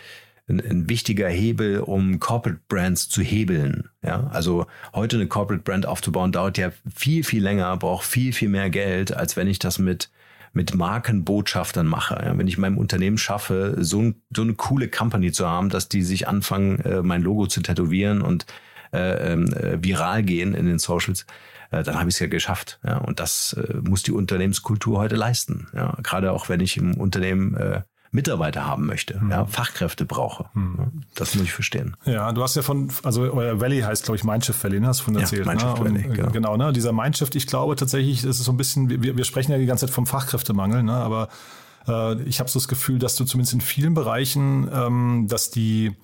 ein, 0.47 0.59
ein 0.59 0.89
wichtiger 0.89 1.27
Hebel, 1.27 1.79
um 1.79 2.19
Corporate 2.19 2.61
Brands 2.67 3.09
zu 3.09 3.21
hebeln. 3.21 3.89
Ja, 4.03 4.27
also 4.27 4.65
heute 4.93 5.17
eine 5.17 5.27
Corporate 5.27 5.63
Brand 5.63 5.85
aufzubauen 5.85 6.31
dauert 6.31 6.57
ja 6.57 6.71
viel, 6.93 7.23
viel 7.23 7.43
länger, 7.43 7.75
braucht 7.77 8.05
viel, 8.05 8.33
viel 8.33 8.49
mehr 8.49 8.69
Geld, 8.69 9.13
als 9.13 9.35
wenn 9.35 9.47
ich 9.47 9.59
das 9.59 9.79
mit 9.79 10.09
mit 10.53 10.73
Markenbotschaftern 10.73 11.85
mache. 11.85 12.21
Ja, 12.25 12.37
wenn 12.37 12.47
ich 12.47 12.57
meinem 12.57 12.77
Unternehmen 12.77 13.17
schaffe, 13.17 13.75
so, 13.79 14.01
ein, 14.01 14.21
so 14.35 14.41
eine 14.41 14.55
coole 14.55 14.89
Company 14.89 15.31
zu 15.31 15.47
haben, 15.47 15.69
dass 15.69 15.87
die 15.87 16.03
sich 16.03 16.27
anfangen, 16.27 16.79
äh, 16.79 17.01
mein 17.03 17.21
Logo 17.21 17.47
zu 17.47 17.61
tätowieren 17.61 18.21
und 18.21 18.45
äh, 18.91 19.33
ähm, 19.33 19.53
äh, 19.53 19.81
viral 19.83 20.23
gehen 20.23 20.55
in 20.55 20.65
den 20.65 20.79
Socials, 20.79 21.25
äh, 21.71 21.83
dann 21.83 21.99
habe 21.99 22.09
ich 22.09 22.15
es 22.15 22.19
ja 22.19 22.27
geschafft. 22.27 22.79
Ja, 22.83 22.97
und 22.97 23.19
das 23.19 23.53
äh, 23.53 23.75
muss 23.81 24.03
die 24.03 24.11
Unternehmenskultur 24.11 24.99
heute 24.99 25.15
leisten. 25.15 25.67
Ja, 25.73 25.95
gerade 26.01 26.31
auch 26.31 26.49
wenn 26.49 26.59
ich 26.59 26.77
im 26.77 26.95
Unternehmen 26.95 27.55
äh, 27.55 27.81
Mitarbeiter 28.11 28.65
haben 28.65 28.85
möchte, 28.85 29.19
mhm. 29.19 29.31
ja, 29.31 29.45
Fachkräfte 29.45 30.05
brauche. 30.05 30.45
Mhm. 30.53 31.03
Das 31.15 31.35
muss 31.35 31.43
ich 31.43 31.53
verstehen. 31.53 31.95
Ja, 32.05 32.31
du 32.31 32.41
hast 32.41 32.55
ja 32.55 32.61
von, 32.61 32.89
also 33.03 33.21
euer 33.21 33.59
Valley 33.59 33.81
heißt, 33.81 34.05
glaube 34.05 34.17
ich, 34.17 34.23
Mindshift 34.23 34.63
Valley, 34.63 34.79
ne? 34.79 34.87
hast 34.87 35.01
du 35.01 35.05
von 35.05 35.15
erzählt. 35.15 35.45
Ja, 35.45 35.51
Mindshift 35.51 35.77
ne? 35.77 35.85
Valley, 35.85 36.05
Und, 36.05 36.13
genau. 36.13 36.31
genau. 36.31 36.57
ne? 36.57 36.73
Dieser 36.73 36.93
Mindshift, 36.93 37.35
ich 37.35 37.47
glaube 37.47 37.75
tatsächlich, 37.75 38.23
ist 38.23 38.39
es 38.39 38.45
so 38.45 38.51
ein 38.51 38.57
bisschen, 38.57 38.89
wir, 38.89 39.17
wir 39.17 39.23
sprechen 39.23 39.51
ja 39.51 39.57
die 39.57 39.65
ganze 39.65 39.85
Zeit 39.85 39.93
vom 39.93 40.05
Fachkräftemangel, 40.05 40.83
ne? 40.83 40.93
aber 40.93 41.29
äh, 41.87 42.21
ich 42.23 42.39
habe 42.39 42.49
so 42.49 42.59
das 42.59 42.67
Gefühl, 42.67 42.99
dass 42.99 43.15
du 43.15 43.25
zumindest 43.25 43.53
in 43.53 43.61
vielen 43.61 43.93
Bereichen, 43.93 44.69
ähm, 44.73 45.25
dass 45.29 45.49
die 45.49 45.95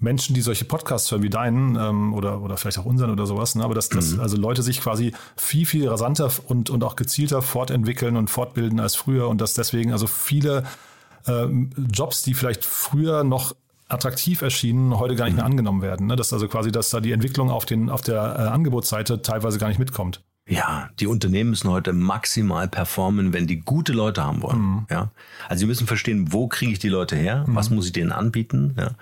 Menschen, 0.00 0.34
die 0.34 0.40
solche 0.40 0.64
Podcasts 0.64 1.10
hören 1.10 1.22
wie 1.22 1.30
deinen 1.30 1.76
ähm, 1.76 2.14
oder, 2.14 2.40
oder 2.40 2.56
vielleicht 2.56 2.78
auch 2.78 2.84
unseren 2.84 3.10
oder 3.10 3.26
sowas, 3.26 3.54
ne, 3.54 3.64
aber 3.64 3.74
dass, 3.74 3.88
dass 3.88 4.12
mhm. 4.12 4.20
also 4.20 4.36
Leute 4.36 4.62
sich 4.62 4.80
quasi 4.80 5.12
viel, 5.36 5.66
viel 5.66 5.88
rasanter 5.88 6.30
und, 6.46 6.70
und 6.70 6.84
auch 6.84 6.96
gezielter 6.96 7.42
fortentwickeln 7.42 8.16
und 8.16 8.30
fortbilden 8.30 8.80
als 8.80 8.94
früher 8.94 9.28
und 9.28 9.40
dass 9.40 9.54
deswegen 9.54 9.92
also 9.92 10.06
viele 10.06 10.64
äh, 11.28 11.48
Jobs, 11.92 12.22
die 12.22 12.34
vielleicht 12.34 12.64
früher 12.64 13.24
noch 13.24 13.54
attraktiv 13.88 14.42
erschienen, 14.42 14.98
heute 14.98 15.16
gar 15.16 15.26
nicht 15.26 15.36
mehr 15.36 15.44
mhm. 15.44 15.52
angenommen 15.52 15.82
werden. 15.82 16.06
Ne? 16.06 16.16
Dass 16.16 16.32
also 16.32 16.48
quasi, 16.48 16.70
dass 16.70 16.90
da 16.90 17.00
die 17.00 17.12
Entwicklung 17.12 17.50
auf, 17.50 17.64
den, 17.64 17.90
auf 17.90 18.02
der 18.02 18.16
äh, 18.16 18.42
Angebotsseite 18.48 19.22
teilweise 19.22 19.58
gar 19.58 19.68
nicht 19.68 19.78
mitkommt. 19.78 20.22
Ja, 20.48 20.88
die 20.98 21.06
Unternehmen 21.06 21.50
müssen 21.50 21.70
heute 21.70 21.92
maximal 21.92 22.68
performen, 22.68 23.34
wenn 23.34 23.46
die 23.46 23.60
gute 23.60 23.92
Leute 23.92 24.24
haben 24.24 24.42
wollen. 24.42 24.60
Mhm. 24.60 24.86
Ja, 24.90 25.10
also 25.46 25.60
sie 25.60 25.66
müssen 25.66 25.86
verstehen, 25.86 26.32
wo 26.32 26.48
kriege 26.48 26.72
ich 26.72 26.78
die 26.78 26.88
Leute 26.88 27.16
her, 27.16 27.44
mhm. 27.46 27.54
was 27.54 27.68
muss 27.68 27.86
ich 27.86 27.92
denen 27.92 28.12
anbieten, 28.12 28.74
ja, 28.78 28.92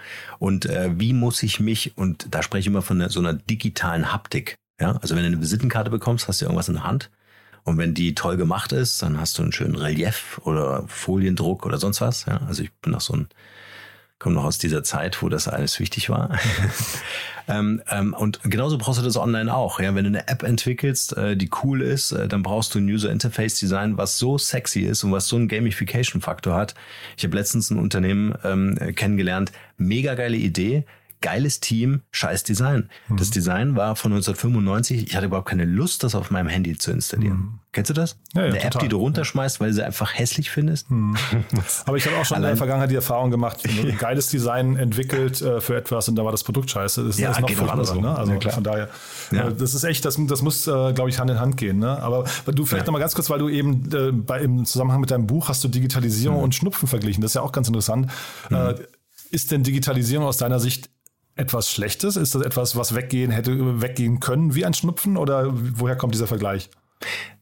und 0.40 0.66
äh, 0.66 0.90
wie 0.98 1.12
muss 1.12 1.44
ich 1.44 1.60
mich 1.60 1.96
und 1.96 2.26
da 2.32 2.42
spreche 2.42 2.62
ich 2.62 2.66
immer 2.66 2.82
von 2.82 3.08
so 3.10 3.20
einer 3.20 3.32
digitalen 3.32 4.12
Haptik. 4.12 4.56
Ja, 4.80 4.96
also 4.96 5.14
wenn 5.14 5.22
du 5.22 5.28
eine 5.28 5.40
Visitenkarte 5.40 5.88
bekommst, 5.88 6.26
hast 6.26 6.40
du 6.40 6.46
irgendwas 6.46 6.68
in 6.68 6.74
der 6.74 6.84
Hand 6.84 7.10
und 7.66 7.79
wenn 7.79 7.94
die 7.94 8.14
toll 8.14 8.37
gemacht 8.37 8.70
ist, 8.70 9.02
dann 9.02 9.20
hast 9.20 9.38
du 9.38 9.42
einen 9.42 9.50
schönen 9.50 9.74
Relief 9.74 10.40
oder 10.44 10.85
Foliendruck 10.87 11.66
oder 11.66 11.79
sonst 11.79 12.00
was. 12.00 12.24
Ja, 12.24 12.40
also 12.46 12.62
ich 12.62 12.72
bin 12.74 12.92
noch 12.92 13.00
so 13.00 13.14
ein, 13.14 13.29
komme 14.20 14.37
noch 14.37 14.44
aus 14.44 14.59
dieser 14.59 14.85
Zeit, 14.85 15.20
wo 15.20 15.29
das 15.29 15.48
alles 15.48 15.81
wichtig 15.81 16.09
war. 16.09 16.38
ähm, 17.48 17.83
ähm, 17.90 18.14
und 18.14 18.40
genauso 18.44 18.79
brauchst 18.79 19.00
du 19.00 19.05
das 19.05 19.16
online 19.16 19.52
auch. 19.52 19.81
Ja, 19.81 19.96
wenn 19.96 20.05
du 20.05 20.11
eine 20.11 20.29
App 20.29 20.44
entwickelst, 20.44 21.16
äh, 21.16 21.37
die 21.37 21.50
cool 21.64 21.83
ist, 21.83 22.12
äh, 22.12 22.29
dann 22.29 22.44
brauchst 22.44 22.72
du 22.72 22.79
ein 22.79 22.88
User 22.88 23.11
Interface 23.11 23.59
Design, 23.59 23.98
was 23.98 24.16
so 24.16 24.38
sexy 24.38 24.83
ist 24.83 25.02
und 25.02 25.11
was 25.11 25.26
so 25.26 25.35
einen 25.35 25.48
Gamification 25.48 26.22
Faktor 26.22 26.55
hat. 26.55 26.76
Ich 27.16 27.24
habe 27.24 27.37
letztens 27.37 27.70
ein 27.70 27.81
Unternehmen 27.81 28.33
ähm, 28.44 28.79
kennengelernt, 28.94 29.50
mega 29.76 30.14
geile 30.14 30.37
Idee 30.37 30.85
geiles 31.20 31.61
Team, 31.61 32.02
scheiß 32.11 32.42
Design. 32.44 32.90
Mhm. 33.09 33.16
Das 33.16 33.31
Design 33.31 33.76
war 33.76 33.96
von 33.96 34.12
1995. 34.12 35.09
Ich 35.09 35.16
hatte 35.16 35.26
überhaupt 35.26 35.48
keine 35.48 35.64
Lust, 35.64 36.05
das 36.05 36.14
auf 36.14 36.31
meinem 36.31 36.48
Handy 36.48 36.76
zu 36.76 36.90
installieren. 36.90 37.37
Mhm. 37.37 37.61
Kennst 37.72 37.90
du 37.90 37.94
das? 37.94 38.16
Ja, 38.33 38.40
ja, 38.40 38.46
Eine 38.46 38.55
total. 38.55 38.70
App, 38.72 38.79
die 38.81 38.88
du 38.88 38.96
runterschmeißt, 38.96 39.61
weil 39.61 39.68
du 39.68 39.74
sie 39.74 39.85
einfach 39.85 40.14
hässlich 40.14 40.50
findest. 40.50 40.90
Mhm. 40.90 41.14
Aber 41.85 41.96
ich 41.98 42.07
habe 42.07 42.16
auch 42.16 42.24
schon 42.24 42.37
Allein, 42.37 42.50
in 42.50 42.52
der 42.52 42.57
Vergangenheit 42.57 42.90
die 42.90 42.94
Erfahrung 42.94 43.31
gemacht, 43.31 43.61
ein 43.68 43.98
geiles 43.98 44.29
Design 44.29 44.76
entwickelt 44.76 45.42
äh, 45.42 45.61
für 45.61 45.76
etwas 45.76 46.09
und 46.09 46.16
da 46.16 46.24
war 46.24 46.33
das 46.33 46.42
Produkt 46.42 46.70
scheiße. 46.70 47.05
Das 47.05 47.18
ja, 47.18 47.33
ist 47.33 47.40
noch 47.40 47.50
furchtbarer. 47.50 47.85
So. 47.85 48.00
Ne? 48.00 48.16
Also 48.16 48.33
ja, 48.33 48.50
von 48.50 48.64
daher, 48.64 48.88
ja. 49.31 49.48
Äh, 49.48 49.55
das 49.55 49.74
ist 49.74 49.85
echt, 49.85 50.05
das, 50.05 50.18
das 50.18 50.40
muss, 50.40 50.66
äh, 50.66 50.92
glaube 50.94 51.11
ich, 51.11 51.18
Hand 51.18 51.31
in 51.31 51.38
Hand 51.38 51.59
gehen. 51.59 51.79
Ne? 51.79 52.02
Aber 52.02 52.24
du 52.46 52.64
vielleicht 52.64 52.87
ja. 52.87 52.87
noch 52.87 52.92
mal 52.92 52.98
ganz 52.98 53.14
kurz, 53.14 53.29
weil 53.29 53.40
du 53.40 53.50
eben 53.50 53.92
äh, 53.92 54.11
bei, 54.11 54.40
im 54.40 54.64
Zusammenhang 54.64 55.00
mit 55.00 55.11
deinem 55.11 55.26
Buch 55.26 55.50
hast 55.50 55.62
du 55.62 55.68
Digitalisierung 55.68 56.38
mhm. 56.38 56.44
und 56.44 56.55
Schnupfen 56.55 56.88
verglichen. 56.88 57.20
Das 57.20 57.33
ist 57.33 57.35
ja 57.35 57.42
auch 57.42 57.52
ganz 57.52 57.68
interessant. 57.68 58.11
Mhm. 58.48 58.57
Äh, 58.57 58.74
ist 59.31 59.50
denn 59.50 59.62
Digitalisierung 59.62 60.26
aus 60.26 60.38
deiner 60.38 60.61
Sicht 60.61 60.88
etwas 61.37 61.70
Schlechtes? 61.70 62.16
Ist 62.16 62.35
das 62.35 62.42
etwas, 62.42 62.77
was 62.77 62.94
weggehen 62.94 63.31
hätte, 63.31 63.81
weggehen 63.81 64.20
können 64.20 64.55
wie 64.55 64.64
ein 64.64 64.75
Schnupfen? 64.75 65.16
Oder 65.16 65.53
woher 65.53 65.96
kommt 65.96 66.14
dieser 66.14 66.27
Vergleich? 66.27 66.70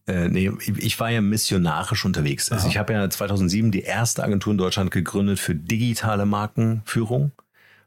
Äh, 0.07 0.29
nee, 0.29 0.51
ich 0.77 1.01
war 1.01 1.11
ja 1.11 1.21
missionarisch 1.21 2.05
unterwegs. 2.05 2.53
Also 2.53 2.69
ich 2.69 2.77
habe 2.77 2.93
ja 2.93 3.09
2007 3.09 3.71
die 3.71 3.83
erste 3.83 4.23
Agentur 4.23 4.53
in 4.53 4.59
Deutschland 4.59 4.91
gegründet 4.91 5.39
für 5.39 5.55
digitale 5.55 6.27
Markenführung, 6.27 7.33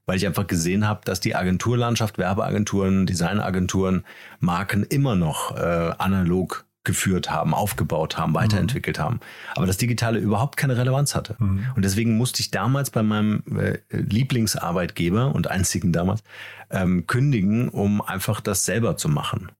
weil 0.07 0.17
ich 0.17 0.25
einfach 0.25 0.47
gesehen 0.47 0.87
habe, 0.87 1.01
dass 1.05 1.19
die 1.19 1.35
Agenturlandschaft, 1.35 2.17
Werbeagenturen, 2.17 3.05
Designagenturen, 3.05 4.03
Marken 4.39 4.83
immer 4.83 5.15
noch 5.15 5.55
äh, 5.55 5.91
analog 5.99 6.65
geführt 6.87 7.29
haben, 7.29 7.53
aufgebaut 7.53 8.17
haben, 8.17 8.33
weiterentwickelt 8.33 8.97
mhm. 8.97 9.03
haben. 9.03 9.19
Aber 9.55 9.67
das 9.67 9.77
Digitale 9.77 10.17
überhaupt 10.17 10.57
keine 10.57 10.77
Relevanz 10.77 11.13
hatte. 11.13 11.35
Mhm. 11.37 11.67
Und 11.75 11.85
deswegen 11.85 12.17
musste 12.17 12.41
ich 12.41 12.49
damals 12.49 12.89
bei 12.89 13.03
meinem 13.03 13.43
äh, 13.59 13.77
Lieblingsarbeitgeber 13.91 15.35
und 15.35 15.51
einzigen 15.51 15.91
damals 15.91 16.23
ähm, 16.71 17.05
kündigen, 17.05 17.69
um 17.69 18.01
einfach 18.01 18.41
das 18.41 18.65
selber 18.65 18.97
zu 18.97 19.09
machen. 19.09 19.51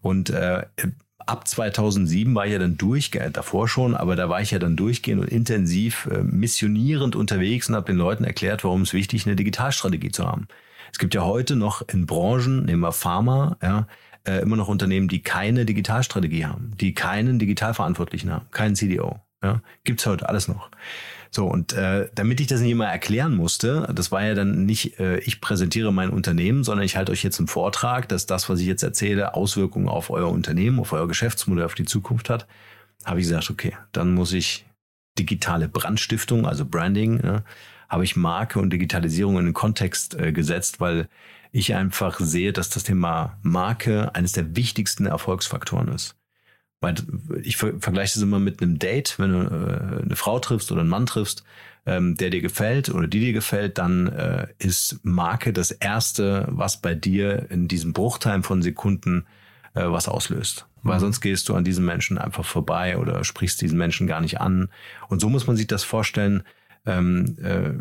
Und 0.00 0.30
äh, 0.30 0.64
ab 1.18 1.48
2007 1.48 2.34
war 2.34 2.46
ich 2.46 2.52
ja 2.52 2.58
dann 2.58 2.78
durchgehend, 2.78 3.36
davor 3.36 3.68
schon, 3.68 3.96
aber 3.96 4.14
da 4.14 4.28
war 4.28 4.40
ich 4.40 4.52
ja 4.52 4.60
dann 4.60 4.76
durchgehend 4.76 5.20
und 5.20 5.28
intensiv 5.28 6.08
äh, 6.12 6.22
missionierend 6.22 7.16
unterwegs 7.16 7.68
und 7.68 7.74
habe 7.74 7.86
den 7.86 7.96
Leuten 7.96 8.22
erklärt, 8.22 8.62
warum 8.62 8.82
es 8.82 8.94
wichtig 8.94 9.22
ist, 9.22 9.26
eine 9.26 9.36
Digitalstrategie 9.36 10.12
zu 10.12 10.26
haben. 10.26 10.46
Es 10.92 10.98
gibt 10.98 11.14
ja 11.14 11.22
heute 11.22 11.56
noch 11.56 11.82
in 11.88 12.06
Branchen, 12.06 12.64
nehmen 12.64 12.80
wir 12.80 12.92
Pharma, 12.92 13.56
ja, 13.62 13.88
äh, 14.28 14.40
immer 14.40 14.56
noch 14.56 14.68
Unternehmen, 14.68 15.08
die 15.08 15.22
keine 15.22 15.64
Digitalstrategie 15.64 16.44
haben, 16.44 16.72
die 16.78 16.94
keinen 16.94 17.38
Digitalverantwortlichen 17.38 18.30
haben, 18.30 18.46
keinen 18.50 18.76
CDO. 18.76 19.20
Ja, 19.42 19.62
gibt's 19.84 20.04
heute 20.04 20.28
alles 20.28 20.48
noch. 20.48 20.70
So, 21.30 21.46
und 21.46 21.72
äh, 21.72 22.08
damit 22.14 22.40
ich 22.40 22.46
das 22.46 22.60
nicht 22.60 22.70
immer 22.70 22.86
erklären 22.86 23.34
musste, 23.34 23.88
das 23.94 24.10
war 24.10 24.24
ja 24.24 24.34
dann 24.34 24.64
nicht, 24.64 24.98
äh, 24.98 25.18
ich 25.18 25.40
präsentiere 25.40 25.92
mein 25.92 26.10
Unternehmen, 26.10 26.64
sondern 26.64 26.84
ich 26.84 26.96
halte 26.96 27.12
euch 27.12 27.22
jetzt 27.22 27.38
einen 27.38 27.48
Vortrag, 27.48 28.08
dass 28.08 28.26
das, 28.26 28.48
was 28.48 28.60
ich 28.60 28.66
jetzt 28.66 28.82
erzähle, 28.82 29.34
Auswirkungen 29.34 29.88
auf 29.88 30.10
euer 30.10 30.28
Unternehmen, 30.28 30.80
auf 30.80 30.92
euer 30.92 31.06
Geschäftsmodell, 31.06 31.64
auf 31.64 31.74
die 31.74 31.84
Zukunft 31.84 32.30
hat, 32.30 32.46
habe 33.04 33.20
ich 33.20 33.26
gesagt, 33.26 33.50
okay, 33.50 33.76
dann 33.92 34.14
muss 34.14 34.32
ich 34.32 34.66
digitale 35.18 35.68
Brandstiftung, 35.68 36.46
also 36.46 36.64
Branding, 36.64 37.20
ja, 37.22 37.42
habe 37.88 38.04
ich 38.04 38.16
Marke 38.16 38.58
und 38.58 38.70
Digitalisierung 38.70 39.38
in 39.38 39.46
den 39.46 39.54
Kontext 39.54 40.14
äh, 40.14 40.32
gesetzt, 40.32 40.80
weil 40.80 41.08
ich 41.52 41.74
einfach 41.74 42.18
sehe, 42.20 42.52
dass 42.52 42.70
das 42.70 42.84
Thema 42.84 43.38
Marke 43.42 44.14
eines 44.14 44.32
der 44.32 44.56
wichtigsten 44.56 45.06
Erfolgsfaktoren 45.06 45.88
ist. 45.88 46.16
Weil 46.80 46.94
ich 47.42 47.56
vergleiche 47.56 48.14
das 48.14 48.22
immer 48.22 48.38
mit 48.38 48.62
einem 48.62 48.78
Date, 48.78 49.18
wenn 49.18 49.32
du 49.32 49.38
äh, 49.40 50.02
eine 50.04 50.16
Frau 50.16 50.38
triffst 50.38 50.70
oder 50.70 50.82
einen 50.82 50.90
Mann 50.90 51.06
triffst, 51.06 51.42
ähm, 51.86 52.16
der 52.16 52.30
dir 52.30 52.40
gefällt 52.40 52.88
oder 52.90 53.08
die 53.08 53.20
dir 53.20 53.32
gefällt, 53.32 53.78
dann 53.78 54.06
äh, 54.08 54.46
ist 54.58 55.00
Marke 55.02 55.52
das 55.52 55.72
Erste, 55.72 56.46
was 56.50 56.80
bei 56.80 56.94
dir 56.94 57.50
in 57.50 57.66
diesem 57.66 57.92
Bruchteil 57.94 58.42
von 58.42 58.62
Sekunden 58.62 59.26
äh, 59.74 59.84
was 59.84 60.06
auslöst. 60.06 60.66
Weil 60.82 60.96
mhm. 60.96 61.00
sonst 61.00 61.20
gehst 61.20 61.48
du 61.48 61.54
an 61.54 61.64
diesen 61.64 61.84
Menschen 61.84 62.18
einfach 62.18 62.44
vorbei 62.44 62.98
oder 62.98 63.24
sprichst 63.24 63.60
diesen 63.60 63.78
Menschen 63.78 64.06
gar 64.06 64.20
nicht 64.20 64.40
an. 64.40 64.68
Und 65.08 65.20
so 65.20 65.28
muss 65.28 65.46
man 65.46 65.56
sich 65.56 65.66
das 65.66 65.82
vorstellen. 65.82 66.42
Ähm, 66.88 67.36
äh, 67.42 67.72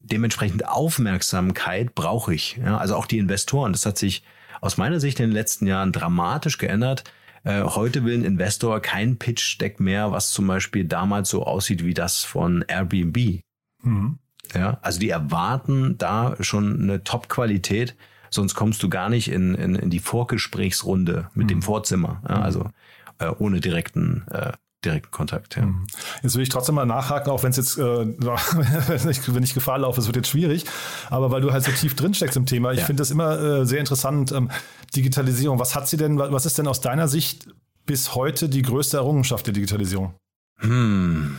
dementsprechend 0.00 0.68
Aufmerksamkeit 0.68 1.94
brauche 1.94 2.34
ich. 2.34 2.58
Ja? 2.62 2.76
Also 2.76 2.94
auch 2.94 3.06
die 3.06 3.18
Investoren. 3.18 3.72
Das 3.72 3.86
hat 3.86 3.96
sich 3.96 4.22
aus 4.60 4.76
meiner 4.76 5.00
Sicht 5.00 5.18
in 5.20 5.30
den 5.30 5.34
letzten 5.34 5.66
Jahren 5.66 5.90
dramatisch 5.90 6.58
geändert. 6.58 7.04
Äh, 7.44 7.62
heute 7.62 8.04
will 8.04 8.18
ein 8.18 8.24
Investor 8.24 8.80
kein 8.80 9.16
Pitch-Deck 9.18 9.80
mehr, 9.80 10.12
was 10.12 10.32
zum 10.32 10.46
Beispiel 10.46 10.84
damals 10.84 11.30
so 11.30 11.44
aussieht 11.44 11.82
wie 11.84 11.94
das 11.94 12.24
von 12.24 12.62
Airbnb. 12.68 13.40
Mhm. 13.82 14.18
Ja, 14.54 14.78
also 14.82 15.00
die 15.00 15.10
erwarten 15.10 15.96
da 15.98 16.36
schon 16.40 16.80
eine 16.80 17.02
Top-Qualität, 17.02 17.96
sonst 18.30 18.54
kommst 18.54 18.82
du 18.82 18.88
gar 18.88 19.08
nicht 19.08 19.28
in, 19.28 19.54
in, 19.54 19.74
in 19.74 19.90
die 19.90 19.98
Vorgesprächsrunde 19.98 21.30
mit 21.34 21.46
mhm. 21.46 21.48
dem 21.48 21.62
Vorzimmer. 21.62 22.22
Ja, 22.28 22.42
also 22.42 22.70
äh, 23.18 23.28
ohne 23.38 23.60
direkten 23.60 24.24
äh, 24.30 24.52
direkten 24.86 25.10
Kontakt. 25.10 25.56
Ja. 25.56 25.66
Mhm. 25.66 25.86
Jetzt 26.22 26.34
will 26.34 26.42
ich 26.42 26.48
trotzdem 26.48 26.74
mal 26.74 26.86
nachhaken, 26.86 27.30
auch 27.30 27.42
wenn 27.42 27.50
es 27.50 27.56
jetzt, 27.56 27.78
äh, 27.78 27.82
wenn 27.82 29.42
ich 29.42 29.54
Gefahr 29.54 29.78
laufe, 29.78 30.00
es 30.00 30.06
wird 30.06 30.16
jetzt 30.16 30.28
schwierig, 30.28 30.64
aber 31.10 31.30
weil 31.30 31.40
du 31.40 31.52
halt 31.52 31.64
so 31.64 31.72
tief 31.72 31.94
drin 31.94 32.14
steckst 32.14 32.36
im 32.36 32.46
Thema, 32.46 32.72
ich 32.72 32.80
ja. 32.80 32.86
finde 32.86 33.00
das 33.00 33.10
immer 33.10 33.38
äh, 33.38 33.66
sehr 33.66 33.80
interessant. 33.80 34.32
Ähm, 34.32 34.50
Digitalisierung, 34.94 35.58
was 35.58 35.74
hat 35.74 35.88
sie 35.88 35.96
denn, 35.96 36.18
was 36.18 36.46
ist 36.46 36.58
denn 36.58 36.66
aus 36.66 36.80
deiner 36.80 37.08
Sicht 37.08 37.48
bis 37.84 38.14
heute 38.14 38.48
die 38.48 38.62
größte 38.62 38.96
Errungenschaft 38.96 39.46
der 39.46 39.54
Digitalisierung? 39.54 40.14
Hm. 40.58 41.36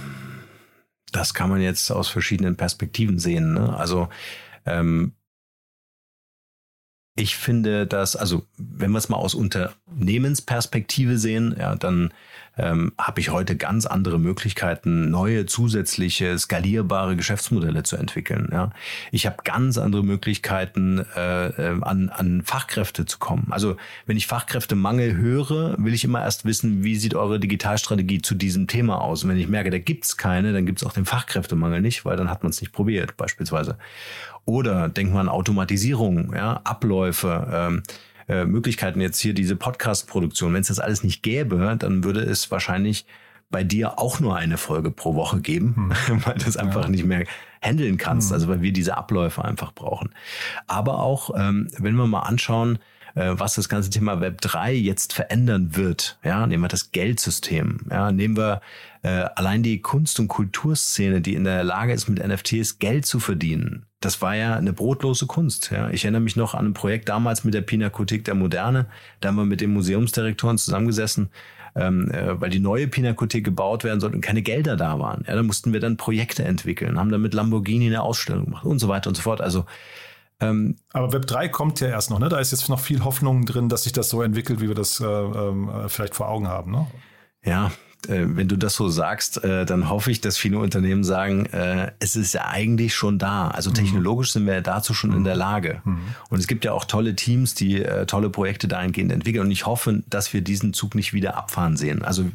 Das 1.12 1.34
kann 1.34 1.50
man 1.50 1.62
jetzt 1.62 1.90
aus 1.92 2.10
verschiedenen 2.10 2.58
Perspektiven 2.58 3.20
sehen. 3.20 3.54
Ne? 3.54 3.76
Also 3.76 4.10
ähm, 4.66 5.14
ich 7.16 7.36
finde, 7.36 7.88
dass, 7.88 8.16
also 8.16 8.46
wenn 8.58 8.92
wir 8.92 9.00
es 9.00 9.10
mal 9.10 9.18
aus 9.18 9.34
Unternehmensperspektive 9.34 11.18
sehen, 11.18 11.56
ja, 11.58 11.76
dann 11.76 12.14
ähm, 12.58 12.94
habe 12.98 13.20
ich 13.20 13.30
heute 13.30 13.56
ganz 13.56 13.86
andere 13.86 14.20
Möglichkeiten, 14.20 15.10
neue 15.10 15.46
zusätzliche 15.46 16.38
skalierbare 16.38 17.16
Geschäftsmodelle 17.16 17.84
zu 17.84 17.98
entwickeln. 17.98 18.50
Ja. 18.52 18.72
Ich 19.12 19.26
habe 19.26 19.38
ganz 19.44 19.78
andere 19.78 20.04
Möglichkeiten, 20.04 21.06
äh, 21.16 21.48
äh, 21.48 21.82
an, 21.82 22.10
an 22.10 22.42
Fachkräfte 22.44 23.06
zu 23.06 23.20
kommen. 23.20 23.48
Also 23.52 23.78
wenn 24.06 24.18
ich 24.18 24.28
Fachkräftemangel 24.28 25.16
höre, 25.16 25.76
will 25.78 25.94
ich 25.94 26.04
immer 26.04 26.22
erst 26.22 26.46
wissen, 26.46 26.84
wie 26.84 26.96
sieht 26.96 27.16
eure 27.16 27.40
Digitalstrategie 27.40 28.22
zu 28.22 28.36
diesem 28.36 28.68
Thema 28.68 29.02
aus. 29.02 29.24
Und 29.24 29.30
wenn 29.30 29.38
ich 29.38 29.48
merke, 29.48 29.70
da 29.70 29.80
gibt's 29.80 30.18
keine, 30.18 30.54
dann 30.54 30.66
gibt's 30.66 30.84
auch 30.84 30.94
den 30.94 31.06
Fachkräftemangel 31.06 31.82
nicht, 31.82 32.06
weil 32.06 32.18
dann 32.18 32.30
hat 32.30 32.44
man 32.44 32.50
es 32.50 32.62
nicht 32.62 32.74
probiert, 32.74 33.18
beispielsweise. 33.18 33.78
Oder 34.46 34.88
denkt 34.88 35.14
man 35.14 35.28
an 35.28 35.30
Automatisierung, 35.30 36.34
ja, 36.34 36.62
Abläufe. 36.64 37.48
Ähm, 37.52 37.84
äh, 38.28 38.46
Möglichkeiten 38.46 39.02
jetzt 39.02 39.20
hier 39.20 39.34
diese 39.34 39.56
Podcast-Produktion. 39.56 40.54
Wenn 40.54 40.62
es 40.62 40.68
das 40.68 40.80
alles 40.80 41.04
nicht 41.04 41.24
gäbe, 41.24 41.76
dann 41.80 42.04
würde 42.04 42.22
es 42.22 42.52
wahrscheinlich 42.52 43.06
bei 43.50 43.64
dir 43.64 44.00
auch 44.00 44.20
nur 44.20 44.36
eine 44.36 44.58
Folge 44.58 44.92
pro 44.92 45.16
Woche 45.16 45.40
geben, 45.40 45.94
hm. 46.06 46.22
weil 46.26 46.36
du 46.36 46.48
es 46.48 46.58
einfach 46.58 46.84
ja. 46.84 46.90
nicht 46.90 47.06
mehr 47.06 47.26
handeln 47.62 47.98
kannst, 47.98 48.30
hm. 48.30 48.34
also 48.34 48.48
weil 48.48 48.62
wir 48.62 48.74
diese 48.74 48.98
Abläufe 48.98 49.44
einfach 49.44 49.74
brauchen. 49.74 50.14
Aber 50.68 51.00
auch, 51.00 51.32
ähm, 51.36 51.70
wenn 51.78 51.96
wir 51.96 52.08
mal 52.08 52.22
anschauen, 52.22 52.80
äh, 53.16 53.32
was 53.32 53.56
das 53.56 53.70
ganze 53.70 53.90
Thema 53.90 54.22
Web 54.22 54.42
3 54.42 54.74
jetzt 54.74 55.14
verändern 55.14 55.76
wird, 55.76 56.20
ja, 56.24 56.46
nehmen 56.46 56.64
wir 56.64 56.68
das 56.68 56.92
Geldsystem, 56.92 57.80
ja, 57.90 58.12
nehmen 58.12 58.38
wir 58.38 58.62
äh, 59.02 59.26
allein 59.36 59.64
die 59.64 59.82
Kunst- 59.82 60.20
und 60.20 60.28
Kulturszene, 60.28 61.22
die 61.22 61.34
in 61.34 61.46
der 61.46 61.64
Lage 61.64 61.94
ist, 61.94 62.10
mit 62.10 62.26
NFTs 62.26 62.80
Geld 62.80 63.06
zu 63.06 63.20
verdienen 63.20 63.87
das 64.00 64.22
war 64.22 64.36
ja 64.36 64.56
eine 64.56 64.74
brotlose 64.74 65.26
Kunst. 65.26 65.72
Ja. 65.72 65.90
Ich 65.90 66.04
erinnere 66.04 66.22
mich 66.22 66.36
noch 66.36 66.54
an 66.54 66.68
ein 66.68 66.74
Projekt 66.74 67.10
damals 67.10 67.44
mit 67.44 67.54
der 67.54 67.62
Pinakothek 67.62 68.24
der 68.26 68.36
Moderne. 68.36 68.88
Da 69.22 69.30
haben 69.30 69.38
wir 69.38 69.46
mit 69.46 69.62
den 69.62 69.74
Museumsdirektoren 69.74 70.58
zusammengesessen, 70.58 71.30
ähm, 71.76 72.12
äh, 72.12 72.40
weil 72.40 72.52
die 72.52 72.60
neue 72.60 72.88
Pinakothek 72.88 73.44
gebaut 73.44 73.84
werden 73.84 74.00
sollte 74.00 74.16
und 74.16 74.22
keine 74.22 74.44
Gelder 74.44 74.76
da 74.76 75.00
waren. 75.00 75.24
Ja, 75.28 75.36
da 75.36 75.42
mussten 75.42 75.74
wir 75.74 75.80
dann 75.80 75.98
Projekte 75.98 76.44
entwickeln, 76.44 77.00
haben 77.00 77.12
dann 77.12 77.22
mit 77.22 77.34
Lamborghini 77.34 77.88
eine 77.88 78.04
Ausstellung 78.04 78.46
gemacht 78.46 78.66
und 78.66 78.80
so 78.80 78.88
weiter 78.88 79.10
und 79.10 79.16
so 79.16 79.24
fort. 79.24 79.42
Also 79.42 79.66
ähm, 80.40 80.76
Aber 80.94 81.14
Web 81.14 81.26
3 81.26 81.50
kommt 81.50 81.80
ja 81.80 81.88
erst 81.88 82.12
noch, 82.12 82.20
ne? 82.20 82.30
Da 82.30 82.40
ist 82.40 82.52
jetzt 82.52 82.70
noch 82.70 82.80
viel 82.80 83.04
Hoffnung 83.04 83.46
drin, 83.46 83.70
dass 83.70 83.84
sich 83.84 83.94
das 83.94 84.10
so 84.10 84.22
entwickelt, 84.22 84.62
wie 84.62 84.68
wir 84.68 84.76
das 84.76 85.00
äh, 85.00 85.06
äh, 85.06 85.90
vielleicht 85.90 86.14
vor 86.14 86.30
Augen 86.30 86.48
haben, 86.48 86.72
ne? 86.72 86.88
Ja, 87.44 87.72
wenn 88.08 88.48
du 88.48 88.56
das 88.56 88.76
so 88.76 88.90
sagst, 88.90 89.44
äh, 89.44 89.66
dann 89.66 89.90
hoffe 89.90 90.12
ich, 90.12 90.22
dass 90.22 90.38
viele 90.38 90.60
Unternehmen 90.60 91.04
sagen, 91.04 91.46
äh, 91.48 91.92
es 92.00 92.16
ist 92.16 92.34
ja 92.34 92.46
eigentlich 92.46 92.96
schon 92.96 93.18
da. 93.18 93.50
Also 93.50 93.70
mhm. 93.70 93.76
technologisch 93.76 94.32
sind 94.32 94.46
wir 94.46 94.54
ja 94.54 94.62
dazu 94.62 94.94
schon 94.94 95.14
in 95.14 95.24
der 95.24 95.34
mhm. 95.34 95.40
Lage. 95.40 95.82
Mhm. 95.84 96.00
Und 96.30 96.40
es 96.40 96.48
gibt 96.48 96.64
ja 96.64 96.74
auch 96.74 96.86
tolle 96.86 97.16
Teams, 97.16 97.54
die 97.54 97.84
tolle 98.08 98.30
Projekte 98.30 98.68
dahingehend 98.68 99.12
entwickeln. 99.12 99.46
Und 99.46 99.52
ich 99.52 99.66
hoffe, 99.66 100.04
dass 100.08 100.34
wir 100.34 100.42
diesen 100.42 100.74
Zug 100.74 100.96
nicht 100.96 101.14
wieder 101.14 101.38
abfahren 101.38 101.76
sehen. 101.76 102.04
Also 102.04 102.26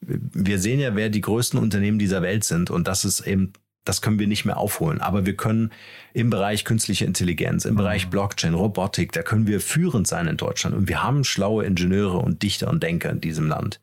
wir 0.00 0.58
sehen 0.58 0.80
ja, 0.80 0.94
wer 0.94 1.08
die 1.08 1.22
größten 1.22 1.58
Unternehmen 1.58 1.98
dieser 1.98 2.22
Welt 2.22 2.44
sind. 2.44 2.70
Und 2.70 2.86
das 2.86 3.04
ist 3.04 3.20
eben 3.20 3.52
das 3.86 4.02
können 4.02 4.18
wir 4.18 4.26
nicht 4.26 4.44
mehr 4.44 4.58
aufholen. 4.58 5.00
Aber 5.00 5.26
wir 5.26 5.36
können 5.36 5.72
im 6.12 6.28
Bereich 6.28 6.64
künstliche 6.64 7.04
Intelligenz, 7.04 7.64
im 7.64 7.76
Bereich 7.76 8.08
Blockchain, 8.08 8.54
Robotik, 8.54 9.12
da 9.12 9.22
können 9.22 9.46
wir 9.46 9.60
führend 9.60 10.06
sein 10.06 10.26
in 10.26 10.36
Deutschland. 10.36 10.76
Und 10.76 10.88
wir 10.88 11.02
haben 11.02 11.24
schlaue 11.24 11.64
Ingenieure 11.64 12.18
und 12.18 12.42
Dichter 12.42 12.68
und 12.68 12.82
Denker 12.82 13.10
in 13.10 13.20
diesem 13.20 13.48
Land. 13.48 13.80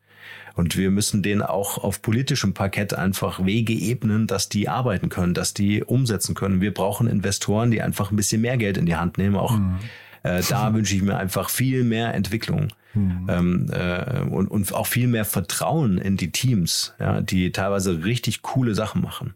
Und 0.54 0.76
wir 0.76 0.90
müssen 0.90 1.22
denen 1.22 1.42
auch 1.42 1.78
auf 1.78 2.00
politischem 2.00 2.54
Parkett 2.54 2.94
einfach 2.94 3.44
Wege 3.44 3.72
ebnen, 3.72 4.26
dass 4.26 4.48
die 4.48 4.68
arbeiten 4.68 5.08
können, 5.08 5.34
dass 5.34 5.52
die 5.52 5.82
umsetzen 5.82 6.34
können. 6.34 6.60
Wir 6.60 6.72
brauchen 6.72 7.08
Investoren, 7.08 7.70
die 7.70 7.82
einfach 7.82 8.10
ein 8.10 8.16
bisschen 8.16 8.40
mehr 8.40 8.56
Geld 8.56 8.76
in 8.76 8.86
die 8.86 8.96
Hand 8.96 9.18
nehmen. 9.18 9.36
Auch 9.36 9.58
mhm. 9.58 9.78
äh, 10.22 10.42
da 10.48 10.72
wünsche 10.74 10.94
ich 10.94 11.02
mir 11.02 11.16
einfach 11.16 11.50
viel 11.50 11.82
mehr 11.82 12.14
Entwicklung. 12.14 12.68
Mhm. 12.94 13.26
Ähm, 13.28 13.70
äh, 13.72 14.20
und, 14.20 14.46
und 14.48 14.72
auch 14.72 14.86
viel 14.86 15.08
mehr 15.08 15.24
Vertrauen 15.24 15.98
in 15.98 16.16
die 16.16 16.30
Teams, 16.30 16.94
ja, 17.00 17.20
die 17.20 17.50
teilweise 17.50 18.04
richtig 18.04 18.42
coole 18.42 18.76
Sachen 18.76 19.02
machen. 19.02 19.34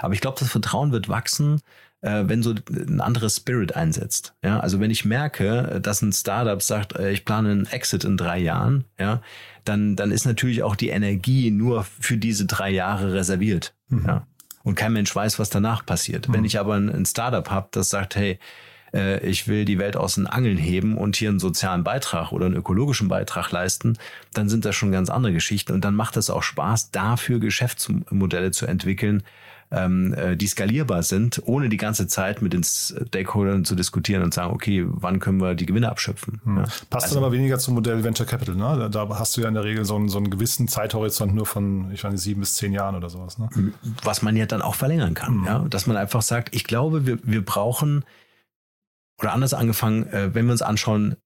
Aber 0.00 0.14
ich 0.14 0.20
glaube, 0.20 0.38
das 0.38 0.50
Vertrauen 0.50 0.92
wird 0.92 1.08
wachsen, 1.08 1.60
äh, 2.00 2.24
wenn 2.26 2.42
so 2.42 2.54
ein 2.70 3.00
anderes 3.00 3.36
Spirit 3.36 3.76
einsetzt. 3.76 4.34
Ja, 4.42 4.60
also 4.60 4.80
wenn 4.80 4.90
ich 4.90 5.04
merke, 5.04 5.80
dass 5.82 6.02
ein 6.02 6.12
Startup 6.12 6.62
sagt, 6.62 6.96
äh, 6.96 7.10
ich 7.10 7.24
plane 7.24 7.50
einen 7.50 7.66
Exit 7.66 8.04
in 8.04 8.16
drei 8.16 8.38
Jahren, 8.38 8.84
ja, 8.98 9.22
dann, 9.64 9.96
dann 9.96 10.10
ist 10.10 10.24
natürlich 10.24 10.62
auch 10.62 10.76
die 10.76 10.88
Energie 10.88 11.50
nur 11.50 11.84
für 11.84 12.16
diese 12.16 12.46
drei 12.46 12.70
Jahre 12.70 13.12
reserviert. 13.12 13.74
Mhm. 13.88 14.06
Ja. 14.06 14.26
Und 14.62 14.74
kein 14.74 14.92
Mensch 14.92 15.14
weiß, 15.14 15.38
was 15.38 15.50
danach 15.50 15.84
passiert. 15.84 16.28
Mhm. 16.28 16.34
Wenn 16.34 16.44
ich 16.44 16.58
aber 16.58 16.74
ein, 16.74 16.90
ein 16.90 17.06
Startup 17.06 17.48
habe, 17.50 17.68
das 17.72 17.90
sagt, 17.90 18.16
hey, 18.16 18.38
äh, 18.92 19.24
ich 19.26 19.48
will 19.48 19.64
die 19.64 19.78
Welt 19.78 19.96
aus 19.96 20.14
den 20.14 20.26
Angeln 20.26 20.58
heben 20.58 20.96
und 20.96 21.16
hier 21.16 21.28
einen 21.28 21.38
sozialen 21.38 21.84
Beitrag 21.84 22.32
oder 22.32 22.46
einen 22.46 22.56
ökologischen 22.56 23.08
Beitrag 23.08 23.50
leisten, 23.50 23.98
dann 24.32 24.48
sind 24.48 24.64
das 24.64 24.74
schon 24.76 24.92
ganz 24.92 25.10
andere 25.10 25.32
Geschichten. 25.32 25.72
Und 25.72 25.84
dann 25.84 25.94
macht 25.94 26.16
es 26.16 26.30
auch 26.30 26.42
Spaß, 26.42 26.90
dafür 26.90 27.40
Geschäftsmodelle 27.40 28.50
zu 28.50 28.66
entwickeln, 28.66 29.22
ähm, 29.72 30.14
äh, 30.14 30.36
die 30.36 30.46
skalierbar 30.46 31.02
sind, 31.02 31.42
ohne 31.44 31.68
die 31.68 31.76
ganze 31.76 32.06
Zeit 32.08 32.42
mit 32.42 32.52
den 32.52 32.64
Stakeholdern 32.64 33.64
zu 33.64 33.74
diskutieren 33.74 34.22
und 34.22 34.34
sagen, 34.34 34.52
okay, 34.52 34.84
wann 34.86 35.20
können 35.20 35.40
wir 35.40 35.54
die 35.54 35.66
Gewinne 35.66 35.88
abschöpfen? 35.88 36.40
Hm. 36.44 36.56
Ja. 36.56 36.62
Passt 36.62 37.04
also, 37.04 37.14
dann 37.16 37.24
aber 37.24 37.32
weniger 37.32 37.58
zum 37.58 37.74
Modell 37.74 38.02
Venture 38.02 38.26
Capital, 38.26 38.56
ne? 38.56 38.90
Da 38.90 39.08
hast 39.18 39.36
du 39.36 39.42
ja 39.42 39.48
in 39.48 39.54
der 39.54 39.64
Regel 39.64 39.84
so 39.84 39.96
einen, 39.96 40.08
so 40.08 40.18
einen 40.18 40.30
gewissen 40.30 40.66
Zeithorizont 40.66 41.34
nur 41.34 41.46
von, 41.46 41.90
ich 41.92 42.02
meine, 42.02 42.18
sieben 42.18 42.40
bis 42.40 42.54
zehn 42.54 42.72
Jahren 42.72 42.96
oder 42.96 43.10
sowas. 43.10 43.38
Ne? 43.38 43.48
Was 44.02 44.22
man 44.22 44.36
ja 44.36 44.46
dann 44.46 44.62
auch 44.62 44.74
verlängern 44.74 45.14
kann, 45.14 45.40
hm. 45.40 45.44
ja. 45.44 45.66
Dass 45.70 45.86
man 45.86 45.96
einfach 45.96 46.22
sagt, 46.22 46.54
ich 46.54 46.64
glaube, 46.64 47.06
wir, 47.06 47.18
wir 47.22 47.44
brauchen 47.44 48.04
oder 49.20 49.32
anders 49.32 49.54
angefangen, 49.54 50.06
äh, 50.08 50.34
wenn 50.34 50.46
wir 50.46 50.52
uns 50.52 50.62
anschauen, 50.62 51.16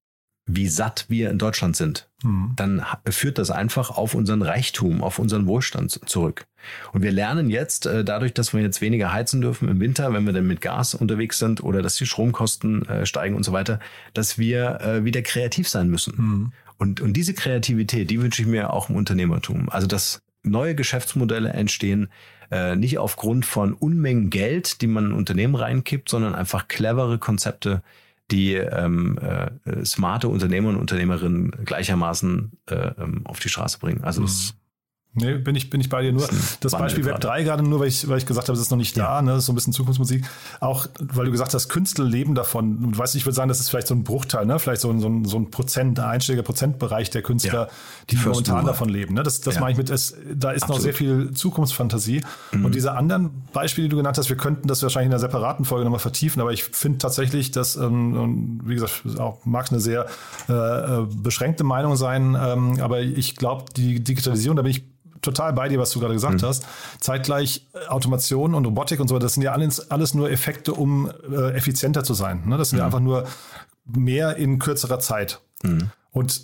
wie 0.47 0.69
satt 0.69 1.07
wir 1.09 1.31
in 1.31 1.39
Deutschland 1.39 1.75
sind, 1.75 2.09
mhm. 2.23 2.53
dann 2.57 2.85
führt 3.09 3.39
das 3.39 3.51
einfach 3.51 3.91
auf 3.91 4.15
unseren 4.15 4.43
Reichtum, 4.43 5.03
auf 5.03 5.19
unseren 5.19 5.47
Wohlstand 5.47 5.99
zurück. 6.07 6.45
Und 6.93 7.03
wir 7.03 7.13
lernen 7.13 7.49
jetzt, 7.49 7.87
äh, 7.87 8.05
dadurch, 8.05 8.35
dass 8.35 8.53
wir 8.53 8.61
jetzt 8.61 8.83
weniger 8.83 9.13
heizen 9.13 9.41
dürfen 9.41 9.69
im 9.69 9.81
Winter, 9.81 10.13
wenn 10.13 10.27
wir 10.27 10.35
dann 10.35 10.47
mit 10.47 10.61
Gas 10.61 10.95
unterwegs 10.95 11.39
sind 11.39 11.63
oder 11.63 11.81
dass 11.81 11.97
die 11.97 12.07
Stromkosten 12.07 12.87
äh, 12.87 13.07
steigen 13.07 13.37
und 13.37 13.43
so 13.43 13.53
weiter, 13.53 13.81
dass 14.13 14.37
wir 14.37 14.81
äh, 14.81 15.05
wieder 15.05 15.23
kreativ 15.23 15.69
sein 15.69 15.89
müssen. 15.89 16.15
Mhm. 16.17 16.53
Und, 16.77 17.01
und 17.01 17.15
diese 17.15 17.33
Kreativität, 17.33 18.11
die 18.11 18.21
wünsche 18.21 18.43
ich 18.43 18.49
mir 18.49 18.73
auch 18.73 18.91
im 18.91 18.97
Unternehmertum. 18.97 19.71
Also, 19.71 19.87
dass 19.87 20.21
neue 20.43 20.75
Geschäftsmodelle 20.75 21.51
entstehen, 21.51 22.09
nicht 22.77 22.99
aufgrund 22.99 23.47
von 23.47 23.73
Unmengen 23.73 24.29
Geld, 24.29 24.83
die 24.83 24.87
man 24.87 25.07
in 25.07 25.13
Unternehmen 25.13 25.55
reinkippt, 25.55 26.11
sondern 26.11 26.35
einfach 26.35 26.69
clevere 26.69 27.19
Konzepte, 27.19 27.83
die 28.31 28.55
ähm, 28.55 29.19
äh, 29.19 29.85
smarte 29.85 30.29
Unternehmer 30.29 30.71
und 30.71 30.77
Unternehmerinnen 30.77 31.51
gleichermaßen 31.65 32.53
äh, 32.71 32.93
ähm, 32.99 33.27
auf 33.27 33.41
die 33.41 33.49
Straße 33.49 33.79
bringen. 33.79 34.03
Also 34.03 34.23
das 34.23 34.55
Nee, 35.17 35.35
bin 35.35 35.55
ich, 35.55 35.71
bin 35.71 35.81
ich 35.81 35.89
bei 35.89 36.03
dir 36.03 36.13
nur. 36.13 36.29
Das 36.61 36.73
Beispiel 36.73 37.05
Web 37.05 37.21
3 37.21 37.45
gerade 37.45 37.63
nur, 37.63 37.79
weil 37.79 37.87
ich, 37.87 38.09
weil 38.09 38.19
ich 38.19 38.27
gesagt 38.27 38.49
habe, 38.49 38.57
es 38.57 38.63
ist 38.63 38.71
noch 38.71 38.79
nicht 38.79 38.97
da, 38.97 39.17
ja. 39.17 39.23
ne? 39.23 39.31
Das 39.33 39.41
ist 39.41 39.47
so 39.47 39.53
ein 39.53 39.55
bisschen 39.55 39.73
Zukunftsmusik. 39.73 40.25
Auch, 40.59 40.89
weil 40.99 41.27
du 41.27 41.31
gesagt 41.31 41.55
hast, 41.55 41.69
Künstler 41.69 42.05
leben 42.05 42.35
davon. 42.35 42.93
Du 42.93 42.99
weißt, 42.99 43.15
ich 43.15 43.25
würde 43.25 43.37
sagen, 43.37 43.49
das 43.49 43.61
ist 43.61 43.71
vielleicht 43.71 43.87
so 43.87 43.95
ein 43.95 44.03
Bruchteil, 44.03 44.45
ne? 44.45 44.59
Vielleicht 44.59 44.81
so 44.81 44.91
ein, 44.91 44.99
so 44.99 45.09
ein, 45.09 45.25
so 45.25 45.37
ein 45.37 45.53
Prozent, 45.53 46.01
ein 46.01 46.07
einstelliger 46.07 46.43
Prozentbereich 46.43 47.11
der 47.11 47.23
Künstler, 47.23 47.69
ja. 47.69 47.69
die 48.11 48.17
First 48.17 48.35
momentan 48.35 48.57
Mover. 48.57 48.67
davon 48.67 48.89
leben. 48.89 49.15
Ne? 49.15 49.23
Das, 49.23 49.41
das 49.41 49.55
ja. 49.55 49.61
meine 49.61 49.73
ich 49.73 49.79
mit, 49.79 49.89
es, 49.89 50.17
da 50.35 50.51
ist 50.51 50.65
Absolut. 50.65 50.79
noch 50.79 50.83
sehr 50.83 50.95
viel 50.95 51.31
Zukunftsfantasie. 51.33 52.23
Mhm. 52.51 52.65
Und 52.65 52.75
diese 52.75 52.93
anderen 52.93 53.31
Beispiele, 53.53 53.87
die 53.87 53.91
du 53.91 53.97
genannt 53.99 54.19
hast, 54.19 54.29
wir 54.29 54.37
könnten 54.37 54.67
das 54.67 54.83
wahrscheinlich 54.83 55.07
in 55.07 55.13
einer 55.13 55.21
separaten 55.21 55.65
Folge 55.65 55.85
nochmal 55.85 56.01
vertiefen, 56.01 56.41
aber 56.41 56.53
ich 56.53 56.65
finde 56.65 56.99
tatsächlich, 56.99 57.53
dass, 57.53 57.77
ähm, 57.77 58.61
wie 58.65 58.75
gesagt, 58.75 59.21
auch 59.21 59.45
mag 59.45 59.71
eine 59.71 59.81
sehr 59.81 60.07
äh, 60.49 60.53
äh, 60.53 61.07
beschränkte 61.07 61.63
Meinung 61.63 61.95
sein, 61.95 62.37
ähm, 62.39 62.81
aber 62.81 63.01
ich 63.01 63.37
glaube, 63.37 63.67
die 63.77 64.03
Digitalisierung, 64.03 64.57
da 64.57 64.63
bin 64.63 64.73
ich 64.73 64.95
total 65.25 65.53
bei 65.53 65.69
dir, 65.69 65.79
was 65.79 65.91
du 65.91 66.01
gerade 66.01 66.15
gesagt 66.15 66.43
mhm. 66.43 66.47
hast. 66.47 66.67
Zeitgleich 67.01 67.67
äh, 67.75 67.87
Automation 67.89 68.55
und 68.55 68.65
Robotik 68.65 69.01
und 69.01 69.09
so, 69.09 69.19
das 69.19 69.35
sind 69.35 69.43
ja 69.43 69.53
alles, 69.53 69.91
alles 69.91 70.15
nur 70.15 70.31
Effekte, 70.31 70.73
um 70.73 71.11
äh, 71.31 71.53
effizienter 71.53 72.05
zu 72.05 72.15
sein. 72.15 72.43
Ne? 72.47 72.57
Das 72.57 72.71
sind 72.71 72.77
mhm. 72.77 72.81
ja 72.81 72.87
einfach 72.87 73.01
nur 73.01 73.25
mehr 73.85 74.37
in 74.37 74.59
kürzerer 74.59 74.99
Zeit. 74.99 75.41
Mhm. 75.63 75.91
Und 76.11 76.43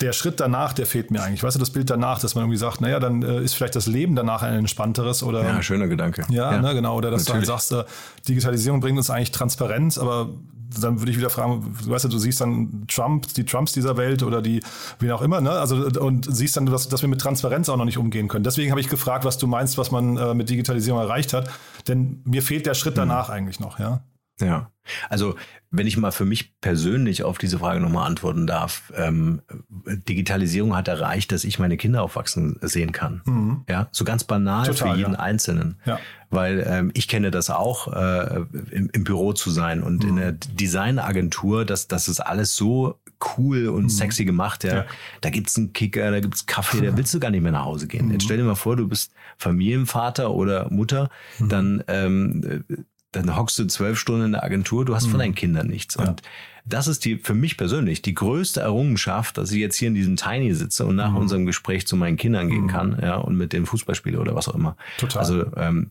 der 0.00 0.12
Schritt 0.12 0.40
danach, 0.40 0.72
der 0.72 0.86
fehlt 0.86 1.10
mir 1.10 1.22
eigentlich. 1.22 1.42
Weißt 1.42 1.56
du, 1.56 1.60
das 1.60 1.70
Bild 1.70 1.90
danach, 1.90 2.18
dass 2.20 2.34
man 2.34 2.44
irgendwie 2.44 2.58
sagt, 2.58 2.80
naja, 2.80 3.00
dann 3.00 3.22
äh, 3.22 3.42
ist 3.42 3.54
vielleicht 3.54 3.76
das 3.76 3.86
Leben 3.86 4.16
danach 4.16 4.42
ein 4.42 4.54
entspannteres 4.54 5.22
oder. 5.22 5.42
Ja, 5.42 5.62
schöner 5.62 5.88
Gedanke. 5.88 6.24
Ja, 6.30 6.52
ja. 6.52 6.60
Ne, 6.60 6.74
genau. 6.74 6.96
Oder 6.96 7.10
dass 7.10 7.26
Natürlich. 7.26 7.46
du 7.46 7.52
dann 7.52 7.58
sagst, 7.58 7.72
äh, 7.72 7.84
Digitalisierung 8.28 8.80
bringt 8.80 8.98
uns 8.98 9.10
eigentlich 9.10 9.30
Transparenz, 9.30 9.98
aber 9.98 10.30
dann 10.80 11.00
würde 11.00 11.10
ich 11.10 11.18
wieder 11.18 11.30
fragen, 11.30 11.76
weißt 11.84 12.04
du, 12.04 12.08
du 12.08 12.18
siehst 12.18 12.40
dann 12.40 12.84
Trump, 12.86 13.32
die 13.34 13.44
Trumps 13.44 13.72
dieser 13.72 13.96
Welt 13.96 14.22
oder 14.22 14.40
die, 14.40 14.62
wie 15.00 15.10
auch 15.12 15.22
immer, 15.22 15.40
ne? 15.40 15.50
Also 15.50 15.76
und 16.00 16.32
siehst 16.32 16.56
dann, 16.56 16.66
dass, 16.66 16.88
dass 16.88 17.02
wir 17.02 17.08
mit 17.08 17.20
Transparenz 17.20 17.68
auch 17.68 17.76
noch 17.76 17.84
nicht 17.84 17.98
umgehen 17.98 18.28
können. 18.28 18.44
Deswegen 18.44 18.70
habe 18.70 18.80
ich 18.80 18.88
gefragt, 18.88 19.24
was 19.24 19.38
du 19.38 19.46
meinst, 19.46 19.78
was 19.78 19.90
man 19.90 20.16
äh, 20.16 20.34
mit 20.34 20.48
Digitalisierung 20.48 21.00
erreicht 21.00 21.32
hat. 21.32 21.50
Denn 21.88 22.22
mir 22.24 22.42
fehlt 22.42 22.66
der 22.66 22.74
Schritt 22.74 22.96
danach 22.96 23.28
mhm. 23.28 23.34
eigentlich 23.34 23.60
noch, 23.60 23.78
ja. 23.78 24.00
Ja, 24.40 24.70
also 25.08 25.36
wenn 25.70 25.86
ich 25.86 25.96
mal 25.96 26.10
für 26.10 26.24
mich 26.24 26.58
persönlich 26.60 27.22
auf 27.22 27.38
diese 27.38 27.60
Frage 27.60 27.80
nochmal 27.80 28.06
antworten 28.06 28.46
darf, 28.46 28.92
ähm, 28.96 29.40
Digitalisierung 29.68 30.74
hat 30.74 30.88
erreicht, 30.88 31.30
dass 31.30 31.44
ich 31.44 31.60
meine 31.60 31.76
Kinder 31.76 32.02
aufwachsen 32.02 32.58
sehen 32.60 32.90
kann. 32.90 33.22
Mhm. 33.24 33.64
Ja, 33.68 33.88
so 33.92 34.04
ganz 34.04 34.24
banal 34.24 34.66
Total, 34.66 34.92
für 34.92 34.98
jeden 34.98 35.12
ja. 35.12 35.20
Einzelnen. 35.20 35.80
Ja. 35.84 36.00
Weil 36.28 36.64
ähm, 36.66 36.90
ich 36.94 37.06
kenne 37.06 37.30
das 37.30 37.50
auch, 37.50 37.92
äh, 37.92 38.44
im, 38.70 38.90
im, 38.92 39.04
Büro 39.04 39.32
zu 39.32 39.50
sein 39.50 39.82
und 39.82 40.02
mhm. 40.02 40.08
in 40.08 40.16
der 40.16 40.32
Designagentur, 40.32 41.64
dass 41.64 41.86
das 41.86 42.08
ist 42.08 42.20
alles 42.20 42.56
so 42.56 42.98
cool 43.36 43.68
und 43.68 43.84
mhm. 43.84 43.88
sexy 43.90 44.24
gemacht. 44.24 44.64
Ja. 44.64 44.74
ja. 44.74 44.86
Da 45.20 45.30
gibt's 45.30 45.56
einen 45.56 45.72
Kicker, 45.72 46.10
da 46.10 46.18
gibt's 46.18 46.46
Kaffee, 46.46 46.80
da 46.80 46.96
willst 46.96 47.14
du 47.14 47.20
gar 47.20 47.30
nicht 47.30 47.42
mehr 47.42 47.52
nach 47.52 47.64
Hause 47.64 47.86
gehen. 47.86 48.10
Jetzt 48.10 48.22
mhm. 48.22 48.24
stell 48.24 48.36
dir 48.38 48.44
mal 48.44 48.54
vor, 48.56 48.76
du 48.76 48.88
bist 48.88 49.12
Familienvater 49.38 50.32
oder 50.32 50.68
Mutter, 50.70 51.10
mhm. 51.38 51.48
dann 51.48 51.84
ähm, 51.86 52.64
dann 53.12 53.36
hockst 53.36 53.58
du 53.58 53.66
zwölf 53.66 53.98
Stunden 53.98 54.26
in 54.26 54.32
der 54.32 54.44
Agentur, 54.44 54.84
du 54.84 54.94
hast 54.94 55.06
von 55.06 55.14
mhm. 55.14 55.18
deinen 55.18 55.34
Kindern 55.34 55.66
nichts. 55.66 55.96
Ja. 55.96 56.08
Und 56.08 56.22
das 56.64 56.88
ist 56.88 57.04
die 57.04 57.16
für 57.16 57.34
mich 57.34 57.56
persönlich 57.56 58.02
die 58.02 58.14
größte 58.14 58.60
Errungenschaft, 58.60 59.38
dass 59.38 59.50
ich 59.50 59.58
jetzt 59.58 59.76
hier 59.76 59.88
in 59.88 59.94
diesem 59.94 60.16
Tiny 60.16 60.54
sitze 60.54 60.86
und 60.86 60.96
nach 60.96 61.10
mhm. 61.10 61.16
unserem 61.16 61.46
Gespräch 61.46 61.86
zu 61.86 61.96
meinen 61.96 62.16
Kindern 62.16 62.48
gehen 62.48 62.64
mhm. 62.64 62.68
kann, 62.68 62.98
ja, 63.02 63.16
und 63.16 63.36
mit 63.36 63.52
denen 63.52 63.66
Fußball 63.66 63.94
spiele 63.94 64.20
oder 64.20 64.34
was 64.34 64.48
auch 64.48 64.54
immer. 64.54 64.76
Total. 64.98 65.20
Also 65.20 65.56
ähm, 65.56 65.90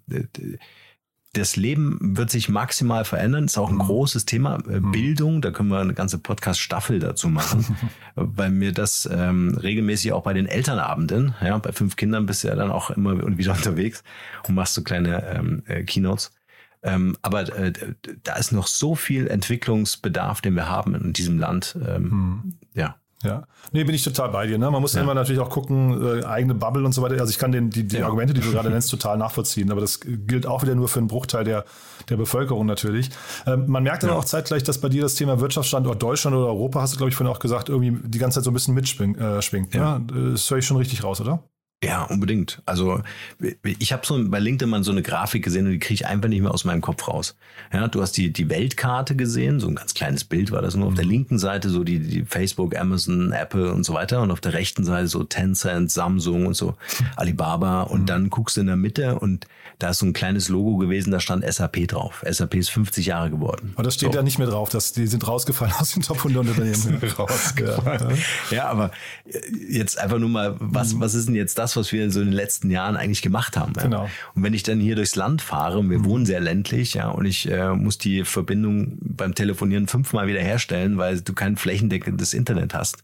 das 1.33 1.55
Leben 1.55 2.17
wird 2.17 2.31
sich 2.31 2.49
maximal 2.49 3.05
verändern. 3.05 3.43
Das 3.43 3.53
ist 3.53 3.57
auch 3.57 3.69
ein 3.69 3.75
mhm. 3.75 3.79
großes 3.79 4.25
Thema. 4.25 4.57
Äh, 4.67 4.79
mhm. 4.79 4.91
Bildung, 4.91 5.41
da 5.41 5.51
können 5.51 5.69
wir 5.69 5.79
eine 5.79 5.93
ganze 5.93 6.17
Podcast-Staffel 6.17 6.99
dazu 6.99 7.29
machen, 7.29 7.65
weil 8.15 8.49
mir 8.49 8.71
das 8.71 9.07
ähm, 9.11 9.55
regelmäßig 9.61 10.11
auch 10.13 10.23
bei 10.23 10.33
den 10.33 10.47
Elternabenden, 10.47 11.35
ja, 11.41 11.57
bei 11.57 11.71
fünf 11.71 11.95
Kindern 11.95 12.25
bist 12.25 12.43
du 12.43 12.47
ja 12.47 12.55
dann 12.55 12.71
auch 12.71 12.89
immer 12.89 13.37
wieder 13.37 13.51
unterwegs 13.55 14.03
und 14.47 14.55
machst 14.55 14.73
so 14.73 14.83
kleine 14.83 15.23
ähm, 15.27 15.63
äh, 15.67 15.83
Keynotes. 15.83 16.31
Ähm, 16.81 17.17
aber 17.21 17.41
äh, 17.55 17.73
da 18.23 18.35
ist 18.35 18.51
noch 18.51 18.67
so 18.67 18.95
viel 18.95 19.27
Entwicklungsbedarf, 19.27 20.41
den 20.41 20.55
wir 20.55 20.69
haben 20.69 20.95
in 20.95 21.13
diesem 21.13 21.39
Land. 21.39 21.77
Ähm, 21.85 22.11
hm. 22.11 22.53
Ja. 22.73 22.95
Ja, 23.21 23.43
nee, 23.73 23.83
bin 23.83 23.93
ich 23.93 24.03
total 24.05 24.29
bei 24.29 24.47
dir. 24.47 24.57
Ne? 24.57 24.71
Man 24.71 24.81
muss 24.81 24.93
ja. 24.93 25.01
immer 25.01 25.13
natürlich 25.13 25.41
auch 25.41 25.49
gucken, 25.49 26.21
äh, 26.21 26.23
eigene 26.23 26.55
Bubble 26.55 26.85
und 26.85 26.93
so 26.93 27.01
weiter. 27.01 27.19
Also 27.19 27.31
ich 27.31 27.37
kann 27.37 27.51
den, 27.51 27.69
die, 27.69 27.85
die 27.85 27.97
ja. 27.97 28.05
Argumente, 28.05 28.33
die 28.33 28.39
du 28.39 28.49
gerade 28.49 28.69
nennst, 28.71 28.89
total 28.89 29.17
nachvollziehen. 29.17 29.71
Aber 29.71 29.81
das 29.81 29.99
gilt 29.99 30.45
auch 30.45 30.61
wieder 30.61 30.73
nur 30.73 30.87
für 30.87 30.99
einen 30.99 31.09
Bruchteil 31.09 31.43
der, 31.43 31.65
der 32.07 32.15
Bevölkerung 32.15 32.65
natürlich. 32.65 33.09
Ähm, 33.45 33.65
man 33.67 33.83
merkt 33.83 34.05
aber 34.05 34.13
ja. 34.13 34.19
auch 34.19 34.23
zeitgleich, 34.23 34.63
dass 34.63 34.77
bei 34.77 34.87
dir 34.87 35.01
das 35.01 35.15
Thema 35.15 35.41
Wirtschaftsstandort 35.41 36.01
Deutschland 36.01 36.37
oder 36.37 36.45
Europa, 36.45 36.79
hast 36.81 36.93
du, 36.93 36.97
glaube 36.97 37.09
ich, 37.09 37.15
vorhin 37.15 37.33
auch 37.33 37.39
gesagt, 37.39 37.67
irgendwie 37.67 37.97
die 38.07 38.19
ganze 38.19 38.35
Zeit 38.35 38.45
so 38.45 38.51
ein 38.51 38.53
bisschen 38.53 38.73
mitschwingt. 38.73 39.19
Äh, 39.19 39.41
schwingt, 39.41 39.75
ja. 39.75 39.99
Ne? 39.99 40.31
Das 40.31 40.49
höre 40.49 40.59
ich 40.59 40.65
schon 40.65 40.77
richtig 40.77 41.03
raus, 41.03 41.19
oder? 41.19 41.43
Ja, 41.81 42.03
unbedingt. 42.03 42.61
Also 42.65 43.01
ich 43.63 43.93
habe 43.93 44.05
so 44.05 44.21
bei 44.27 44.39
LinkedIn 44.39 44.69
mal 44.69 44.83
so 44.83 44.91
eine 44.91 45.01
Grafik 45.01 45.45
gesehen 45.45 45.65
und 45.65 45.71
die 45.71 45.79
kriege 45.79 45.93
ich 45.93 46.05
einfach 46.07 46.27
nicht 46.27 46.41
mehr 46.41 46.53
aus 46.53 46.65
meinem 46.65 46.81
Kopf 46.81 47.07
raus. 47.07 47.37
Ja, 47.71 47.87
du 47.87 48.01
hast 48.01 48.17
die, 48.17 48.33
die 48.33 48.49
Weltkarte 48.49 49.15
gesehen, 49.15 49.61
so 49.61 49.69
ein 49.69 49.75
ganz 49.75 49.93
kleines 49.93 50.25
Bild 50.25 50.51
war 50.51 50.61
das 50.61 50.75
nur. 50.75 50.87
Auf 50.87 50.95
der 50.95 51.05
mhm. 51.05 51.11
linken 51.11 51.39
Seite 51.39 51.69
so 51.69 51.85
die, 51.85 51.99
die 51.99 52.25
Facebook, 52.25 52.75
Amazon, 52.77 53.31
Apple 53.31 53.71
und 53.71 53.85
so 53.85 53.93
weiter 53.93 54.21
und 54.21 54.31
auf 54.31 54.41
der 54.41 54.53
rechten 54.53 54.83
Seite 54.83 55.07
so 55.07 55.23
Tencent, 55.23 55.89
Samsung 55.89 56.47
und 56.47 56.53
so 56.53 56.75
Alibaba 57.15 57.83
und 57.83 58.01
mhm. 58.01 58.05
dann 58.07 58.29
guckst 58.29 58.57
du 58.57 58.61
in 58.61 58.67
der 58.67 58.75
Mitte 58.75 59.17
und 59.17 59.47
da 59.77 59.91
ist 59.91 59.99
so 59.99 60.05
ein 60.05 60.11
kleines 60.11 60.49
Logo 60.49 60.75
gewesen, 60.75 61.11
da 61.11 61.21
stand 61.21 61.45
SAP 61.49 61.87
drauf. 61.87 62.25
SAP 62.29 62.55
ist 62.55 62.69
50 62.71 63.05
Jahre 63.05 63.29
geworden. 63.29 63.71
Aber 63.75 63.83
das 63.83 63.93
steht 63.93 64.11
so. 64.11 64.17
ja 64.17 64.23
nicht 64.23 64.37
mehr 64.37 64.47
drauf, 64.47 64.67
dass 64.67 64.91
die 64.91 65.07
sind 65.07 65.25
rausgefallen 65.25 65.73
aus 65.79 65.93
den 65.93 66.03
Top 66.03 66.17
100 66.17 66.49
Unternehmen. 66.49 67.01
rausgefallen. 67.17 68.17
Ja, 68.51 68.57
ja, 68.57 68.65
aber 68.67 68.91
jetzt 69.69 69.97
einfach 69.97 70.19
nur 70.19 70.27
mal, 70.27 70.57
was, 70.59 70.93
mhm. 70.93 70.99
was 70.99 71.13
ist 71.13 71.29
denn 71.29 71.35
jetzt 71.35 71.57
das, 71.57 71.68
was 71.75 71.91
wir 71.91 72.09
so 72.11 72.19
in 72.19 72.27
den 72.27 72.33
letzten 72.33 72.69
Jahren 72.69 72.95
eigentlich 72.95 73.21
gemacht 73.21 73.57
haben? 73.57 73.73
Ja? 73.77 73.83
Genau. 73.83 74.09
Und 74.35 74.43
wenn 74.43 74.53
ich 74.53 74.63
dann 74.63 74.79
hier 74.79 74.95
durchs 74.95 75.15
Land 75.15 75.41
fahre, 75.41 75.79
und 75.79 75.89
wir 75.89 75.99
mhm. 75.99 76.05
wohnen 76.05 76.25
sehr 76.25 76.39
ländlich, 76.39 76.93
ja, 76.93 77.09
und 77.09 77.25
ich 77.25 77.49
äh, 77.49 77.73
muss 77.73 77.97
die 77.97 78.23
Verbindung 78.23 78.97
beim 79.01 79.35
Telefonieren 79.35 79.87
fünfmal 79.87 80.27
wieder 80.27 80.41
herstellen, 80.41 80.97
weil 80.97 81.21
du 81.21 81.33
kein 81.33 81.57
flächendeckendes 81.57 82.33
Internet 82.33 82.73
hast. 82.73 83.03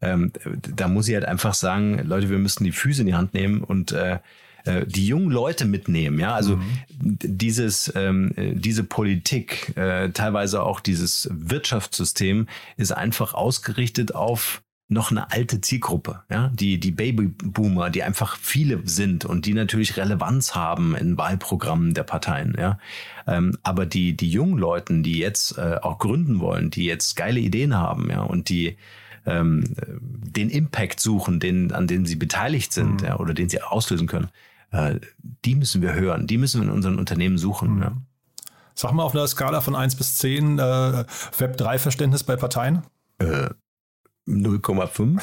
Ähm, 0.00 0.32
da 0.74 0.88
muss 0.88 1.08
ich 1.08 1.14
halt 1.14 1.24
einfach 1.24 1.54
sagen, 1.54 2.00
Leute, 2.04 2.28
wir 2.28 2.38
müssen 2.38 2.64
die 2.64 2.72
Füße 2.72 3.02
in 3.02 3.06
die 3.06 3.14
Hand 3.14 3.34
nehmen 3.34 3.62
und 3.62 3.92
äh, 3.92 4.18
äh, 4.64 4.86
die 4.86 5.06
jungen 5.06 5.30
Leute 5.30 5.64
mitnehmen. 5.64 6.18
Ja, 6.18 6.34
also 6.34 6.56
mhm. 6.56 6.64
dieses 7.00 7.92
ähm, 7.94 8.32
äh, 8.36 8.54
diese 8.54 8.84
Politik, 8.84 9.76
äh, 9.76 10.10
teilweise 10.10 10.62
auch 10.62 10.80
dieses 10.80 11.28
Wirtschaftssystem 11.32 12.46
ist 12.76 12.92
einfach 12.92 13.34
ausgerichtet 13.34 14.14
auf 14.14 14.62
noch 14.88 15.10
eine 15.10 15.30
alte 15.30 15.60
Zielgruppe, 15.60 16.22
ja, 16.30 16.48
die, 16.48 16.78
die 16.78 16.90
Babyboomer, 16.90 17.90
die 17.90 18.02
einfach 18.02 18.36
viele 18.36 18.80
sind 18.84 19.24
und 19.24 19.46
die 19.46 19.54
natürlich 19.54 19.96
Relevanz 19.96 20.54
haben 20.54 20.94
in 20.94 21.16
Wahlprogrammen 21.16 21.94
der 21.94 22.02
Parteien, 22.02 22.54
ja. 22.58 22.78
Ähm, 23.26 23.56
aber 23.62 23.86
die, 23.86 24.16
die 24.16 24.28
jungen 24.28 24.58
Leuten, 24.58 25.02
die 25.02 25.18
jetzt 25.18 25.56
äh, 25.56 25.78
auch 25.80 25.98
gründen 25.98 26.40
wollen, 26.40 26.70
die 26.70 26.84
jetzt 26.84 27.16
geile 27.16 27.40
Ideen 27.40 27.74
haben, 27.74 28.10
ja, 28.10 28.22
und 28.22 28.48
die 28.48 28.76
ähm, 29.24 29.64
den 29.88 30.50
Impact 30.50 31.00
suchen, 31.00 31.40
den, 31.40 31.72
an 31.72 31.86
dem 31.86 32.06
sie 32.06 32.16
beteiligt 32.16 32.72
sind, 32.72 33.00
mhm. 33.00 33.06
ja, 33.06 33.18
oder 33.18 33.34
den 33.34 33.48
sie 33.48 33.62
auslösen 33.62 34.06
können, 34.06 34.28
äh, 34.72 34.96
die 35.44 35.54
müssen 35.54 35.82
wir 35.82 35.94
hören, 35.94 36.26
die 36.26 36.38
müssen 36.38 36.60
wir 36.60 36.68
in 36.68 36.74
unseren 36.74 36.98
Unternehmen 36.98 37.38
suchen. 37.38 37.76
Mhm. 37.76 37.82
Ja. 37.82 37.92
Sag 38.74 38.92
mal 38.92 39.04
auf 39.04 39.14
einer 39.14 39.26
Skala 39.26 39.60
von 39.60 39.76
1 39.76 39.96
bis 39.96 40.18
10 40.18 40.58
äh, 40.58 40.62
Web3-Verständnis 40.62 42.24
bei 42.24 42.36
Parteien? 42.36 42.82
Äh, 43.18 43.50
0,5. 44.28 45.20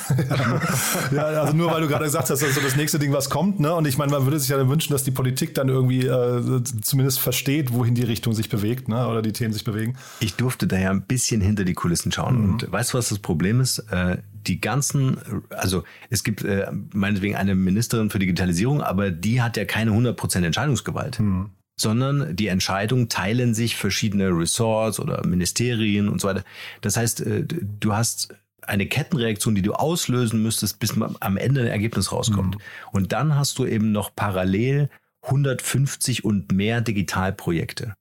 ja, 1.16 1.24
also 1.24 1.56
nur 1.56 1.72
weil 1.72 1.80
du 1.82 1.88
gerade 1.88 2.04
gesagt 2.04 2.30
hast, 2.30 2.44
also 2.44 2.60
das 2.60 2.76
nächste 2.76 3.00
Ding, 3.00 3.14
was 3.14 3.30
kommt, 3.30 3.62
ne? 3.62 3.74
Und 3.74 3.88
ich 3.88 3.98
meine, 3.98 4.12
man 4.12 4.26
würde 4.26 4.38
sich 4.40 4.50
ja 4.50 4.68
wünschen, 4.68 4.92
dass 4.92 5.06
die 5.06 5.12
Politik 5.12 5.56
dann 5.56 5.70
irgendwie 5.70 6.06
äh, 6.06 6.64
zumindest 6.82 7.20
versteht, 7.20 7.72
wohin 7.72 7.96
die 7.96 8.04
Richtung 8.04 8.34
sich 8.34 8.50
bewegt, 8.50 8.90
ne? 8.90 9.08
Oder 9.08 9.22
die 9.22 9.32
Themen 9.32 9.54
sich 9.54 9.64
bewegen. 9.64 9.96
Ich 10.20 10.36
durfte 10.36 10.68
da 10.68 10.78
ja 10.78 10.90
ein 10.92 11.04
bisschen 11.04 11.40
hinter 11.40 11.64
die 11.64 11.76
Kulissen 11.76 12.12
schauen. 12.12 12.42
Mhm. 12.42 12.50
Und 12.52 12.72
weißt 12.72 12.94
du, 12.94 12.98
was 12.98 13.08
das 13.08 13.20
Problem 13.20 13.62
ist? 13.62 13.80
Äh, 13.90 14.18
die 14.34 14.60
ganzen, 14.60 15.18
also 15.50 15.84
es 16.10 16.26
gibt 16.26 16.44
äh, 16.44 16.68
meinetwegen 16.94 17.38
eine 17.38 17.56
Ministerin 17.56 18.10
für 18.10 18.20
Digitalisierung, 18.20 18.82
aber 18.82 19.12
die 19.12 19.42
hat 19.42 19.56
ja 19.56 19.64
keine 19.64 19.92
100% 19.92 20.46
Entscheidungsgewalt. 20.46 21.20
Mhm 21.20 21.52
sondern 21.82 22.36
die 22.36 22.48
Entscheidungen 22.48 23.08
teilen 23.08 23.54
sich 23.54 23.78
verschiedene 23.78 24.28
Ressorts 24.32 25.00
oder 25.00 25.26
Ministerien 25.26 26.10
und 26.10 26.20
so 26.20 26.28
weiter. 26.28 26.44
Das 26.82 26.98
heißt, 26.98 27.22
äh, 27.22 27.46
du 27.46 27.94
hast 27.94 28.36
eine 28.70 28.86
Kettenreaktion, 28.86 29.56
die 29.56 29.62
du 29.62 29.74
auslösen 29.74 30.42
müsstest, 30.42 30.80
bis 30.80 30.96
am 31.20 31.38
Ende 31.38 31.62
ein 31.62 31.68
Ergebnis 31.68 32.12
rauskommt. 32.12 32.56
Mhm. 32.56 32.62
Und 32.92 33.12
dann 33.12 33.36
hast 33.36 33.60
du 33.60 33.66
eben 33.66 33.92
noch 33.92 34.16
parallel 34.16 34.90
150 35.24 36.24
und 36.24 36.52
mehr 36.52 36.82
Digitalprojekte. 36.82 37.96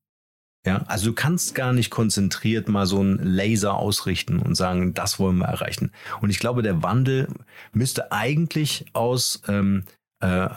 Ja, 0.66 0.82
also 0.86 1.06
du 1.06 1.12
kannst 1.14 1.54
gar 1.54 1.72
nicht 1.72 1.90
konzentriert 1.90 2.68
mal 2.68 2.86
so 2.86 3.00
einen 3.00 3.18
Laser 3.24 3.74
ausrichten 3.74 4.38
und 4.38 4.54
sagen, 4.54 4.92
das 4.92 5.18
wollen 5.18 5.38
wir 5.38 5.46
erreichen. 5.46 5.92
Und 6.20 6.30
ich 6.30 6.40
glaube, 6.40 6.62
der 6.62 6.82
Wandel 6.82 7.28
müsste 7.72 8.12
eigentlich 8.12 8.86
aus 8.92 9.40
ähm, 9.48 9.84
äh, 10.20 10.48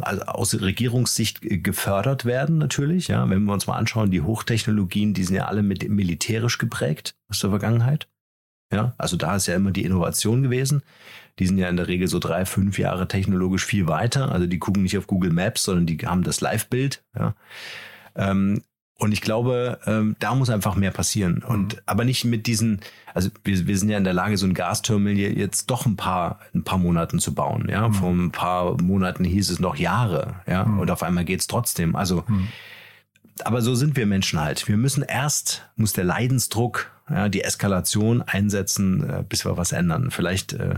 also 0.00 0.22
aus 0.22 0.60
Regierungssicht 0.60 1.40
gefördert 1.42 2.24
werden 2.24 2.58
natürlich. 2.58 3.08
Ja, 3.08 3.28
wenn 3.28 3.44
wir 3.44 3.52
uns 3.52 3.66
mal 3.66 3.76
anschauen, 3.76 4.10
die 4.10 4.22
Hochtechnologien, 4.22 5.14
die 5.14 5.24
sind 5.24 5.36
ja 5.36 5.46
alle 5.46 5.62
mit 5.62 5.88
militärisch 5.88 6.58
geprägt 6.58 7.14
aus 7.30 7.40
der 7.40 7.50
Vergangenheit. 7.50 8.08
Ja, 8.72 8.94
also 8.98 9.16
da 9.16 9.36
ist 9.36 9.46
ja 9.46 9.54
immer 9.54 9.70
die 9.70 9.84
Innovation 9.84 10.42
gewesen. 10.42 10.82
Die 11.38 11.46
sind 11.46 11.58
ja 11.58 11.68
in 11.68 11.76
der 11.76 11.88
Regel 11.88 12.08
so 12.08 12.18
drei, 12.18 12.44
fünf 12.46 12.78
Jahre 12.78 13.08
technologisch 13.08 13.64
viel 13.64 13.86
weiter. 13.86 14.32
Also 14.32 14.46
die 14.46 14.58
gucken 14.58 14.82
nicht 14.82 14.98
auf 14.98 15.06
Google 15.06 15.32
Maps, 15.32 15.62
sondern 15.64 15.86
die 15.86 15.98
haben 15.98 16.22
das 16.22 16.40
Live-Bild. 16.40 17.04
Ja. 17.14 17.34
Ähm, 18.16 18.62
und 18.98 19.12
ich 19.12 19.20
glaube, 19.20 19.78
ähm, 19.84 20.16
da 20.20 20.34
muss 20.34 20.48
einfach 20.48 20.74
mehr 20.74 20.90
passieren. 20.90 21.42
Und 21.42 21.74
mhm. 21.74 21.80
aber 21.84 22.04
nicht 22.04 22.24
mit 22.24 22.46
diesen, 22.46 22.80
also 23.12 23.28
wir, 23.44 23.66
wir 23.66 23.78
sind 23.78 23.90
ja 23.90 23.98
in 23.98 24.04
der 24.04 24.14
Lage, 24.14 24.38
so 24.38 24.46
ein 24.46 24.54
Gasterminal 24.54 25.36
jetzt 25.36 25.70
doch 25.70 25.84
ein 25.84 25.96
paar, 25.96 26.40
ein 26.54 26.64
paar 26.64 26.78
Monaten 26.78 27.18
zu 27.18 27.34
bauen. 27.34 27.68
Ja, 27.68 27.88
mhm. 27.88 27.92
vor 27.94 28.10
ein 28.10 28.30
paar 28.30 28.80
Monaten 28.80 29.24
hieß 29.24 29.50
es 29.50 29.60
noch 29.60 29.76
Jahre, 29.76 30.36
ja, 30.46 30.64
mhm. 30.64 30.78
und 30.80 30.90
auf 30.90 31.02
einmal 31.02 31.26
geht's 31.26 31.46
trotzdem. 31.46 31.94
Also, 31.94 32.24
mhm. 32.26 32.48
aber 33.44 33.60
so 33.60 33.74
sind 33.74 33.96
wir 33.96 34.06
Menschen 34.06 34.40
halt. 34.40 34.66
Wir 34.66 34.78
müssen 34.78 35.02
erst, 35.02 35.68
muss 35.76 35.92
der 35.92 36.04
Leidensdruck, 36.04 36.90
ja, 37.08 37.28
die 37.28 37.42
Eskalation 37.42 38.22
einsetzen, 38.22 39.08
äh, 39.08 39.24
bis 39.26 39.44
wir 39.44 39.56
was 39.56 39.72
ändern. 39.72 40.10
Vielleicht 40.10 40.52
äh, 40.52 40.76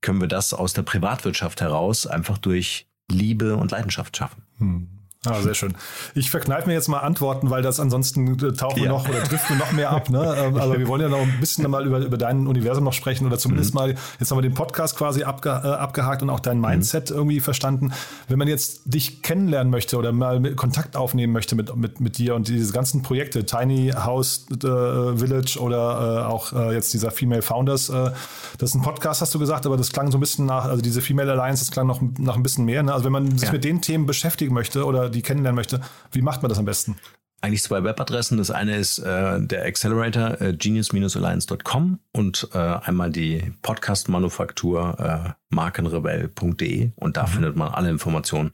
können 0.00 0.20
wir 0.20 0.28
das 0.28 0.54
aus 0.54 0.72
der 0.72 0.82
Privatwirtschaft 0.82 1.60
heraus 1.60 2.06
einfach 2.06 2.38
durch 2.38 2.86
Liebe 3.10 3.56
und 3.56 3.70
Leidenschaft 3.70 4.16
schaffen. 4.16 4.42
Mhm. 4.58 4.97
Ah, 5.26 5.42
sehr 5.42 5.54
schön. 5.54 5.74
Ich 6.14 6.30
verkneife 6.30 6.68
mir 6.68 6.74
jetzt 6.74 6.86
mal 6.86 7.00
Antworten, 7.00 7.50
weil 7.50 7.60
das 7.60 7.80
ansonsten 7.80 8.38
äh, 8.38 8.52
tauchen 8.52 8.78
ja. 8.78 8.84
wir 8.84 8.88
noch 8.90 9.08
oder 9.08 9.18
driften 9.18 9.58
wir 9.58 9.64
noch 9.64 9.72
mehr 9.72 9.90
ab. 9.90 10.10
Ne? 10.10 10.36
Ähm, 10.38 10.56
aber 10.56 10.78
wir 10.78 10.86
wollen 10.86 11.00
ja 11.00 11.08
noch 11.08 11.18
ein 11.18 11.40
bisschen 11.40 11.68
mal 11.68 11.84
über, 11.84 11.98
über 11.98 12.16
dein 12.16 12.46
Universum 12.46 12.84
noch 12.84 12.92
sprechen 12.92 13.26
oder 13.26 13.36
zumindest 13.36 13.74
mhm. 13.74 13.80
mal, 13.80 13.94
jetzt 14.20 14.30
haben 14.30 14.38
wir 14.38 14.42
den 14.42 14.54
Podcast 14.54 14.96
quasi 14.96 15.24
abge, 15.24 15.48
äh, 15.48 15.52
abgehakt 15.52 16.22
und 16.22 16.30
auch 16.30 16.38
dein 16.38 16.58
mhm. 16.58 16.66
Mindset 16.66 17.10
mhm. 17.10 17.16
irgendwie 17.16 17.40
verstanden. 17.40 17.92
Wenn 18.28 18.38
man 18.38 18.46
jetzt 18.46 18.82
dich 18.84 19.22
kennenlernen 19.22 19.72
möchte 19.72 19.96
oder 19.96 20.12
mal 20.12 20.54
Kontakt 20.54 20.94
aufnehmen 20.94 21.32
möchte 21.32 21.56
mit, 21.56 21.74
mit, 21.74 22.00
mit 22.00 22.18
dir 22.18 22.36
und 22.36 22.46
diese 22.46 22.72
ganzen 22.72 23.02
Projekte, 23.02 23.44
Tiny 23.44 23.90
House 23.90 24.46
äh, 24.52 25.16
Village 25.16 25.58
oder 25.58 26.26
äh, 26.26 26.26
auch 26.26 26.52
äh, 26.52 26.74
jetzt 26.74 26.94
dieser 26.94 27.10
Female 27.10 27.42
Founders, 27.42 27.88
äh, 27.88 28.12
das 28.58 28.70
ist 28.70 28.76
ein 28.76 28.82
Podcast, 28.82 29.20
hast 29.20 29.34
du 29.34 29.40
gesagt, 29.40 29.66
aber 29.66 29.76
das 29.76 29.90
klang 29.90 30.12
so 30.12 30.18
ein 30.18 30.20
bisschen 30.20 30.46
nach, 30.46 30.66
also 30.66 30.80
diese 30.80 31.02
Female 31.02 31.32
Alliance, 31.32 31.64
das 31.64 31.72
klang 31.72 31.88
noch 31.88 32.00
nach 32.18 32.36
ein 32.36 32.44
bisschen 32.44 32.64
mehr. 32.64 32.84
Ne? 32.84 32.92
Also 32.92 33.04
wenn 33.04 33.12
man 33.12 33.36
sich 33.36 33.48
ja. 33.48 33.52
mit 33.52 33.64
den 33.64 33.82
Themen 33.82 34.06
beschäftigen 34.06 34.54
möchte 34.54 34.84
oder 34.84 35.07
die 35.08 35.22
kennenlernen 35.22 35.56
möchte, 35.56 35.80
wie 36.12 36.22
macht 36.22 36.42
man 36.42 36.48
das 36.48 36.58
am 36.58 36.64
besten? 36.64 36.96
Eigentlich 37.40 37.62
zwei 37.62 37.84
Webadressen. 37.84 38.36
Das 38.38 38.50
eine 38.50 38.76
ist 38.76 38.98
äh, 38.98 39.40
der 39.40 39.64
Accelerator 39.64 40.40
äh, 40.40 40.54
genius-alliance.com 40.54 42.00
und 42.12 42.48
äh, 42.52 42.58
einmal 42.58 43.10
die 43.10 43.52
Podcast-Manufaktur 43.62 44.98
äh, 44.98 45.54
markenrebell.de 45.54 46.90
und 46.96 47.16
da 47.16 47.22
mhm. 47.22 47.28
findet 47.28 47.56
man 47.56 47.68
alle 47.72 47.90
Informationen 47.90 48.52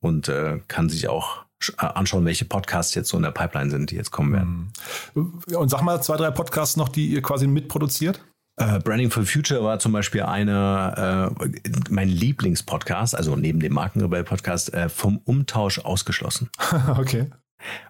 und 0.00 0.28
äh, 0.28 0.60
kann 0.68 0.90
sich 0.90 1.08
auch 1.08 1.46
äh, 1.78 1.86
anschauen, 1.86 2.24
welche 2.24 2.44
Podcasts 2.44 2.94
jetzt 2.94 3.08
so 3.08 3.16
in 3.16 3.22
der 3.22 3.30
Pipeline 3.30 3.70
sind, 3.70 3.90
die 3.90 3.96
jetzt 3.96 4.10
kommen 4.10 4.32
werden. 4.32 4.72
Mhm. 5.14 5.40
Und 5.56 5.70
sag 5.70 5.82
mal 5.82 6.02
zwei, 6.02 6.16
drei 6.16 6.30
Podcasts 6.30 6.76
noch, 6.76 6.90
die 6.90 7.08
ihr 7.08 7.22
quasi 7.22 7.46
mitproduziert. 7.46 8.20
Uh, 8.60 8.80
Branding 8.80 9.10
for 9.10 9.24
Future 9.24 9.62
war 9.62 9.78
zum 9.78 9.92
Beispiel 9.92 10.22
einer, 10.22 11.30
uh, 11.38 11.44
mein 11.90 12.08
Lieblingspodcast, 12.08 13.14
also 13.14 13.36
neben 13.36 13.60
dem 13.60 13.72
Markenrebell-Podcast, 13.72 14.74
uh, 14.74 14.88
vom 14.88 15.18
Umtausch 15.18 15.78
ausgeschlossen. 15.78 16.50
okay. 16.98 17.30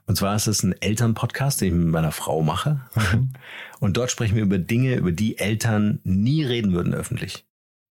Und 0.06 0.16
zwar 0.16 0.36
ist 0.36 0.46
es 0.46 0.62
ein 0.62 0.74
Elternpodcast, 0.80 1.60
den 1.60 1.68
ich 1.68 1.74
mit 1.74 1.88
meiner 1.88 2.12
Frau 2.12 2.42
mache. 2.42 2.80
Mhm. 2.94 3.30
Und 3.80 3.96
dort 3.96 4.10
sprechen 4.10 4.36
wir 4.36 4.42
über 4.42 4.58
Dinge, 4.58 4.96
über 4.96 5.12
die 5.12 5.38
Eltern 5.38 6.00
nie 6.04 6.44
reden 6.44 6.72
würden 6.72 6.94
öffentlich. 6.94 7.46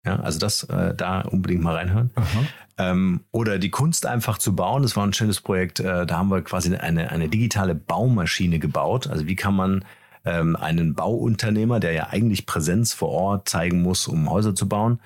Ja, 0.04 0.20
also 0.20 0.38
das 0.38 0.66
da 0.68 1.20
unbedingt 1.20 1.62
mal 1.62 1.76
reinhören. 1.76 2.10
Ähm, 2.76 3.20
oder 3.30 3.58
die 3.58 3.70
Kunst 3.70 4.04
einfach 4.04 4.38
zu 4.38 4.54
bauen. 4.56 4.82
Das 4.82 4.96
war 4.96 5.06
ein 5.06 5.12
schönes 5.12 5.40
Projekt. 5.40 5.78
da 5.80 6.08
haben 6.10 6.28
wir 6.28 6.42
quasi 6.42 6.74
eine, 6.74 7.10
eine 7.10 7.28
digitale 7.28 7.74
Baumaschine 7.74 8.58
gebaut. 8.58 9.06
Also 9.06 9.26
wie 9.26 9.36
kann 9.36 9.54
man 9.54 9.84
ähm, 10.24 10.56
einen 10.56 10.94
Bauunternehmer, 10.94 11.80
der 11.80 11.92
ja 11.92 12.08
eigentlich 12.08 12.46
Präsenz 12.46 12.92
vor 12.92 13.10
Ort 13.10 13.48
zeigen 13.48 13.82
muss, 13.82 14.06
um 14.06 14.30
Häuser 14.30 14.54
zu 14.54 14.68
bauen. 14.68 15.00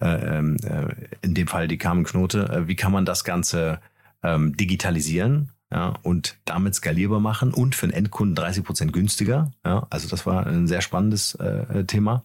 Äh, 0.00 0.38
ähm, 0.38 0.56
äh, 0.62 0.94
in 1.22 1.34
dem 1.34 1.48
Fall 1.48 1.66
die 1.66 1.78
Carmen 1.78 2.04
Knote. 2.04 2.48
Äh, 2.48 2.68
wie 2.68 2.76
kann 2.76 2.92
man 2.92 3.04
das 3.04 3.24
Ganze 3.24 3.80
ähm, 4.22 4.56
digitalisieren? 4.56 5.50
Ja, 5.70 5.94
und 6.02 6.38
damit 6.46 6.74
skalierbar 6.74 7.20
machen 7.20 7.52
und 7.52 7.74
für 7.74 7.86
den 7.86 7.94
Endkunden 7.94 8.34
30 8.34 8.64
Prozent 8.64 8.92
günstiger. 8.94 9.50
Ja, 9.66 9.86
also 9.90 10.08
das 10.08 10.24
war 10.24 10.46
ein 10.46 10.66
sehr 10.66 10.80
spannendes 10.80 11.34
äh, 11.34 11.84
Thema. 11.84 12.24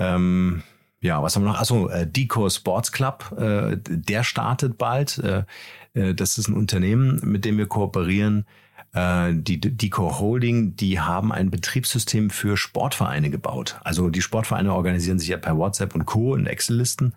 Ähm, 0.00 0.62
ja, 1.00 1.22
was 1.22 1.36
haben 1.36 1.44
wir 1.44 1.52
noch? 1.52 1.60
Achso, 1.60 1.88
äh, 1.88 2.06
Deco 2.06 2.48
Sports 2.50 2.90
Club, 2.90 3.32
äh, 3.38 3.76
der 3.76 4.24
startet 4.24 4.76
bald. 4.76 5.18
Äh, 5.18 5.44
äh, 5.94 6.14
das 6.14 6.38
ist 6.38 6.48
ein 6.48 6.54
Unternehmen, 6.54 7.20
mit 7.22 7.44
dem 7.44 7.58
wir 7.58 7.66
kooperieren, 7.66 8.46
die 9.32 9.60
Deco 9.60 10.18
Holding, 10.18 10.76
die 10.76 11.00
haben 11.00 11.32
ein 11.32 11.50
Betriebssystem 11.50 12.30
für 12.30 12.56
Sportvereine 12.56 13.30
gebaut. 13.30 13.78
Also 13.84 14.08
die 14.10 14.22
Sportvereine 14.22 14.72
organisieren 14.72 15.18
sich 15.18 15.28
ja 15.28 15.36
per 15.36 15.56
WhatsApp 15.56 15.94
und 15.94 16.06
Co. 16.06 16.34
in 16.34 16.46
Excel-Listen. 16.46 17.14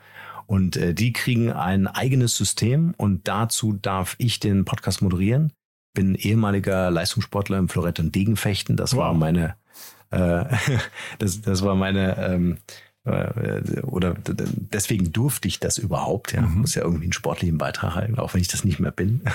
Und 0.47 0.75
äh, 0.75 0.93
die 0.93 1.13
kriegen 1.13 1.51
ein 1.51 1.87
eigenes 1.87 2.35
System 2.35 2.93
und 2.97 3.27
dazu 3.27 3.71
darf 3.71 4.15
ich 4.17 4.41
den 4.41 4.65
Podcast 4.65 5.01
moderieren. 5.01 5.53
Bin 5.93 6.15
ehemaliger 6.15 6.91
Leistungssportler 6.91 7.57
im 7.57 7.69
Florett 7.69 8.01
und 8.01 8.13
Degenfechten. 8.13 8.75
Das 8.75 8.97
war 8.97 9.13
meine, 9.13 9.55
äh, 10.09 10.43
das, 11.19 11.41
das 11.41 11.63
war 11.63 11.75
meine, 11.75 12.17
ähm, 12.17 12.57
äh, 13.05 13.81
oder 13.83 14.15
deswegen 14.25 15.13
durfte 15.13 15.47
ich 15.47 15.59
das 15.59 15.77
überhaupt. 15.77 16.33
Ja, 16.33 16.41
mhm. 16.41 16.59
muss 16.59 16.75
ja 16.75 16.83
irgendwie 16.83 17.05
einen 17.05 17.13
sportlichen 17.13 17.57
Beitrag 17.57 17.95
halten, 17.95 18.19
auch 18.19 18.33
wenn 18.33 18.41
ich 18.41 18.49
das 18.49 18.65
nicht 18.65 18.79
mehr 18.79 18.91
bin. 18.91 19.21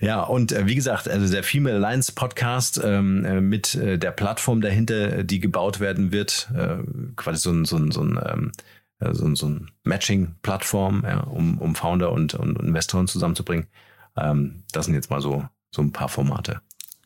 Ja, 0.00 0.22
und 0.22 0.52
äh, 0.52 0.66
wie 0.66 0.74
gesagt, 0.74 1.08
also 1.08 1.30
der 1.30 1.44
Female 1.44 1.76
Alliance 1.76 2.12
Podcast 2.12 2.80
ähm, 2.82 3.24
äh, 3.24 3.40
mit 3.40 3.74
äh, 3.74 3.98
der 3.98 4.12
Plattform 4.12 4.62
dahinter, 4.62 5.24
die 5.24 5.40
gebaut 5.40 5.78
werden 5.78 6.10
wird, 6.10 6.50
äh, 6.56 6.78
quasi 7.16 7.38
so 7.38 7.50
ein, 7.50 7.64
so 7.66 7.76
ein, 7.76 7.90
so 7.90 8.00
ein, 8.02 8.18
ähm, 8.24 8.52
äh, 8.98 9.12
so 9.12 9.26
ein, 9.26 9.36
so 9.36 9.46
ein 9.46 9.70
Matching-Plattform, 9.84 11.04
ja, 11.06 11.20
um, 11.20 11.58
um 11.58 11.74
Founder 11.74 12.12
und, 12.12 12.34
und 12.34 12.58
Investoren 12.58 13.08
zusammenzubringen. 13.08 13.66
Ähm, 14.16 14.62
das 14.72 14.86
sind 14.86 14.94
jetzt 14.94 15.10
mal 15.10 15.20
so, 15.20 15.44
so 15.70 15.82
ein 15.82 15.92
paar 15.92 16.08
Formate. 16.08 16.62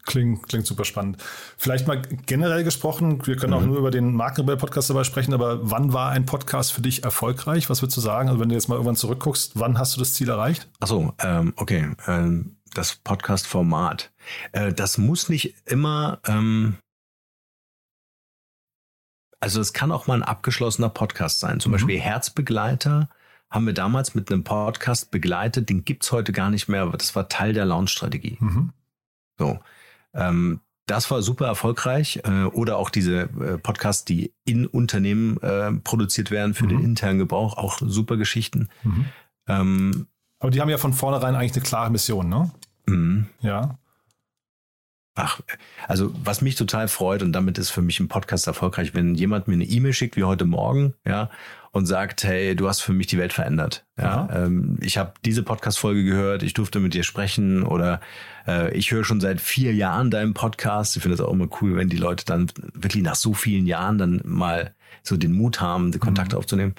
Klingt, 0.06 0.46
klingt 0.48 0.66
super 0.66 0.84
spannend. 0.84 1.16
Vielleicht 1.56 1.86
mal 1.86 2.02
generell 2.26 2.62
gesprochen, 2.62 3.26
wir 3.26 3.36
können 3.36 3.54
mhm. 3.54 3.58
auch 3.58 3.66
nur 3.66 3.78
über 3.78 3.90
den 3.90 4.14
Markenrebell-Podcast 4.14 4.90
dabei 4.90 5.02
sprechen, 5.02 5.32
aber 5.32 5.70
wann 5.70 5.92
war 5.92 6.10
ein 6.10 6.26
Podcast 6.26 6.72
für 6.72 6.82
dich 6.82 7.04
erfolgreich? 7.04 7.70
Was 7.70 7.80
würdest 7.82 7.96
du 7.96 8.02
sagen? 8.02 8.28
Also 8.28 8.40
wenn 8.40 8.50
du 8.50 8.54
jetzt 8.54 8.68
mal 8.68 8.74
irgendwann 8.74 8.96
zurückguckst, 8.96 9.52
wann 9.54 9.78
hast 9.78 9.96
du 9.96 10.00
das 10.00 10.12
Ziel 10.12 10.28
erreicht? 10.28 10.68
Achso, 10.78 11.14
ähm, 11.20 11.54
okay. 11.56 11.88
Ähm, 12.06 12.56
das 12.74 12.96
Podcast-Format. 12.96 14.12
Äh, 14.52 14.72
das 14.72 14.98
muss 14.98 15.28
nicht 15.28 15.54
immer, 15.66 16.20
ähm, 16.26 16.76
also 19.40 19.60
es 19.60 19.72
kann 19.72 19.92
auch 19.92 20.06
mal 20.06 20.14
ein 20.14 20.22
abgeschlossener 20.22 20.88
Podcast 20.88 21.40
sein. 21.40 21.60
Zum 21.60 21.70
mhm. 21.70 21.74
Beispiel 21.74 22.00
Herzbegleiter 22.00 23.08
haben 23.50 23.66
wir 23.66 23.74
damals 23.74 24.14
mit 24.14 24.32
einem 24.32 24.44
Podcast 24.44 25.10
begleitet, 25.10 25.68
den 25.68 25.84
gibt's 25.84 26.10
heute 26.12 26.32
gar 26.32 26.50
nicht 26.50 26.68
mehr, 26.68 26.82
aber 26.82 26.96
das 26.96 27.14
war 27.14 27.28
Teil 27.28 27.52
der 27.52 27.64
Launch-Strategie. 27.64 28.36
Mhm. 28.40 28.72
So. 29.38 29.60
Ähm, 30.12 30.60
das 30.86 31.10
war 31.10 31.22
super 31.22 31.46
erfolgreich. 31.46 32.20
Äh, 32.24 32.44
oder 32.44 32.76
auch 32.76 32.90
diese 32.90 33.22
äh, 33.22 33.58
Podcasts, 33.58 34.04
die 34.04 34.32
in 34.44 34.66
Unternehmen 34.66 35.38
äh, 35.38 35.72
produziert 35.72 36.30
werden 36.30 36.54
für 36.54 36.64
mhm. 36.64 36.70
den 36.70 36.84
internen 36.84 37.18
Gebrauch, 37.18 37.56
auch 37.56 37.78
super 37.80 38.16
Geschichten. 38.16 38.68
Mhm. 38.82 39.04
Ähm, 39.48 40.06
aber 40.40 40.50
die 40.50 40.60
haben 40.60 40.68
ja 40.68 40.78
von 40.78 40.92
vornherein 40.92 41.36
eigentlich 41.36 41.54
eine 41.54 41.62
klare 41.62 41.90
Mission, 41.90 42.28
ne? 42.28 42.50
Mhm. 42.86 43.26
Ja. 43.40 43.78
Ach, 45.16 45.40
also 45.86 46.12
was 46.24 46.42
mich 46.42 46.56
total 46.56 46.88
freut 46.88 47.22
und 47.22 47.32
damit 47.32 47.56
ist 47.56 47.70
für 47.70 47.82
mich 47.82 48.00
ein 48.00 48.08
Podcast 48.08 48.48
erfolgreich, 48.48 48.94
wenn 48.94 49.14
jemand 49.14 49.46
mir 49.46 49.54
eine 49.54 49.64
E-Mail 49.64 49.92
schickt 49.92 50.16
wie 50.16 50.24
heute 50.24 50.44
Morgen, 50.44 50.94
ja, 51.06 51.30
und 51.70 51.86
sagt, 51.86 52.24
hey, 52.24 52.56
du 52.56 52.68
hast 52.68 52.80
für 52.80 52.92
mich 52.92 53.06
die 53.06 53.18
Welt 53.18 53.32
verändert. 53.32 53.86
Ja, 53.96 54.28
ähm, 54.32 54.76
ich 54.80 54.98
habe 54.98 55.14
diese 55.24 55.44
Podcast-Folge 55.44 56.04
gehört, 56.04 56.42
ich 56.42 56.54
durfte 56.54 56.80
mit 56.80 56.94
dir 56.94 57.04
sprechen 57.04 57.62
oder 57.62 58.00
äh, 58.46 58.76
ich 58.76 58.90
höre 58.90 59.04
schon 59.04 59.20
seit 59.20 59.40
vier 59.40 59.72
Jahren 59.72 60.10
deinen 60.10 60.34
Podcast. 60.34 60.96
Ich 60.96 61.02
finde 61.02 61.16
das 61.16 61.24
auch 61.24 61.32
immer 61.32 61.48
cool, 61.60 61.76
wenn 61.76 61.88
die 61.88 61.96
Leute 61.96 62.24
dann 62.24 62.50
wirklich 62.72 63.04
nach 63.04 63.16
so 63.16 63.34
vielen 63.34 63.66
Jahren 63.66 63.98
dann 63.98 64.20
mal 64.24 64.74
so 65.04 65.16
den 65.16 65.32
Mut 65.32 65.60
haben, 65.60 65.92
den 65.92 66.00
Kontakt 66.00 66.32
mhm. 66.32 66.38
aufzunehmen. 66.38 66.74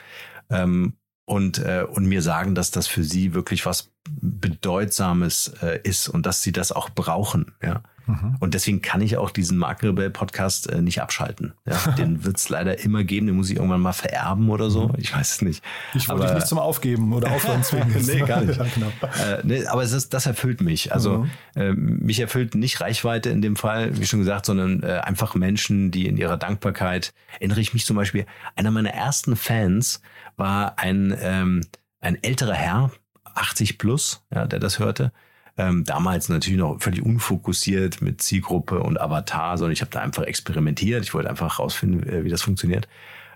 Ähm, 0.49 0.93
und, 1.26 1.59
äh, 1.59 1.86
und 1.89 2.05
mir 2.05 2.21
sagen, 2.21 2.55
dass 2.55 2.71
das 2.71 2.88
für 2.88 3.03
sie 3.03 3.34
wirklich 3.34 3.65
was 3.65 3.91
Bedeutsames 4.21 5.53
äh, 5.61 5.80
ist 5.84 6.07
und 6.07 6.26
dass 6.26 6.43
sie 6.43 6.51
das 6.51 6.71
auch 6.71 6.89
brauchen. 6.89 7.53
Ja. 7.61 7.82
Mhm. 8.07 8.36
Und 8.39 8.53
deswegen 8.53 8.82
kann 8.82 9.01
ich 9.01 9.17
auch 9.17 9.32
diesen 9.32 9.57
Markenrebell-Podcast 9.57 10.69
äh, 10.69 10.82
nicht 10.82 11.01
abschalten. 11.01 11.53
Ja, 11.65 11.91
den 11.97 12.23
wird 12.23 12.38
es 12.38 12.49
leider 12.49 12.80
immer 12.80 13.03
geben, 13.03 13.28
den 13.28 13.36
muss 13.36 13.49
ich 13.49 13.55
irgendwann 13.55 13.82
mal 13.82 13.93
vererben 13.93 14.49
oder 14.49 14.69
so. 14.69 14.89
Mhm. 14.89 14.95
Ich 14.97 15.15
weiß 15.15 15.36
es 15.36 15.41
nicht. 15.41 15.63
Ich 15.93 16.07
wollte 16.07 16.26
dich 16.26 16.36
nicht 16.36 16.47
zum 16.47 16.59
Aufgeben 16.59 17.13
oder 17.13 17.32
Aufhören 17.36 17.63
zwingen. 17.63 18.05
nee, 18.05 18.19
gar 18.19 18.41
nicht. 18.41 18.59
ja, 18.59 18.65
genau. 18.73 18.91
äh, 19.01 19.41
nee, 19.43 19.65
aber 19.65 19.84
es 19.84 19.91
ist, 19.91 20.13
das 20.13 20.26
erfüllt 20.26 20.61
mich. 20.61 20.93
Also 20.93 21.19
mhm. 21.19 21.32
äh, 21.55 21.71
mich 21.71 22.19
erfüllt 22.19 22.53
nicht 22.55 22.80
Reichweite 22.82 23.30
in 23.30 23.41
dem 23.41 23.55
Fall, 23.55 23.97
wie 23.97 24.05
schon 24.05 24.19
gesagt, 24.19 24.45
sondern 24.45 24.84
äh, 24.84 25.01
einfach 25.03 25.34
Menschen, 25.36 25.89
die 25.89 26.05
in 26.05 26.17
ihrer 26.17 26.38
Dankbarkeit, 26.38 27.13
erinnere 27.39 27.61
ich 27.61 27.73
mich 27.73 27.86
zum 27.86 27.95
Beispiel, 27.95 28.26
einer 28.55 28.69
meiner 28.69 28.91
ersten 28.91 29.36
Fans 29.36 30.01
war 30.38 30.77
ein, 30.79 31.15
ähm, 31.19 31.61
ein 31.99 32.21
älterer 32.23 32.53
Herr, 32.53 32.91
80 33.23 33.77
plus, 33.77 34.23
ja, 34.33 34.45
der 34.45 34.59
das 34.59 34.79
hörte, 34.79 35.11
Ähm, 35.57 35.86
damals 35.86 36.27
natürlich 36.27 36.59
noch 36.59 36.81
völlig 36.81 37.01
unfokussiert 37.01 38.01
mit 38.01 38.21
Zielgruppe 38.21 38.81
und 38.81 38.99
Avatar, 38.99 39.57
sondern 39.57 39.71
ich 39.71 39.79
habe 39.79 39.89
da 39.91 40.01
einfach 40.01 40.23
experimentiert. 40.23 41.01
Ich 41.03 41.13
wollte 41.13 41.29
einfach 41.29 41.59
rausfinden, 41.59 42.05
äh, 42.09 42.25
wie 42.25 42.29
das 42.29 42.41
funktioniert. 42.41 42.89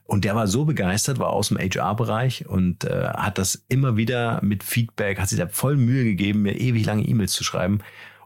Und 0.03 0.25
der 0.25 0.35
war 0.35 0.47
so 0.47 0.65
begeistert, 0.65 1.19
war 1.19 1.29
aus 1.29 1.49
dem 1.49 1.57
HR-Bereich 1.59 2.47
und 2.47 2.83
äh, 2.83 3.09
hat 3.09 3.37
das 3.37 3.63
immer 3.69 3.95
wieder 3.95 4.41
mit 4.43 4.63
Feedback, 4.63 5.19
hat 5.19 5.29
sich 5.29 5.37
da 5.37 5.47
voll 5.47 5.77
Mühe 5.77 6.03
gegeben, 6.03 6.41
mir 6.41 6.59
ewig 6.59 6.85
lange 6.85 7.03
E-Mails 7.03 7.31
zu 7.31 7.43
schreiben. 7.43 7.79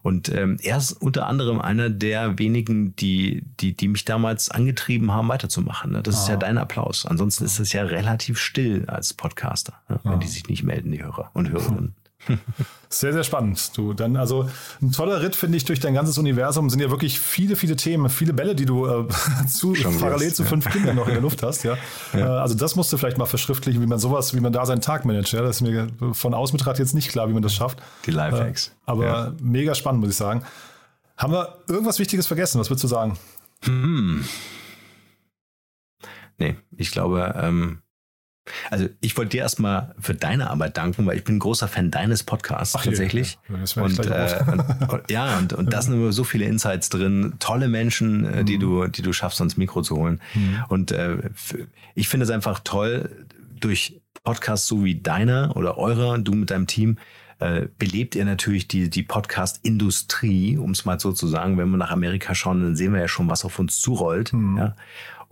Und 0.04 0.28
ähm, 0.30 0.58
er 0.62 0.78
ist 0.78 0.92
unter 0.92 1.28
anderem 1.28 1.62
einer 1.62 1.90
der 1.90 2.38
wenigen, 2.38 2.94
die, 2.98 3.44
die, 3.62 3.76
die 3.76 3.88
mich 3.88 4.04
damals 4.04 4.52
angetrieben 4.52 5.12
haben, 5.12 5.30
weiterzumachen. 5.30 5.94
Ne? 5.94 6.04
Das 6.04 6.16
ah. 6.16 6.20
ist 6.20 6.28
ja 6.28 6.36
ah. 6.36 6.40
dein 6.40 6.58
Applaus. 6.58 7.06
Ansonsten 7.06 7.46
ist 7.46 7.60
es 7.60 7.72
ja 7.72 7.84
relativ 7.84 8.38
still 8.38 8.84
als 8.88 9.14
Podcaster, 9.14 9.74
ne? 9.88 10.02
wenn 10.04 10.12
ah. 10.14 10.18
die 10.18 10.28
sich 10.28 10.48
nicht 10.50 10.64
melden, 10.64 10.92
die 10.92 11.02
Hörer 11.02 11.32
und 11.34 11.50
Hörerinnen. 11.50 11.96
Sehr, 12.90 13.12
sehr 13.12 13.24
spannend. 13.24 13.76
Du, 13.76 13.94
dann 13.94 14.16
also 14.18 14.48
ein 14.80 14.92
toller 14.92 15.24
Ritt, 15.24 15.36
finde 15.36 15.58
ich, 15.58 15.66
durch 15.66 15.80
dein 15.80 15.96
ganzes 15.96 16.20
Universum. 16.20 16.70
Sind 16.70 16.80
ja 16.80 16.92
wirklich 16.92 17.20
viele, 17.20 17.56
viele 17.56 17.76
Themen, 17.76 18.08
viele 18.08 18.34
Bälle, 18.34 18.54
die 18.54 18.66
du 18.66 18.86
äh, 18.86 19.08
zu, 19.48 19.74
parallel 20.00 20.28
jetzt, 20.28 20.36
zu 20.36 20.44
fünf 20.44 20.66
ja. 20.66 20.72
Kindern 20.72 20.98
noch 20.98 21.08
in 21.08 21.14
der 21.14 21.22
Luft 21.22 21.42
hast. 21.42 21.64
Ja? 21.64 21.76
ja. 22.14 22.20
Äh, 22.20 22.40
also 22.40 22.54
das 22.54 22.76
musst 22.76 22.94
du 22.94 22.98
vielleicht 22.98 23.18
mal 23.18 23.26
verschriftlichen, 23.26 23.82
wie 23.82 23.88
man 23.88 23.98
sowas, 23.98 24.36
wie 24.36 24.40
man 24.40 24.54
da 24.54 24.68
seinen 24.68 24.82
Tag 24.82 25.06
managt. 25.06 25.32
Ja? 25.34 25.42
Das 25.42 25.56
ist 25.56 25.62
mir 25.62 25.88
von 26.12 26.36
außen 26.36 26.56
betrachtet 26.56 26.86
jetzt 26.86 26.94
nicht 26.94 27.10
klar, 27.10 27.28
wie 27.30 27.34
man 27.34 27.42
das 27.42 27.56
schafft. 27.56 27.82
Die 28.06 28.12
Lifehacks. 28.12 28.68
Äh, 28.68 28.72
aber 28.86 29.06
ja. 29.06 29.34
mega 29.42 29.74
spannend, 29.74 30.02
muss 30.02 30.12
ich 30.12 30.18
sagen. 30.18 30.44
Haben 31.18 31.34
wir 31.34 31.58
irgendwas 31.68 31.98
Wichtiges 31.98 32.28
vergessen? 32.28 32.60
Was 32.60 32.70
würdest 32.70 32.84
du 32.84 32.88
sagen? 32.88 33.18
Hm. 33.64 34.24
Nee, 36.38 36.58
ich 36.78 36.92
glaube, 36.92 37.34
ähm, 37.42 37.83
also 38.70 38.90
ich 39.00 39.16
wollte 39.18 39.32
dir 39.32 39.42
erstmal 39.42 39.96
für 40.00 40.14
deine 40.14 40.50
Arbeit 40.50 40.78
danken, 40.78 41.06
weil 41.06 41.18
ich 41.18 41.24
bin 41.24 41.38
ein 41.38 41.40
großer 41.40 41.68
Fan 41.68 41.92
deines 41.92 42.24
Podcasts 42.24 42.76
Ach, 42.76 42.84
tatsächlich. 42.84 43.38
Ja, 43.50 43.82
und, 43.82 44.00
äh, 44.06 44.44
und, 44.88 45.12
ja, 45.12 45.38
und, 45.38 45.54
und 45.54 45.72
da 45.72 45.82
sind 45.82 45.94
immer 45.94 46.12
so 46.12 46.24
viele 46.24 46.46
Insights 46.46 46.90
drin, 46.90 47.36
tolle 47.40 47.68
Menschen, 47.68 48.26
äh, 48.26 48.44
die 48.44 48.58
mhm. 48.58 48.62
du, 48.62 48.88
die 48.88 49.02
du 49.02 49.14
schaffst, 49.14 49.40
ans 49.40 49.58
Mikro 49.58 49.82
zu 49.82 49.96
holen. 49.96 50.20
Mhm. 50.34 50.64
Und 50.68 50.92
äh, 50.92 51.18
ich 51.96 52.10
finde 52.10 52.26
es 52.26 52.30
einfach 52.30 52.60
toll, 52.64 53.10
durch 53.60 54.02
Podcasts 54.24 54.68
so 54.68 54.84
wie 54.84 54.96
deiner 54.96 55.56
oder 55.56 55.78
eurer, 55.78 56.18
du 56.18 56.34
mit 56.34 56.52
deinem 56.52 56.68
Team, 56.68 56.98
äh, 57.40 57.68
belebt 57.78 58.16
ihr 58.16 58.26
natürlich 58.26 58.68
die, 58.68 58.90
die 58.90 59.04
Podcast-Industrie, 59.04 60.58
um 60.58 60.72
es 60.72 60.86
mal 60.86 61.00
so 61.00 61.12
zu 61.12 61.28
sagen. 61.28 61.58
Wenn 61.58 61.70
wir 61.72 61.78
nach 61.78 61.92
Amerika 61.92 62.36
schauen, 62.36 62.62
dann 62.62 62.76
sehen 62.76 62.94
wir 62.94 63.02
ja 63.02 63.08
schon, 63.08 63.30
was 63.30 63.44
auf 63.44 63.60
uns 63.60 63.80
zurollt. 63.82 64.32
Mhm. 64.34 64.58
Ja. 64.58 64.76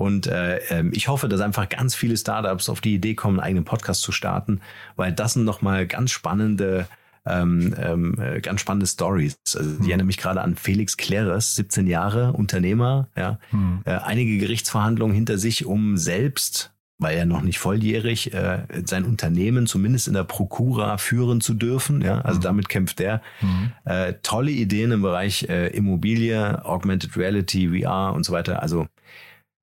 Und 0.02 0.26
äh, 0.26 0.58
ähm, 0.70 0.91
ich 0.93 1.08
hoffe, 1.08 1.30
dass 1.30 1.41
einfach 1.41 1.70
ganz 1.70 1.93
viele 1.93 2.18
Startups 2.18 2.70
auf 2.70 2.82
die 2.82 2.95
Idee 2.95 3.14
kommen, 3.14 3.39
einen 3.39 3.45
eigenen 3.47 3.66
Podcast 3.66 4.02
zu 4.02 4.12
starten, 4.12 4.60
weil 4.95 5.14
das 5.14 5.34
sind 5.34 5.45
nochmal 5.45 5.86
ganz 5.86 6.10
spannende 6.10 6.88
ähm, 7.24 7.76
ähm, 7.78 8.16
äh, 8.20 8.41
ganz 8.41 8.62
spannende 8.62 8.88
Stories. 8.88 9.36
Also, 9.56 9.74
ich 9.74 9.78
hm. 9.78 9.88
erinnere 9.89 10.08
mich 10.08 10.18
gerade 10.18 10.41
an 10.41 10.56
Felix 10.56 10.97
Kleres, 10.97 11.56
17 11.56 11.86
Jahre 11.86 12.34
Unternehmer, 12.34 13.10
ja, 13.16 13.38
hm. 13.52 13.82
äh, 13.86 13.91
einige 13.91 14.39
Gerichtsverhandlungen 14.39 15.14
hinter 15.14 15.38
sich, 15.38 15.68
um 15.68 15.97
selbst, 15.97 16.74
weil 16.97 17.16
er 17.16 17.28
noch 17.28 17.43
nicht 17.43 17.60
volljährig, 17.60 18.34
äh, 18.34 18.64
sein 18.86 19.06
Unternehmen 19.06 19.68
zumindest 19.68 20.08
in 20.08 20.16
der 20.16 20.24
Prokura 20.24 20.97
führen 20.97 21.41
zu 21.41 21.54
dürfen. 21.54 22.02
Ja, 22.02 22.22
also 22.22 22.38
hm. 22.38 22.41
damit 22.41 22.70
kämpft 22.70 22.99
er. 22.99 23.22
Hm. 23.38 23.72
Äh, 23.86 24.14
tolle 24.24 24.49
Ideen 24.49 24.91
im 24.91 25.04
Bereich 25.04 25.47
äh, 25.47 25.68
Immobilie, 25.68 26.66
Augmented 26.66 27.16
Reality, 27.18 27.70
VR 27.70 28.14
und 28.16 28.24
so 28.24 28.34
weiter. 28.34 28.64
Also 28.64 28.88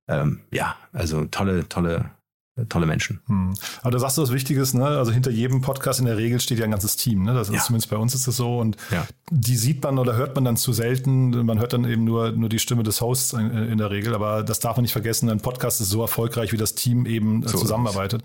ähm, 0.09 0.41
ja, 0.51 0.77
also 0.93 1.25
tolle, 1.27 1.69
tolle, 1.69 2.11
tolle 2.69 2.87
Menschen. 2.87 3.21
Hm. 3.27 3.55
Aber 3.83 3.91
da 3.91 3.99
sagst 3.99 4.19
du 4.19 4.23
was 4.23 4.33
Wichtiges, 4.33 4.75
ne? 4.75 4.87
Also 4.87 5.13
hinter 5.13 5.31
jedem 5.31 5.61
Podcast 5.61 6.01
in 6.01 6.07
der 6.07 6.17
Regel 6.17 6.41
steht 6.41 6.59
ja 6.59 6.65
ein 6.65 6.71
ganzes 6.71 6.97
Team, 6.97 7.23
ne? 7.23 7.35
Das 7.35 7.49
ist 7.49 7.55
ja. 7.55 7.61
zumindest 7.61 7.91
bei 7.91 7.97
uns 7.97 8.15
ist 8.15 8.27
das 8.27 8.37
so 8.37 8.59
und 8.59 8.77
ja. 8.91 9.07
die 9.31 9.57
sieht 9.57 9.83
man 9.85 9.99
oder 9.99 10.17
hört 10.17 10.35
man 10.35 10.45
dann 10.45 10.57
zu 10.57 10.73
selten. 10.73 11.45
Man 11.45 11.59
hört 11.61 11.73
dann 11.73 11.85
eben 11.85 12.05
nur, 12.05 12.33
nur 12.33 12.49
die 12.49 12.59
Stimme 12.59 12.83
des 12.83 13.01
Hosts 13.01 13.35
in, 13.35 13.51
in 13.51 13.79
der 13.79 13.91
Regel, 13.91 14.15
aber 14.15 14.43
das 14.43 14.61
darf 14.61 14.77
man 14.77 14.83
nicht 14.83 14.93
vergessen. 14.93 15.31
Ein 15.31 15.41
Podcast 15.41 15.81
ist 15.81 15.91
so 15.91 16.01
erfolgreich, 16.01 16.53
wie 16.53 16.57
das 16.57 16.75
Team 16.75 17.07
eben 17.07 17.45
äh, 17.45 17.49
so 17.49 17.59
zusammenarbeitet. 17.59 18.23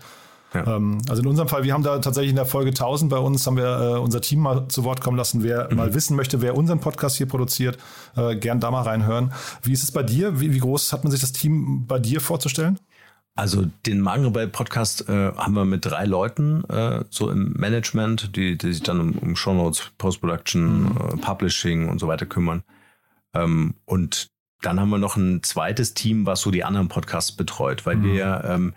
Ja. 0.54 0.76
Ähm, 0.76 0.98
also 1.08 1.22
in 1.22 1.28
unserem 1.28 1.48
Fall, 1.48 1.64
wir 1.64 1.72
haben 1.72 1.82
da 1.82 1.98
tatsächlich 1.98 2.30
in 2.30 2.36
der 2.36 2.46
Folge 2.46 2.70
1000 2.70 3.10
bei 3.10 3.18
uns, 3.18 3.46
haben 3.46 3.56
wir 3.56 3.96
äh, 3.96 3.98
unser 3.98 4.20
Team 4.20 4.40
mal 4.40 4.68
zu 4.68 4.84
Wort 4.84 5.00
kommen 5.00 5.16
lassen. 5.16 5.42
Wer 5.42 5.68
mhm. 5.70 5.76
mal 5.76 5.94
wissen 5.94 6.16
möchte, 6.16 6.40
wer 6.40 6.56
unseren 6.56 6.80
Podcast 6.80 7.16
hier 7.16 7.26
produziert, 7.26 7.78
äh, 8.16 8.36
gern 8.36 8.60
da 8.60 8.70
mal 8.70 8.82
reinhören. 8.82 9.32
Wie 9.62 9.72
ist 9.72 9.82
es 9.82 9.92
bei 9.92 10.02
dir? 10.02 10.40
Wie, 10.40 10.54
wie 10.54 10.60
groß 10.60 10.92
hat 10.92 11.04
man 11.04 11.10
sich 11.10 11.20
das 11.20 11.32
Team 11.32 11.86
bei 11.86 11.98
dir 11.98 12.20
vorzustellen? 12.20 12.78
Also 13.36 13.66
den 13.84 14.00
Magenrebell 14.00 14.46
Podcast 14.46 15.08
äh, 15.08 15.32
haben 15.32 15.54
wir 15.54 15.64
mit 15.64 15.84
drei 15.84 16.04
Leuten 16.04 16.62
äh, 16.70 17.04
so 17.10 17.30
im 17.30 17.52
Management, 17.54 18.36
die, 18.36 18.56
die 18.56 18.72
sich 18.72 18.82
dann 18.84 19.00
um, 19.00 19.18
um 19.18 19.36
Shownotes, 19.36 19.90
Post-Production, 19.98 20.82
mhm. 20.82 20.86
äh, 20.86 21.16
Publishing 21.16 21.88
und 21.88 21.98
so 21.98 22.06
weiter 22.06 22.26
kümmern. 22.26 22.62
Ähm, 23.34 23.74
und 23.86 24.30
dann 24.62 24.78
haben 24.78 24.90
wir 24.90 24.98
noch 24.98 25.16
ein 25.16 25.42
zweites 25.42 25.94
Team, 25.94 26.26
was 26.26 26.42
so 26.42 26.52
die 26.52 26.62
anderen 26.62 26.88
Podcasts 26.88 27.32
betreut, 27.32 27.84
weil 27.86 27.96
mhm. 27.96 28.04
wir 28.04 28.44
ähm, 28.46 28.74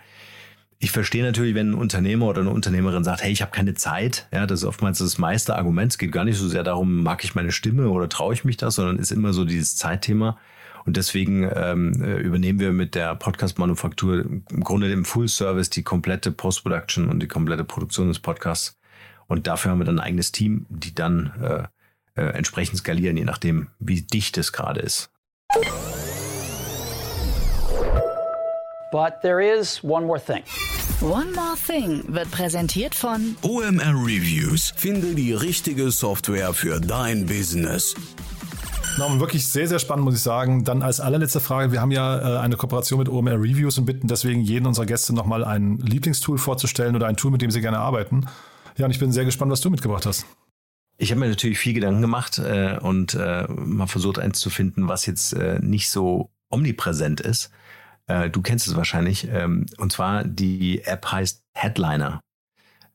ich 0.80 0.92
verstehe 0.92 1.24
natürlich, 1.24 1.54
wenn 1.54 1.70
ein 1.70 1.74
Unternehmer 1.74 2.26
oder 2.26 2.42
eine 2.42 2.50
Unternehmerin 2.50 3.02
sagt, 3.02 3.22
hey, 3.22 3.32
ich 3.32 3.42
habe 3.42 3.50
keine 3.50 3.74
Zeit. 3.74 4.28
Ja, 4.32 4.46
das 4.46 4.60
ist 4.60 4.64
oftmals 4.64 4.98
das 4.98 5.18
meiste 5.18 5.56
Argument. 5.56 5.92
Es 5.92 5.98
geht 5.98 6.12
gar 6.12 6.24
nicht 6.24 6.38
so 6.38 6.46
sehr 6.48 6.62
darum, 6.62 7.02
mag 7.02 7.24
ich 7.24 7.34
meine 7.34 7.50
Stimme 7.50 7.88
oder 7.88 8.08
traue 8.08 8.32
ich 8.32 8.44
mich 8.44 8.56
das, 8.56 8.76
sondern 8.76 8.98
ist 8.98 9.10
immer 9.10 9.32
so 9.32 9.44
dieses 9.44 9.76
Zeitthema. 9.76 10.38
Und 10.84 10.96
deswegen 10.96 11.50
ähm, 11.52 12.00
äh, 12.00 12.18
übernehmen 12.20 12.60
wir 12.60 12.72
mit 12.72 12.94
der 12.94 13.16
Podcast-Manufaktur 13.16 14.24
im 14.24 14.64
Grunde 14.64 14.90
im 14.92 15.04
Full-Service 15.04 15.70
die 15.70 15.82
komplette 15.82 16.30
Post-Production 16.30 17.08
und 17.08 17.20
die 17.20 17.28
komplette 17.28 17.64
Produktion 17.64 18.08
des 18.08 18.20
Podcasts. 18.20 18.78
Und 19.26 19.48
dafür 19.48 19.72
haben 19.72 19.80
wir 19.80 19.84
dann 19.84 19.98
ein 19.98 20.06
eigenes 20.06 20.32
Team, 20.32 20.64
die 20.68 20.94
dann 20.94 21.32
äh, 21.42 21.62
äh, 22.14 22.32
entsprechend 22.34 22.78
skalieren, 22.78 23.16
je 23.16 23.24
nachdem, 23.24 23.68
wie 23.80 24.02
dicht 24.02 24.38
es 24.38 24.52
gerade 24.52 24.80
ist. 24.80 25.10
But 28.90 29.20
there 29.20 29.40
is 29.40 29.84
one 29.84 30.06
more 30.06 30.18
thing. 30.18 30.42
One 31.00 31.30
More 31.32 31.54
Thing 31.64 32.02
wird 32.08 32.30
präsentiert 32.30 32.94
von 32.94 33.36
OMR 33.42 33.94
Reviews. 33.94 34.72
Finde 34.74 35.14
die 35.14 35.32
richtige 35.32 35.90
Software 35.90 36.54
für 36.54 36.80
dein 36.80 37.26
Business. 37.26 37.94
Norman, 38.96 39.20
wirklich 39.20 39.46
sehr, 39.46 39.68
sehr 39.68 39.78
spannend, 39.78 40.06
muss 40.06 40.14
ich 40.14 40.22
sagen. 40.22 40.64
Dann 40.64 40.82
als 40.82 41.00
allerletzte 41.00 41.38
Frage, 41.38 41.70
wir 41.70 41.80
haben 41.80 41.90
ja 41.92 42.36
äh, 42.36 42.38
eine 42.40 42.56
Kooperation 42.56 42.98
mit 42.98 43.08
OMR 43.08 43.34
Reviews 43.34 43.78
und 43.78 43.84
bitten 43.84 44.08
deswegen 44.08 44.40
jeden 44.40 44.66
unserer 44.66 44.86
Gäste 44.86 45.14
nochmal 45.14 45.44
ein 45.44 45.76
Lieblingstool 45.78 46.38
vorzustellen 46.38 46.96
oder 46.96 47.06
ein 47.06 47.16
Tool, 47.16 47.30
mit 47.30 47.42
dem 47.42 47.50
sie 47.50 47.60
gerne 47.60 47.78
arbeiten. 47.78 48.26
Ja, 48.76 48.86
und 48.86 48.90
ich 48.90 48.98
bin 48.98 49.12
sehr 49.12 49.24
gespannt, 49.24 49.52
was 49.52 49.60
du 49.60 49.70
mitgebracht 49.70 50.06
hast. 50.06 50.26
Ich 50.96 51.10
habe 51.10 51.20
mir 51.20 51.28
natürlich 51.28 51.58
viel 51.58 51.74
Gedanken 51.74 52.00
gemacht 52.00 52.38
äh, 52.38 52.78
und 52.80 53.14
äh, 53.14 53.46
mal 53.48 53.86
versucht, 53.86 54.18
eins 54.18 54.40
zu 54.40 54.50
finden, 54.50 54.88
was 54.88 55.06
jetzt 55.06 55.34
äh, 55.34 55.60
nicht 55.60 55.90
so 55.90 56.30
omnipräsent 56.48 57.20
ist. 57.20 57.50
Äh, 58.08 58.30
du 58.30 58.42
kennst 58.42 58.66
es 58.66 58.76
wahrscheinlich. 58.76 59.28
Ähm, 59.30 59.66
und 59.78 59.92
zwar 59.92 60.24
die 60.24 60.82
App 60.84 61.10
heißt 61.10 61.42
Headliner. 61.54 62.20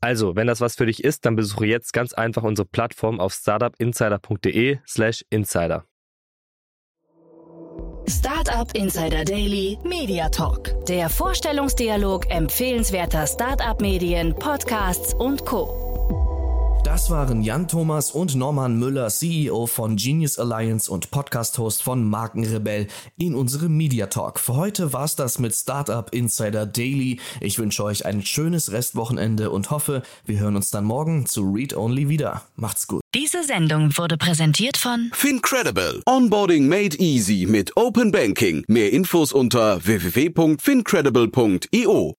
Also, 0.00 0.34
wenn 0.34 0.46
das 0.46 0.60
was 0.60 0.76
für 0.76 0.86
dich 0.86 1.04
ist, 1.04 1.26
dann 1.26 1.36
besuche 1.36 1.66
jetzt 1.66 1.92
ganz 1.92 2.14
einfach 2.14 2.42
unsere 2.42 2.66
Plattform 2.66 3.20
auf 3.20 3.34
startupinsider.de 3.34 4.78
slash 4.86 5.24
insider. 5.28 5.84
Startup 8.08 8.74
Insider 8.74 9.24
Daily 9.24 9.78
Media 9.84 10.28
Talk. 10.28 10.84
Der 10.86 11.08
Vorstellungsdialog 11.08 12.28
empfehlenswerter 12.30 13.26
Startup-Medien, 13.26 14.34
Podcasts 14.34 15.14
und 15.14 15.44
Co. 15.44 15.89
Das 16.90 17.08
waren 17.08 17.40
Jan 17.42 17.68
Thomas 17.68 18.10
und 18.10 18.34
Norman 18.34 18.76
Müller, 18.76 19.10
CEO 19.10 19.68
von 19.68 19.94
Genius 19.94 20.40
Alliance 20.40 20.90
und 20.90 21.12
Podcast-Host 21.12 21.84
von 21.84 22.02
Markenrebell 22.02 22.88
in 23.16 23.36
unserem 23.36 23.76
Media 23.76 24.08
Talk. 24.08 24.40
Für 24.40 24.56
heute 24.56 24.92
war's 24.92 25.14
das 25.14 25.38
mit 25.38 25.54
Startup 25.54 26.12
Insider 26.12 26.66
Daily. 26.66 27.20
Ich 27.40 27.60
wünsche 27.60 27.84
euch 27.84 28.06
ein 28.06 28.22
schönes 28.22 28.72
Restwochenende 28.72 29.50
und 29.50 29.70
hoffe, 29.70 30.02
wir 30.24 30.40
hören 30.40 30.56
uns 30.56 30.70
dann 30.70 30.84
morgen 30.84 31.26
zu 31.26 31.42
Read 31.42 31.76
Only 31.76 32.08
wieder. 32.08 32.42
Macht's 32.56 32.88
gut. 32.88 33.02
Diese 33.14 33.44
Sendung 33.44 33.96
wurde 33.96 34.16
präsentiert 34.16 34.76
von 34.76 35.12
Fincredible. 35.12 36.02
Onboarding 36.06 36.66
made 36.66 36.96
easy 36.98 37.46
mit 37.48 37.76
Open 37.76 38.10
Banking. 38.10 38.64
Mehr 38.66 38.92
Infos 38.92 39.32
unter 39.32 39.86
www.fincredible.io. 39.86 42.16